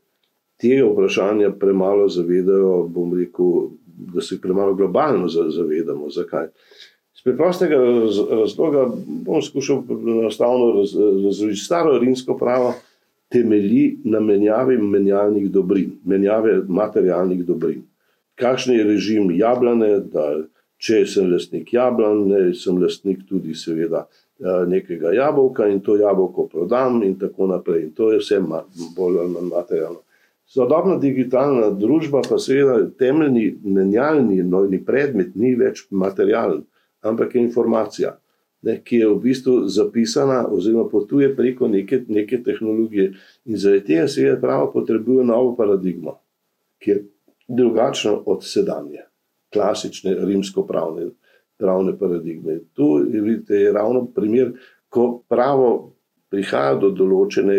te 0.60 0.78
vprašanja 0.84 1.52
premalo 1.60 2.08
zavedajo. 2.08 2.86
Bom 2.88 3.14
rekel, 3.18 3.72
da 4.14 4.22
se 4.22 4.36
jih 4.36 4.42
premalo 4.42 4.74
globalno 4.78 5.28
zavedamo. 5.28 6.10
Zakaj? 6.10 6.48
Z 7.18 7.26
preprostega 7.26 7.76
razloga 8.30 8.86
bom 9.26 9.42
skušal 9.42 9.82
enostavno 9.90 10.72
razložiti. 10.78 11.60
Staro 11.60 11.98
rimsko 11.98 12.38
pravo 12.38 12.74
temelji 13.32 13.98
na 14.04 14.20
menjavi 14.20 14.78
menjalnih 14.78 15.50
dobrin, 15.50 15.96
menjave 16.04 16.60
materialnih 16.68 17.44
dobrin. 17.46 17.82
Kakšen 18.38 18.76
je 18.76 18.84
režim 18.84 19.30
jablane, 19.36 19.98
da 20.12 20.26
če 20.82 21.04
sem 21.06 21.30
lastnik 21.30 21.72
jablane, 21.72 22.50
sem 22.58 22.78
lastnik 22.82 23.24
tudi, 23.28 23.54
seveda, 23.54 24.06
Eh, 24.42 24.66
nekega 24.66 25.12
jabolka 25.14 25.68
in 25.70 25.80
to 25.80 25.94
jabolko 25.96 26.48
prodam, 26.48 27.02
in 27.02 27.18
tako 27.18 27.46
naprej. 27.46 27.82
In 27.82 27.90
to 27.94 28.10
je 28.12 28.18
vse 28.18 28.40
bolj 28.96 29.18
ali 29.20 29.30
manj 29.30 29.48
materialno. 29.48 30.00
Sodobna 30.46 30.96
digitalna 30.98 31.70
družba 31.70 32.22
pa 32.28 32.38
seveda 32.38 32.90
temeljni 32.98 33.54
menjalni 33.62 34.42
nojni 34.42 34.80
predmet 34.84 35.36
ni 35.38 35.54
več 35.54 35.84
materialen, 35.90 36.64
ampak 37.02 37.34
je 37.34 37.42
informacija, 37.42 38.16
ne, 38.62 38.76
ki 38.84 39.02
je 39.02 39.08
v 39.08 39.18
bistvu 39.22 39.56
zapisana 39.68 40.44
oziroma 40.48 40.88
potuje 40.90 41.32
preko 41.36 41.68
neke, 41.68 42.02
neke 42.08 42.42
tehnologije. 42.42 43.12
In 43.44 43.56
zaradi 43.58 43.86
tega 43.86 44.08
seveda 44.08 44.40
pravo 44.40 44.70
potrebuje 44.72 45.24
novo 45.26 45.56
paradigmo, 45.56 46.18
ki 46.78 46.90
je 46.90 47.00
drugačna 47.48 48.14
od 48.26 48.44
sedanje, 48.46 49.06
klasične 49.52 50.14
rimsko-pravne 50.24 51.10
pravne 51.62 51.98
paradigme. 51.98 52.58
Tu 52.74 53.04
vidite, 53.12 53.54
je 53.54 53.72
ravno 53.72 54.06
primer, 54.14 54.52
ko 54.88 55.22
pravo 55.28 55.94
prihaja 56.30 56.74
do 56.80 56.90
določene, 56.90 57.58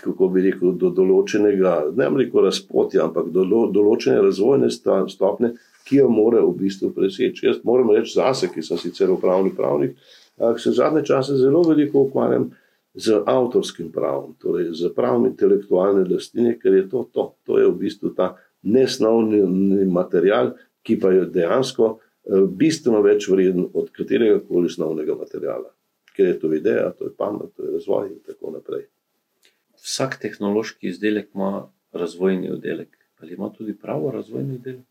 kako 0.00 0.30
bi 0.32 0.46
rekel, 0.48 0.72
do 0.80 0.90
določenega, 0.94 1.74
ne 1.98 2.08
reko 2.22 2.46
razpotja, 2.46 3.04
ampak 3.04 3.28
do 3.34 3.44
določene 3.74 4.22
razvojne 4.24 4.70
stopne, 4.72 5.52
ki 5.88 6.02
jo 6.02 6.08
mora 6.12 6.42
v 6.44 6.54
bistvu 6.58 6.92
preseči. 6.94 7.46
Jaz 7.46 7.62
moram 7.64 7.90
reči 7.96 8.18
zase, 8.18 8.50
ki 8.52 8.62
sem 8.62 8.80
sicer 8.80 9.10
v 9.10 9.20
pravni 9.20 9.54
pravnik, 9.56 9.96
ampak 10.36 10.60
se 10.60 10.74
zadnje 10.76 11.06
čase 11.08 11.38
zelo 11.40 11.62
veliko 11.64 12.04
ukvarjam 12.06 12.50
z 12.94 13.22
avtorskim 13.26 13.92
pravom, 13.94 14.34
torej 14.42 14.72
z 14.76 14.92
pravom 14.94 15.26
intelektualne 15.30 16.04
lastnine, 16.08 16.58
ker 16.60 16.74
je 16.74 16.88
to 16.88 17.06
to. 17.12 17.30
To 17.46 17.58
je 17.58 17.70
v 17.70 17.78
bistvu 17.78 18.12
ta 18.12 18.34
nesnovni 18.62 19.40
material, 19.88 20.52
ki 20.84 20.98
pa 21.00 21.12
je 21.14 21.26
dejansko 21.32 21.96
Eh, 22.28 22.44
bistveno 22.60 23.00
več 23.00 23.24
vreden 23.32 23.70
od 23.72 23.88
katerega 23.96 24.42
koli 24.44 24.68
osnovnega 24.68 25.14
materiala, 25.16 25.70
ker 26.12 26.26
je 26.28 26.36
to 26.42 26.50
ideja, 26.52 26.90
to 26.98 27.08
je 27.08 27.14
pamet, 27.16 27.54
to 27.56 27.64
je 27.64 27.76
razvoj 27.78 28.10
in 28.10 28.18
tako 28.26 28.52
naprej. 28.52 28.84
Vsak 29.80 30.18
tehnološki 30.20 30.90
izdelek 30.90 31.30
ima 31.34 31.70
razvojni 31.96 32.50
oddelek. 32.52 32.92
Ali 33.18 33.34
ima 33.34 33.48
tudi 33.50 33.72
pravo 33.74 34.10
razvojni 34.14 34.58
oddelek? 34.58 34.84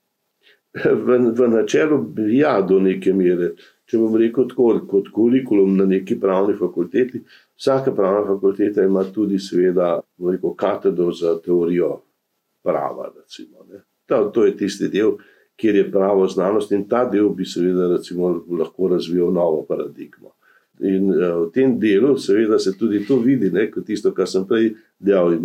V, 0.78 1.17
v 1.34 1.47
načelu, 1.47 2.13
ja, 2.30 2.61
do 2.61 2.80
neke 2.80 3.13
mere. 3.13 3.53
Če 3.88 3.99
bom 4.01 4.15
rekel 4.19 4.49
tako, 4.51 4.73
kot 4.89 5.07
kurikulum 5.15 5.78
na 5.80 5.86
neki 5.88 6.17
pravni 6.19 6.57
fakulteti, 6.59 7.21
vsaka 7.55 7.93
pravna 7.95 8.25
fakulteta 8.28 8.84
ima 8.84 9.05
tudi, 9.15 9.39
seveda, 9.39 9.95
rekel, 10.28 10.53
katedro 10.59 11.11
za 11.15 11.38
teorijo 11.43 11.93
prava. 12.63 13.07
Recimo, 13.15 13.63
to, 14.05 14.25
to 14.36 14.45
je 14.45 14.57
tisti 14.59 14.91
del, 14.91 15.15
kjer 15.57 15.75
je 15.75 15.91
pravo 15.91 16.28
znanost 16.28 16.71
in 16.71 16.84
ta 16.89 17.05
del 17.09 17.30
bi 17.34 17.45
seveda 17.47 17.88
recimo, 17.95 18.36
lahko 18.59 18.91
razvijal 18.91 19.32
novo 19.34 19.63
paradigmo. 19.69 20.36
In 20.86 21.09
uh, 21.09 21.47
v 21.47 21.51
tem 21.55 21.80
delu, 21.80 22.11
seveda, 22.21 22.59
se 22.59 22.75
tudi 22.78 23.01
to 23.07 23.17
vidi, 23.23 23.49
ne, 23.49 23.65
kot 23.71 23.88
tisto, 23.88 24.11
kar 24.13 24.28
sem 24.30 24.45
prej 24.45 24.75
dejal. 24.99 25.39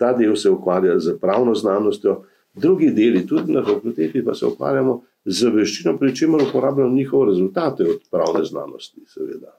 Ta 0.00 0.14
del 0.16 0.36
se 0.36 0.50
ukvarja 0.50 0.96
z 1.02 1.18
pravno 1.20 1.54
znanostjo, 1.54 2.22
drugi 2.54 2.90
deli, 2.90 3.26
tudi 3.26 3.52
na 3.52 3.64
fakulteti, 3.64 4.24
pa 4.24 4.34
se 4.34 4.46
ukvarjamo 4.46 5.00
z 5.24 5.50
veščino, 5.54 5.96
pri 5.98 6.14
čemer 6.16 6.42
uporabljamo 6.48 6.94
njihove 6.94 7.30
rezultate 7.30 7.84
od 7.88 8.04
pravne 8.10 8.44
znanosti. 8.44 9.04
Seveda, 9.06 9.56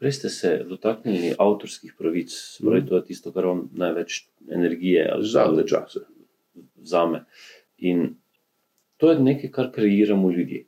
Prej 0.00 0.12
ste 0.16 0.28
se 0.32 0.50
dotaknili 0.68 1.34
avtorskih 1.38 1.92
pravic, 1.98 2.32
torej 2.56 2.86
to 2.88 2.96
je 2.96 3.04
tisto, 3.04 3.32
kar 3.32 3.44
vam 3.46 3.66
največ 3.76 4.22
energije 4.48 5.04
ali 5.12 5.28
zadnje 5.28 5.66
čase. 5.68 6.00
Zame. 6.82 7.24
In 7.78 8.14
To 9.00 9.10
je 9.10 9.18
nekaj, 9.18 9.50
kar 9.50 9.70
kreiramo 9.72 10.30
ljudje. 10.30 10.64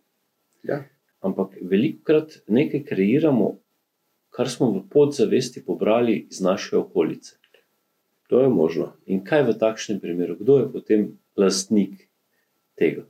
Ja. 0.64 0.84
Ampak 1.20 1.56
veliko 1.60 2.00
krat 2.04 2.38
nekaj 2.48 2.84
kreiramo, 2.84 3.58
kar 4.30 4.48
smo 4.48 4.70
v 4.72 4.80
podzavesti 4.90 5.64
pobrali 5.66 6.26
iz 6.30 6.40
naše 6.40 6.76
okolice. 6.76 7.36
To 8.32 8.40
je 8.40 8.48
možno. 8.48 8.94
In 9.06 9.20
kaj 9.24 9.44
v 9.50 9.58
takšnem 9.60 10.00
primeru, 10.00 10.38
kdo 10.40 10.58
je 10.58 10.70
potem 10.72 11.04
lastnik 11.36 12.08
tega? 12.78 13.06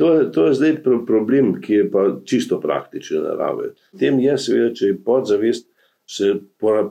To 0.00 0.14
je, 0.14 0.32
to 0.32 0.46
je 0.46 0.54
zdaj 0.54 0.76
problem, 1.06 1.58
ki 1.60 1.74
je 1.74 1.88
pa 1.92 2.04
čisto 2.24 2.56
praktične 2.60 3.20
narave. 3.20 3.74
Tem 4.00 4.16
je, 4.22 4.36
seveda, 4.40 4.70
če 4.74 4.86
je 4.86 5.00
podzavest 5.04 5.66
se 6.10 6.30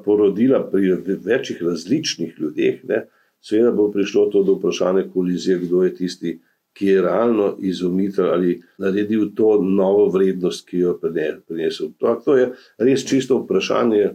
porodila 0.03 0.61
pri 0.71 0.93
večjih 1.25 1.63
različnih 1.63 2.35
ljudeh, 2.37 2.83
ne, 2.87 2.99
seveda 3.41 3.71
bo 3.75 3.89
prišlo 3.91 4.27
to 4.31 4.43
do 4.43 4.55
vprašanja 4.59 5.07
kolizije, 5.13 5.57
kdo 5.65 5.83
je 5.83 5.95
tisti, 5.95 6.35
ki 6.73 6.87
je 6.87 7.01
realno 7.01 7.55
izumitelj 7.59 8.29
ali 8.29 8.61
naredil 8.77 9.31
to 9.35 9.57
novo 9.61 10.05
vrednost, 10.13 10.67
ki 10.69 10.85
jo 10.85 10.93
prinesel. 11.01 11.89
To, 11.97 12.13
to 12.25 12.37
je 12.37 12.51
res 12.77 13.03
čisto 13.09 13.41
vprašanje, 13.41 14.11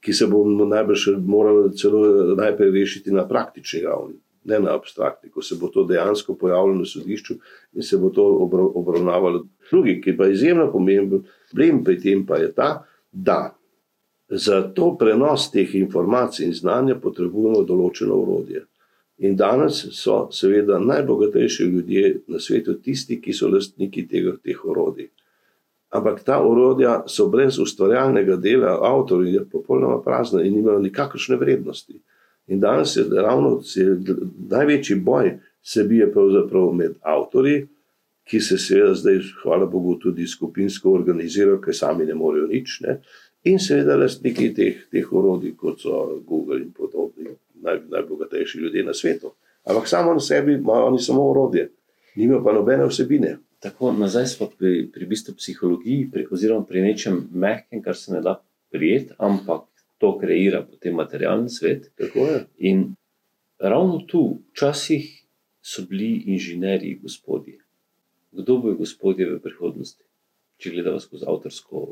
ki 0.00 0.12
se 0.14 0.30
bo 0.30 0.44
najbrž 0.46 1.08
moralo 1.18 1.68
celo 1.74 2.36
najprej 2.38 2.70
rešiti 2.70 3.12
na 3.12 3.26
praktični 3.28 3.82
ravni 3.82 4.16
ne 4.46 4.60
na 4.62 4.74
abstraktni, 4.74 5.30
ko 5.30 5.42
se 5.42 5.58
bo 5.60 5.68
to 5.68 5.84
dejansko 5.84 6.34
pojavilo 6.34 6.74
na 6.78 6.84
sodišču 6.86 7.34
in 7.74 7.82
se 7.82 7.98
bo 7.98 8.10
to 8.10 8.24
obravnavalo. 8.74 9.44
Drugi, 9.70 10.00
ki 10.00 10.16
pa 10.16 10.26
je 10.26 10.38
izjemno 10.38 10.70
pomemben, 10.72 11.24
problem 11.50 11.84
pri 11.84 12.00
tem 12.00 12.26
pa 12.26 12.36
je 12.36 12.52
ta, 12.54 12.70
da 13.12 13.56
za 14.28 14.62
to 14.74 14.96
prenos 14.98 15.50
teh 15.50 15.74
informacij 15.74 16.46
in 16.46 16.54
znanja 16.54 16.96
potrebujemo 17.02 17.62
določeno 17.62 18.16
urodje. 18.22 18.64
In 19.18 19.36
danes 19.36 19.78
so 19.96 20.26
seveda 20.32 20.78
najbogatejši 20.78 21.64
ljudje 21.64 22.08
na 22.28 22.40
svetu 22.40 22.74
tisti, 22.82 23.20
ki 23.20 23.32
so 23.32 23.48
lastniki 23.48 24.04
tega, 24.08 24.36
teh 24.44 24.64
orodij. 24.64 25.08
Ampak 25.94 26.20
ta 26.26 26.40
orodja 26.42 27.04
so 27.08 27.28
brez 27.32 27.58
ustvarjalnega 27.62 28.36
dela, 28.36 28.74
avtorji, 28.82 29.40
popolnoma 29.52 30.02
prazna 30.02 30.42
in 30.42 30.58
nimajo 30.58 30.82
nikakršne 30.84 31.38
vrednosti. 31.40 32.00
In 32.46 32.60
danes 32.60 32.96
je 32.96 33.04
ravno 33.10 33.60
je 33.74 33.96
največji 34.50 34.96
boj, 34.96 35.38
se 35.62 35.84
bije 35.84 36.12
pravzaprav 36.12 36.72
med 36.72 36.94
avtorji, 37.02 37.66
ki 38.26 38.40
se 38.40 38.58
seveda 38.58 38.94
zdaj, 38.94 39.20
hvala 39.42 39.66
Bogu, 39.66 39.94
tudi 40.02 40.26
skupinsko 40.26 40.92
organizirajo, 40.92 41.60
ker 41.62 41.74
sami 41.74 42.06
ne 42.06 42.14
morejo 42.14 42.46
nič, 42.50 42.80
ne? 42.82 43.00
in 43.46 43.58
seveda 43.62 43.94
lastniki 43.96 44.50
teh, 44.54 44.78
teh 44.90 45.12
orodij, 45.12 45.54
kot 45.58 45.80
so 45.80 46.20
Google 46.26 46.58
in 46.58 46.72
podobni, 46.74 47.30
naj, 47.62 47.84
najbogatejši 47.90 48.58
ljudje 48.58 48.82
na 48.84 48.94
svetu. 48.94 49.30
Ampak 49.66 49.88
samo 49.88 50.14
na 50.14 50.20
sebi 50.20 50.54
imajo 50.54 50.86
oni 50.86 50.98
samo 51.02 51.28
orodje, 51.30 51.68
nimajo 52.16 52.42
pa 52.44 52.52
nobene 52.52 52.86
vsebine. 52.86 53.36
Tako, 53.62 53.92
nazaj 53.92 54.26
smo 54.26 54.48
pri, 54.58 54.88
pri 54.92 55.06
bistvu 55.06 55.34
psihologiji, 55.38 56.08
pri, 56.12 56.26
oziroma 56.30 56.66
pri 56.66 56.82
nečem 56.82 57.22
mehkem, 57.32 57.82
kar 57.82 57.96
se 57.96 58.12
ne 58.12 58.20
da 58.20 58.36
prijeti, 58.70 59.14
ampak 59.18 59.68
to 59.98 60.18
kreira 60.18 60.62
potem 60.62 60.94
materialni 60.94 61.50
svet. 61.50 61.90
In 62.58 62.94
ravno 63.58 64.02
tu, 64.06 64.40
včasih 64.52 65.06
so 65.62 65.86
bili 65.88 66.22
inženirji, 66.26 66.98
gospodje. 67.02 67.58
Kdo 68.32 68.58
bo 68.58 68.74
gospodje 68.74 69.26
v 69.30 69.40
prihodnosti, 69.42 70.02
če 70.60 70.72
gledamo 70.72 71.00
skozi 71.00 71.24
avtorsko 71.28 71.82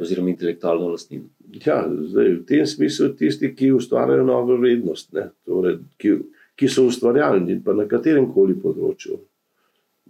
oziroma 0.00 0.30
intelektualno 0.32 0.90
lastnino? 0.92 1.30
Ja, 1.64 1.82
zdaj, 1.88 2.30
v 2.40 2.44
tem 2.48 2.66
smislu 2.68 3.14
tisti, 3.18 3.54
ki 3.56 3.72
ustvarjajo 3.74 4.26
novo 4.28 4.58
vrednost, 4.60 5.14
torej, 5.48 5.80
ki, 5.98 6.18
ki 6.60 6.68
so 6.68 6.86
ustvarjalni 6.90 7.60
na 7.64 7.88
katerem 7.90 8.28
koli 8.32 8.56
področju. 8.60 9.18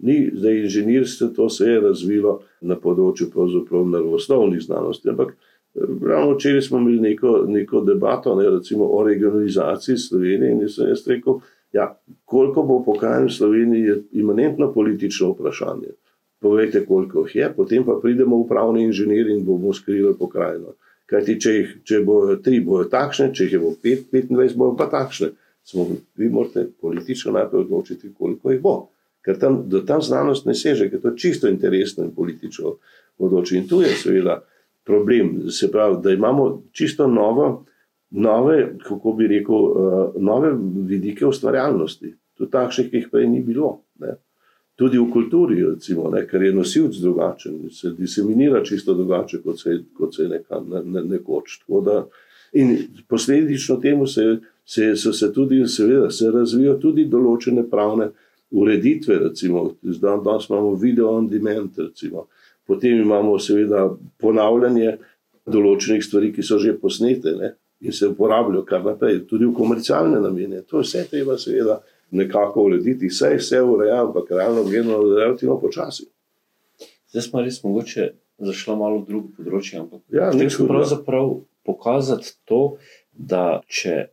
Ni 0.05 0.17
zdaj 0.33 0.65
inženirstvo, 0.65 1.31
to 1.37 1.47
se 1.49 1.69
je 1.69 1.79
razvilo 1.79 2.41
na 2.61 2.75
področju 2.75 3.31
naravoslovnih 3.31 4.61
znanosti, 4.61 5.09
ampak 5.09 5.37
Ravno 5.75 6.35
včeraj 6.35 6.61
smo 6.61 6.79
imeli 6.79 6.99
neko, 6.99 7.43
neko 7.47 7.81
debato 7.81 8.35
ne, 8.35 8.47
o 8.79 9.03
regionalizaciji 9.03 9.97
Slovenije 9.97 10.51
in 10.51 10.69
sem 10.69 10.87
jaz 10.87 11.07
rekel, 11.07 11.39
ja, 11.73 11.99
koliko 12.25 12.63
bo 12.63 12.83
pokrajin 12.83 13.27
v 13.27 13.31
Sloveniji, 13.31 13.81
je 13.81 14.01
imanentno 14.11 14.71
politično 14.73 15.33
vprašanje. 15.33 15.91
Povejte, 16.39 16.85
koliko 16.85 17.25
jih 17.25 17.35
je, 17.35 17.53
potem 17.55 17.83
pa 17.83 17.99
pridemo 18.01 18.39
v 18.43 18.47
pravni 18.47 18.83
inženir 18.83 19.27
in 19.29 19.43
bomo 19.45 19.73
skrili 19.73 20.13
pokrajino. 20.19 20.75
Kajti, 21.05 21.35
če, 21.41 21.51
jih, 21.51 21.73
če 21.83 22.01
bojo 22.05 22.37
tri, 22.41 22.59
bojo 22.65 22.87
takšne, 22.89 23.31
če 23.33 23.49
jih 23.49 23.59
bo 23.61 23.73
pet, 23.81 24.07
petindvajset, 24.11 24.57
bojo 24.57 24.75
pa 24.79 24.87
takšne. 24.89 25.33
Smo, 25.65 25.87
vi 26.15 26.29
morate 26.29 26.67
politično 26.81 27.33
najprej 27.35 27.65
odločiti, 27.65 28.13
koliko 28.13 28.53
jih 28.53 28.61
bo. 28.61 28.75
Ker 29.25 29.39
tam, 29.41 29.63
tam 29.87 30.01
znanost 30.05 30.45
ne 30.45 30.53
seže, 30.53 30.87
ker 30.89 31.01
to 31.01 31.11
je 31.11 31.17
čisto 31.17 31.49
interesno 31.49 32.05
in 32.05 32.11
politično 32.13 32.75
odločiti. 33.17 33.63
In 33.63 33.67
tu 33.67 33.81
je 33.81 33.89
seveda 33.97 34.39
problem. 34.85 35.49
Se 35.49 35.71
pravi, 35.71 35.97
da 36.03 36.11
imamo 36.11 36.63
čisto 36.71 37.07
novo, 37.07 37.65
nove, 38.09 38.77
kako 38.83 39.13
bi 39.13 39.27
rekel, 39.27 39.55
uh, 39.55 40.13
nove 40.15 40.53
vidike 40.87 41.25
ustvarjalnosti, 41.25 42.13
tudi 42.37 42.51
takšnih, 42.51 42.89
ki 42.91 42.97
jih 42.97 43.09
prej 43.11 43.27
ni 43.29 43.41
bilo. 43.43 43.79
Ne. 43.99 44.15
Tudi 44.75 44.99
v 44.99 45.07
kulturi, 45.11 45.61
recimo, 45.63 46.09
ne, 46.11 46.25
ker 46.27 46.43
je 46.43 46.53
nosilc 46.53 46.97
drugačen, 46.99 47.69
se 47.71 47.93
diseminira 47.95 48.63
čisto 48.63 48.93
drugače, 48.93 49.39
kot 49.43 49.59
se, 49.59 49.77
kot 49.95 50.15
se 50.15 50.23
je 50.23 50.29
neka, 50.29 50.59
ne, 50.67 50.81
ne, 50.83 51.03
nekoč. 51.15 51.61
Da, 51.85 52.01
in 52.53 52.77
posledično 53.07 53.77
temu 53.83 54.07
se, 54.07 54.37
se, 54.65 54.95
so 54.95 55.13
se 55.13 55.31
tudi, 55.33 55.61
seveda, 55.67 56.09
se 56.11 56.31
razvijajo 56.31 56.75
tudi 56.83 57.07
določene 57.07 57.63
pravne 57.71 58.09
ureditve. 58.51 59.19
Recimo, 59.29 59.69
danes 59.81 60.49
imamo 60.49 60.75
video 60.75 61.15
on 61.15 61.29
demand, 61.31 61.79
recimo, 61.79 62.27
potem 62.67 63.01
imamo 63.01 63.37
seveda 63.39 63.87
ponavljanje 64.21 64.97
določenih 65.45 66.03
stvari, 66.03 66.31
ki 66.33 66.43
so 66.43 66.59
že 66.59 66.75
posnete 66.79 67.35
ne? 67.37 67.53
in 67.85 67.93
se 67.93 68.07
uporabljajo 68.07 68.63
kar 68.65 68.85
naprej, 68.85 69.25
tudi 69.29 69.45
v 69.45 69.53
komercialne 69.53 70.17
namene. 70.23 70.63
To 70.71 70.81
vse 70.81 71.03
treba 71.09 71.35
seveda 71.37 71.81
nekako 72.15 72.69
urediti, 72.69 73.09
vse 73.11 73.33
je 73.35 73.41
vse 73.41 73.61
urejeno, 73.61 74.07
ampak 74.07 74.31
realno 74.31 74.63
gledano, 74.63 75.01
relativno 75.11 75.59
počasi. 75.61 76.07
Zdaj 77.11 77.27
smo 77.27 77.43
res 77.43 77.59
mogoče 77.63 78.07
zašli 78.39 78.75
malo 78.79 79.01
v 79.01 79.07
drugo 79.09 79.33
področje, 79.37 79.79
ampak 79.83 80.01
ja, 80.11 80.31
nekaj 80.35 80.67
pravzaprav 80.67 81.35
pokazati 81.67 82.33
to, 82.49 82.77
da 83.11 83.61
če 83.67 84.07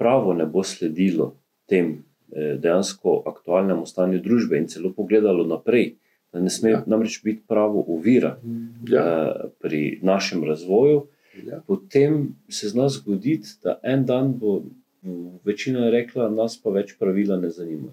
pravo 0.00 0.32
ne 0.36 0.46
bo 0.48 0.64
sledilo 0.64 1.34
tem 1.68 1.92
eh, 2.32 2.54
dejansko 2.60 3.22
aktualnemu 3.28 3.86
stanju 3.88 4.22
družbe 4.24 4.60
in 4.60 4.68
celo 4.72 4.92
pogledalo 4.96 5.44
naprej, 5.48 5.96
ne 6.40 6.50
sme 6.50 6.70
ja. 6.70 6.82
namreč 6.86 7.20
biti 7.24 7.42
pravo 7.48 7.84
uvira 7.86 8.36
ja. 8.88 9.04
uh, 9.04 9.50
pri 9.60 9.98
našem 10.02 10.44
razvoju. 10.44 11.06
Ja. 11.44 11.60
Potem 11.66 12.36
se 12.48 12.68
zna 12.68 12.88
zgoditi, 12.88 13.48
da 13.62 13.78
en 13.82 14.06
dan 14.06 14.32
bo 14.38 14.62
večina 15.44 15.90
rekla, 15.90 16.30
nas 16.30 16.56
pa 16.62 16.70
več 16.70 16.96
pravila 16.98 17.36
ne 17.36 17.50
zanima. 17.50 17.92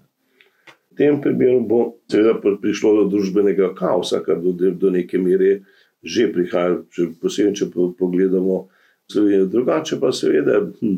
V 0.91 0.97
tem 0.97 1.19
primeru 1.21 1.61
bo 1.67 1.79
seveda 2.11 2.37
prišlo 2.61 2.93
do 3.01 3.05
družbenega 3.09 3.73
kaosa, 3.77 4.21
kar 4.25 4.39
do, 4.41 4.53
do 4.53 4.93
neke 4.93 5.17
mere 5.17 5.61
že 6.03 6.27
prihaja, 6.33 6.81
če 6.91 7.13
posebej, 7.21 7.53
če 7.55 7.69
pogledamo 7.71 8.65
Slovenijo. 9.07 9.47
Drugače 9.51 9.97
pa 10.01 10.11
seveda, 10.11 10.59
hm, 10.81 10.97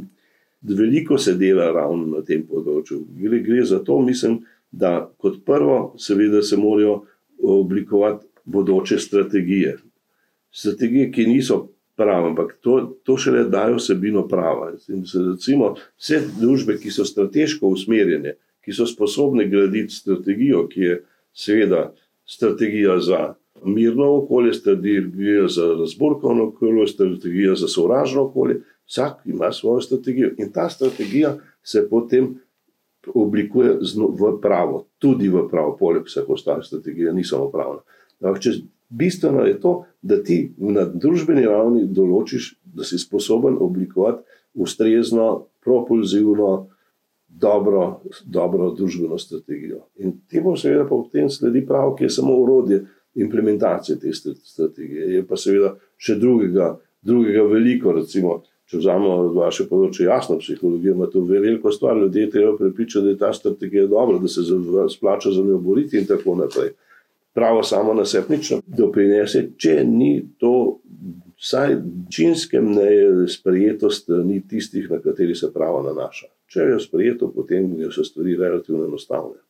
veliko 0.66 1.20
se 1.22 1.36
dela 1.38 1.70
ravno 1.76 2.08
na 2.16 2.24
tem 2.26 2.42
področju. 2.48 3.04
Gre, 3.20 3.40
gre 3.46 3.62
za 3.70 3.84
to, 3.86 4.00
mislim, 4.02 4.40
da 4.74 5.06
kot 5.22 5.44
prvo, 5.46 5.94
seveda 6.02 6.42
se 6.42 6.58
morajo 6.58 7.04
oblikovati 7.44 8.26
bodoče 8.46 9.00
strategije. 9.00 9.78
Strategije, 10.52 11.12
ki 11.12 11.26
niso 11.26 11.76
prave, 11.96 12.30
ampak 12.30 12.58
to, 12.62 12.98
to 13.04 13.18
šele 13.18 13.44
dajo 13.50 13.80
vsebino 13.80 14.28
prava. 14.28 14.72
Recimo, 15.32 15.76
vse 15.98 16.22
družbe, 16.40 16.78
ki 16.80 16.92
so 16.92 17.06
strateško 17.06 17.68
usmerjene, 17.68 18.36
ki 18.66 18.74
so 18.74 18.88
sposobne 18.90 19.48
graditi 19.50 19.94
strategijo, 19.94 20.68
ki 20.68 20.82
je 20.82 21.02
seveda 21.34 21.90
strategija 22.26 23.00
za 23.00 23.34
mirno 23.66 24.16
okolje, 24.18 24.54
strategija 24.54 25.48
za 25.48 25.68
razborkovno 25.80 26.48
okolje, 26.48 26.88
strategija 26.88 27.56
za 27.56 27.68
sovražno 27.68 28.24
okolje, 28.24 28.62
vsak 28.86 29.22
ima 29.26 29.52
svojo 29.52 29.82
strategijo 29.82 30.32
in 30.38 30.52
ta 30.52 30.70
strategija 30.70 31.38
se 31.64 31.88
potem 31.90 32.36
oblikuje 33.14 33.78
v 34.20 34.42
pravo, 34.42 34.88
tudi 35.06 35.30
v 35.30 35.46
pravo, 35.52 35.76
poleg 35.78 36.08
vseh 36.10 36.30
ostalih 36.30 36.66
strategij, 36.66 37.14
ni 37.14 37.24
samo 37.24 37.52
pravna. 37.54 37.84
Bistveno 38.90 39.44
je 39.46 39.60
to, 39.62 39.74
da 40.02 40.18
ti 40.24 40.54
na 40.58 40.86
družbeni 40.86 41.46
ravni 41.46 41.88
določiš, 41.90 42.56
da 42.64 42.86
si 42.86 42.98
sposoben 43.02 43.58
oblikovati 43.60 44.24
ustrezno, 44.56 45.46
propulzivno, 45.64 46.68
dobro, 47.28 48.02
dobro 48.26 48.72
družbeno 48.72 49.18
strategijo. 49.18 49.82
In 50.00 50.14
temu 50.30 50.56
seveda 50.58 50.86
potem 50.88 51.30
sledi 51.30 51.66
pravo, 51.66 51.96
ki 51.96 52.06
je 52.06 52.10
samo 52.10 52.38
urodje 52.38 52.86
implementacije 53.16 54.00
te 54.00 54.14
strategije. 54.14 55.14
Je 55.16 55.26
pa 55.28 55.38
seveda 55.38 55.76
še 55.98 56.16
drugega, 56.22 56.76
drugega 57.02 57.44
veliko, 57.52 57.92
recimo. 57.92 58.42
Če 58.66 58.80
vzamemo 58.82 59.34
vaše 59.36 59.68
področje, 59.70 60.08
jasno, 60.08 60.40
psihologija 60.42 60.96
ima 60.96 61.06
to 61.14 61.22
veliko 61.30 61.70
stvar, 61.72 62.00
ljudje 62.02 62.32
treba 62.34 62.56
prepričati, 62.58 63.06
da 63.06 63.12
je 63.14 63.20
ta 63.22 63.30
strategija 63.34 63.86
dobra, 63.92 64.18
da 64.18 64.32
se 64.32 64.42
splača 64.96 65.36
za 65.36 65.44
njo 65.46 65.60
boriti 65.62 66.00
in 66.02 66.08
tako 66.10 66.34
naprej. 66.40 66.74
Pravo 67.38 67.62
samo 67.68 67.94
na 67.94 68.06
sebi 68.10 68.38
nič 68.38 68.52
ne 68.56 68.62
doprinese, 68.80 69.44
če 69.62 69.84
ni 69.86 70.12
to 70.42 70.80
vsaj 71.38 71.78
činske 72.10 72.62
mneje 72.64 73.28
sprejeto 73.30 73.92
strani 73.94 74.42
tistih, 74.50 74.90
na 74.90 75.02
kateri 75.04 75.36
se 75.36 75.52
pravo 75.54 75.84
nanaša. 75.86 76.32
Če 76.50 76.70
je 76.72 76.80
sprejeto, 76.82 77.30
potem 77.36 77.70
so 77.94 78.06
stvari 78.08 78.38
relativno 78.40 78.88
enostavne. 78.88 79.45